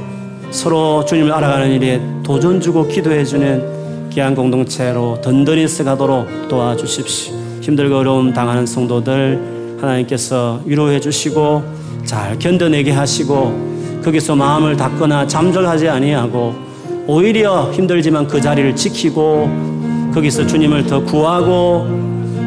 서로 0.51 1.05
주님을 1.05 1.33
알아가는 1.33 1.71
일에 1.73 2.01
도전 2.23 2.61
주고 2.61 2.87
기도해 2.87 3.25
주는 3.25 4.09
귀한 4.11 4.35
공동체로 4.35 5.21
든든히 5.21 5.67
쓰가도록 5.67 6.49
도와주십시오. 6.49 7.35
힘들고 7.63 7.97
어려움 7.97 8.33
당하는 8.33 8.67
성도들 8.67 9.79
하나님께서 9.81 10.61
위로해 10.67 11.01
주시고 11.01 11.65
잘 12.05 12.39
견뎌내게 12.39 12.93
하시고 12.93 14.01
거기서 14.05 14.37
마음을 14.37 14.77
닫거나 14.77 15.27
잠적하지 15.27 15.89
아니하고 15.89 16.55
오히려 17.07 17.73
힘들지만 17.73 18.29
그 18.29 18.41
자리를 18.41 18.77
지키고 18.77 19.49
거기서 20.15 20.47
주님을 20.47 20.87
더 20.87 21.03
구하고 21.03 21.87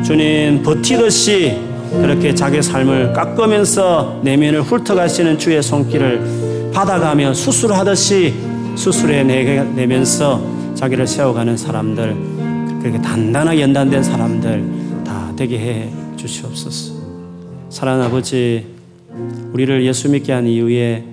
주님 0.05 0.63
버티듯이 0.63 1.57
그렇게 2.01 2.33
자기 2.33 2.61
삶을 2.61 3.11
깎으면서 3.11 4.21
내면을 4.23 4.61
훑어가시는 4.61 5.37
주의 5.37 5.61
손길을 5.61 6.71
받아가며 6.73 7.33
수술하듯이 7.33 8.33
수술해 8.75 9.23
내면서 9.23 10.41
자기를 10.75 11.07
세워가는 11.07 11.57
사람들 11.57 12.15
그렇게 12.81 13.01
단단하게 13.01 13.61
연단된 13.61 14.01
사람들 14.03 15.03
다 15.03 15.33
되게 15.35 15.57
해 15.57 15.89
주시옵소서. 16.15 16.93
사랑하는 17.69 18.05
아버지 18.05 18.65
우리를 19.51 19.85
예수 19.85 20.09
믿게 20.09 20.31
한 20.31 20.45
이후에 20.45 21.03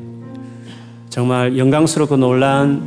정말 1.09 1.57
영광스럽고 1.57 2.17
놀란 2.17 2.83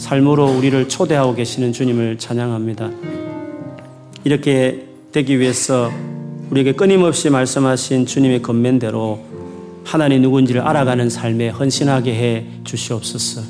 삶으로 0.00 0.46
우리를 0.46 0.88
초대하고 0.88 1.34
계시는 1.34 1.74
주님을 1.74 2.16
찬양합니다. 2.16 2.90
이렇게 4.24 4.86
되기 5.12 5.38
위해서 5.38 5.90
우리에게 6.50 6.72
끊임없이 6.72 7.28
말씀하신 7.28 8.06
주님의 8.06 8.40
건면대로 8.40 9.20
하나님 9.84 10.22
누군지를 10.22 10.62
알아가는 10.62 11.10
삶에 11.10 11.50
헌신하게 11.50 12.14
해 12.14 12.46
주시옵소서. 12.64 13.42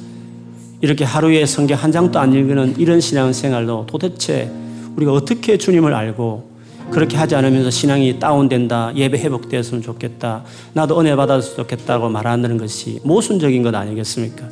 이렇게 0.81 1.05
하루에 1.05 1.47
성경 1.47 1.79
한 1.79 1.93
장도 1.93 2.19
안 2.19 2.35
읽는 2.35 2.75
이런 2.79 3.01
신앙생활도 3.01 3.87
도대체 3.87 4.51
우리가 4.97 5.13
어떻게 5.13 5.57
주님을 5.57 5.95
알고 5.95 6.51
그렇게 6.91 7.17
하지 7.17 7.37
않으면서 7.37 7.71
신앙이 7.71 8.19
다운된다, 8.19 8.93
예배 8.97 9.19
회복되었으면 9.19 9.83
좋겠다, 9.83 10.43
나도 10.73 10.99
은혜 10.99 11.15
받았으면 11.15 11.57
좋겠다고 11.59 12.09
말하는 12.09 12.59
것이 12.59 12.99
모순적인 13.05 13.63
것 13.63 13.73
아니겠습니까? 13.73 14.49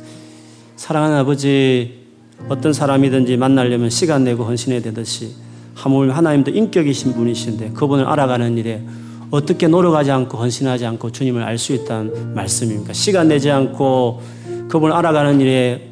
사랑하는 0.79 1.17
아버지, 1.17 2.05
어떤 2.47 2.71
사람이든지 2.71 3.35
만나려면 3.35 3.89
시간 3.89 4.23
내고 4.23 4.45
헌신해야 4.45 4.81
되듯이 4.81 5.35
하물 5.75 6.11
하나님도 6.11 6.51
인격이신 6.51 7.15
분이신데 7.15 7.71
그분을 7.71 8.05
알아가는 8.05 8.57
일에 8.57 8.81
어떻게 9.29 9.67
노력하지 9.67 10.09
않고 10.09 10.37
헌신하지 10.37 10.85
않고 10.85 11.11
주님을 11.11 11.43
알 11.43 11.57
수 11.57 11.73
있다는 11.73 12.33
말씀입니까? 12.33 12.93
시간 12.93 13.27
내지 13.27 13.51
않고 13.51 14.21
그분을 14.69 14.95
알아가는 14.95 15.41
일에 15.41 15.89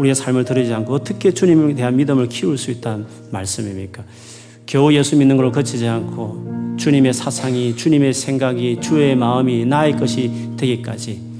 우리의 0.00 0.16
삶을 0.16 0.44
들이지 0.44 0.74
않고 0.74 0.92
어떻게 0.92 1.30
주님에 1.30 1.76
대한 1.76 1.94
믿음을 1.94 2.28
키울 2.28 2.58
수 2.58 2.72
있다는 2.72 3.06
말씀입니까? 3.30 4.02
겨우 4.66 4.92
예수 4.92 5.16
믿는 5.16 5.36
걸로 5.36 5.52
거치지 5.52 5.86
않고 5.86 6.74
주님의 6.76 7.14
사상이, 7.14 7.76
주님의 7.76 8.12
생각이, 8.12 8.80
주의 8.80 9.14
마음이 9.14 9.64
나의 9.64 9.96
것이 9.96 10.56
되기까지 10.56 11.33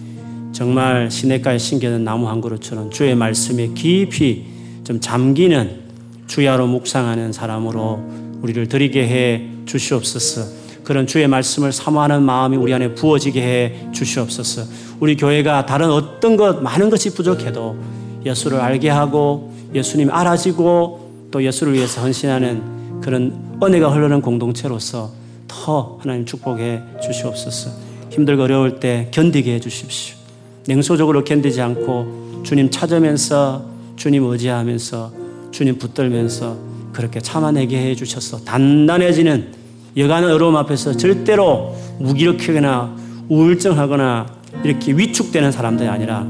정말 0.55 1.11
시냇가에 1.11 1.59
심겨는 1.59 2.05
나무 2.05 2.29
한 2.29 2.41
그루처럼 2.41 2.91
주의 2.91 3.13
말씀에 3.17 3.71
깊이 3.75 4.45
좀 4.85 5.01
잠기는 5.01 5.81
주야로 6.29 6.69
묵상하는 6.69 7.33
사람으로 7.33 8.01
우리를 8.41 8.69
드리게 8.69 9.09
해 9.09 9.43
주시옵소서. 9.67 10.65
그런 10.85 11.09
주의 11.09 11.27
말씀을 11.27 11.73
사모하는 11.73 12.23
마음이 12.23 12.57
우리 12.57 12.73
안에 12.73 12.95
부어지게 12.95 13.43
해 13.43 13.91
주시옵소서. 13.93 14.63
우리 15.01 15.17
교회가 15.17 15.67
다른 15.67 15.91
어떤 15.91 16.37
것, 16.37 16.63
많은 16.63 16.89
것이 16.89 17.13
부족해도 17.15 17.77
예수를 18.25 18.61
알게 18.61 18.91
하고 18.91 19.53
예수님 19.75 20.09
알아지고 20.13 21.29
또 21.33 21.43
예수를 21.43 21.75
위해서 21.75 22.01
헌신하는 22.01 23.01
그런 23.01 23.59
은혜가 23.61 23.91
흐르는 23.91 24.23
공동체로서 24.23 25.11
더 25.49 25.99
하나님 26.01 26.25
축복해 26.25 26.81
주시옵소서. 27.03 27.71
힘들고 28.11 28.45
어려울 28.45 28.79
때 28.79 29.09
견디게 29.11 29.55
해 29.55 29.59
주십시오. 29.59 30.24
냉소적으로 30.67 31.25
견디지 31.25 31.61
않고 31.61 32.43
주님 32.43 32.71
찾으면서 32.71 33.65
주님 33.97 34.25
의지하면서 34.25 35.13
주님 35.51 35.79
붙들면서 35.79 36.57
그렇게 36.93 37.21
참아내게 37.21 37.77
해 37.77 37.95
주셔서 37.95 38.39
단단해지는 38.45 39.53
여간의 39.97 40.31
어려움 40.33 40.57
앞에서 40.57 40.97
절대로 40.97 41.77
무기력하거나 41.99 42.97
우울증하거나 43.29 44.27
이렇게 44.65 44.93
위축되는 44.93 45.53
사람들이 45.53 45.89
아니라 45.89 46.27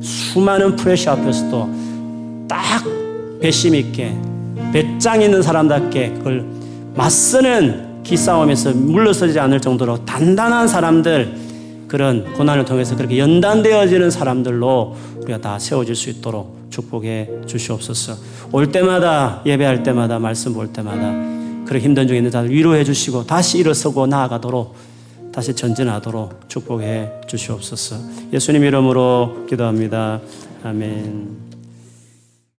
수많은 0.00 0.76
프레시 0.76 1.08
앞에서도 1.08 2.46
딱 2.48 2.84
배심 3.40 3.74
있게 3.74 4.16
배짱 4.72 5.22
있는 5.22 5.42
사람답게 5.42 6.14
그걸 6.18 6.44
맞서는 6.94 8.02
기싸움에서 8.02 8.72
물러서지 8.72 9.38
않을 9.38 9.60
정도로 9.60 10.04
단단한 10.04 10.68
사람들 10.68 11.45
그런 11.88 12.32
고난을 12.34 12.64
통해서 12.64 12.96
그렇게 12.96 13.18
연단되어지는 13.18 14.10
사람들로 14.10 14.96
우리가 15.22 15.40
다 15.40 15.58
세워질 15.58 15.94
수 15.94 16.10
있도록 16.10 16.66
축복해 16.70 17.28
주시옵소서. 17.46 18.14
올 18.52 18.70
때마다 18.70 19.42
예배할 19.46 19.82
때마다 19.82 20.18
말씀 20.18 20.52
볼 20.52 20.72
때마다 20.72 21.12
그렇게 21.66 21.84
힘든 21.84 22.06
중에 22.06 22.18
있는 22.18 22.30
자들 22.30 22.50
위로해 22.50 22.84
주시고 22.84 23.26
다시 23.26 23.58
일어서고 23.58 24.06
나아가도록 24.06 24.74
다시 25.32 25.54
전진하도록 25.54 26.48
축복해 26.48 27.10
주시옵소서. 27.26 27.96
예수님 28.32 28.64
이름으로 28.64 29.46
기도합니다. 29.48 30.20
아멘. 30.64 31.45